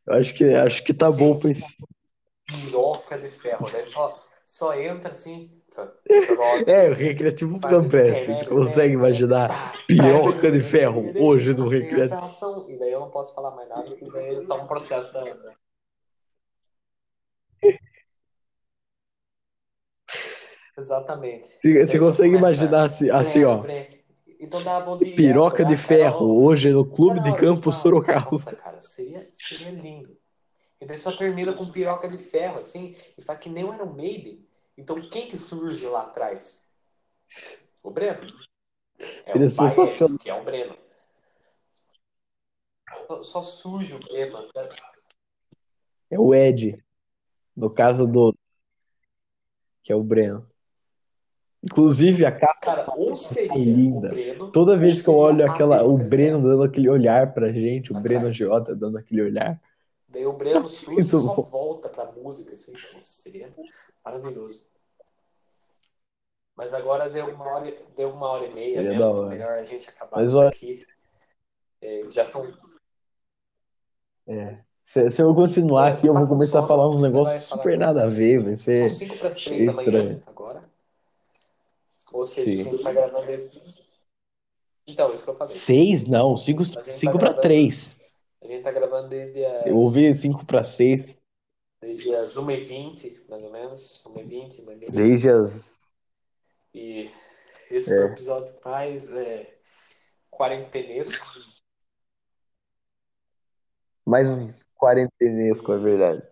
[0.06, 1.18] Eu acho que, acho que tá Sim.
[1.19, 1.76] bom pra esse
[3.10, 5.52] época de ferro, daí só, só entra assim.
[5.73, 5.94] Tá, tá
[6.72, 9.02] é, o Recreativo é Campreste, Você consegue né?
[9.02, 12.69] imaginar tá, Piroca de Ferro hoje no assim, Recreativo.
[12.69, 15.22] E daí eu não posso falar mais nada, porque daí ele tá um processo da
[15.22, 15.56] Ana.
[20.77, 21.60] Exatamente.
[21.61, 23.64] Você consegue imaginar assim, assim ó.
[24.40, 28.30] Então dá bom dia, Piroca de Ferro hoje no Clube de Campo então, Sorocaba.
[28.31, 30.18] Nossa, cara, seria, seria lindo.
[30.81, 33.93] E daí só termina com piroca de ferro, assim, e fala que nem o Iron
[33.93, 34.45] Maiden.
[34.77, 36.65] Então quem que surge lá atrás?
[37.84, 38.27] O Breno.
[39.26, 40.18] É Ele é o Baed, sensacional.
[40.18, 40.77] que é o Breno.
[43.07, 44.47] Só, só surge o Breno.
[44.53, 44.69] cara.
[46.10, 46.84] É o Ed,
[47.56, 48.34] no caso do.
[49.84, 50.47] Que é o Breno.
[51.61, 54.07] Inclusive, a capa Cara, ou seria linda.
[54.07, 54.51] o Breno.
[54.51, 57.99] Toda vez que eu olho aquela, o Breno dando aquele olhar pra gente, o.
[57.99, 59.61] Breno Giota dando aquele olhar.
[60.10, 62.72] Daí o Breno surge e só volta pra música, assim.
[62.73, 63.53] Nossa, seria
[64.03, 64.68] maravilhoso.
[66.56, 69.23] Mas agora deu uma hora, deu uma hora e meia Seria mesmo.
[69.27, 70.86] Melhor a gente acabar Mas isso aqui.
[71.81, 72.52] É, já são.
[74.84, 77.44] Se, se eu continuar É, aqui, eu tá vou com começar a falar uns negócios
[77.44, 78.90] super nada a ver, vai São ser.
[78.90, 80.69] 5 para as 3 da manhã agora.
[82.11, 82.69] Ou seja, Sim.
[82.69, 83.52] a gente tá gravando.
[84.88, 85.53] Então, isso que eu falei.
[85.56, 86.06] Seis?
[86.06, 88.09] Não, cinco, A gente tá cinco para gravando- três.
[88.41, 89.66] A gente tá gravando desde as.
[89.66, 91.18] Eu ouvi cinco para seis.
[91.82, 94.03] Desde as 1h20, mais ou menos.
[94.06, 94.91] 1h20, 1h30.
[94.91, 95.80] Desde as.
[96.74, 97.11] E
[97.72, 97.95] esse É.
[97.95, 99.57] foi o episódio mais é,
[100.32, 101.26] quarentenesco.
[104.06, 106.24] Mais quarentenesco, é verdade.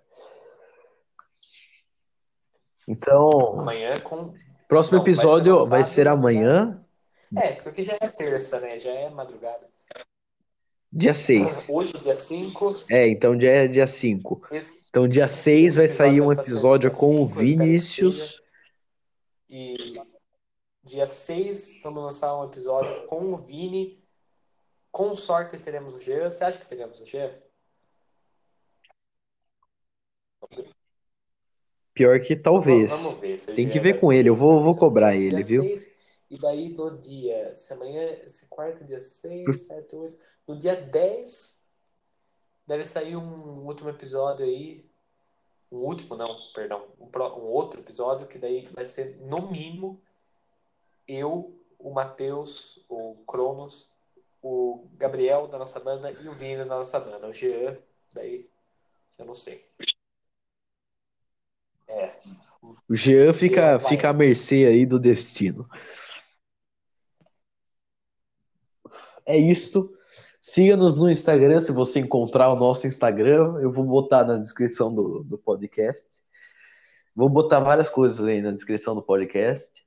[2.87, 4.33] Então, Amanhã com.
[4.67, 6.83] próximo Não, vai ser episódio vai ser amanhã,
[7.35, 8.79] É, porque já é terça, né?
[8.79, 9.69] Já é madrugada.
[10.91, 11.69] Dia 6.
[11.69, 12.75] Hoje, dia 5.
[12.91, 14.47] É, então dia é dia 5.
[14.51, 17.43] Esse, Então dia 6 Esse vai sair um episódio tá dia com o 5, eu
[17.43, 18.41] espero que Vinícius.
[19.49, 20.01] E
[20.83, 24.03] dia 6 vamos lançar um episódio com o Vini.
[24.91, 26.29] Com sorte teremos o Jean.
[26.29, 27.31] Você acha que teremos o Jean?
[31.93, 32.91] Pior que talvez.
[32.91, 33.55] Vamos, vamos ver.
[33.55, 35.63] Tem Jean que ver vai com ele, eu vou, vou cobrar Dia ele, viu?
[35.63, 35.96] 6,
[36.29, 37.55] e daí no dia.
[37.55, 38.27] Se amanhã.
[38.27, 40.17] Se quarta, dia 6, 7, 8.
[40.47, 41.63] No dia 10
[42.65, 44.85] deve sair um último episódio aí.
[45.71, 46.87] Um último, não, perdão.
[46.99, 50.01] Um, um outro episódio que daí vai ser, no mínimo,
[51.07, 53.91] eu, o Matheus, o Cronos,
[54.41, 57.27] o Gabriel da nossa banda e o Vini da nossa banda.
[57.27, 57.77] O Jean,
[58.13, 58.49] daí,
[59.17, 59.65] eu não sei.
[61.87, 62.13] É.
[62.87, 65.69] O Jean fica, Jean fica à mercê aí do destino.
[69.27, 69.93] É isto.
[70.39, 73.59] Siga-nos no Instagram se você encontrar o nosso Instagram.
[73.59, 76.21] Eu vou botar na descrição do, do podcast.
[77.13, 79.85] Vou botar várias coisas aí na descrição do podcast.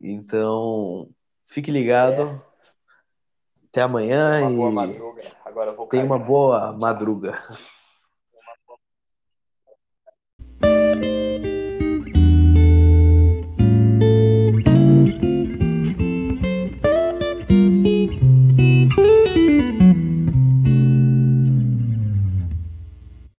[0.00, 1.10] Então,
[1.44, 2.22] fique ligado.
[2.22, 2.36] É.
[3.68, 5.22] Até amanhã Uma boa e madruga.
[5.44, 6.04] Agora vou cair.
[6.04, 7.42] uma boa madruga.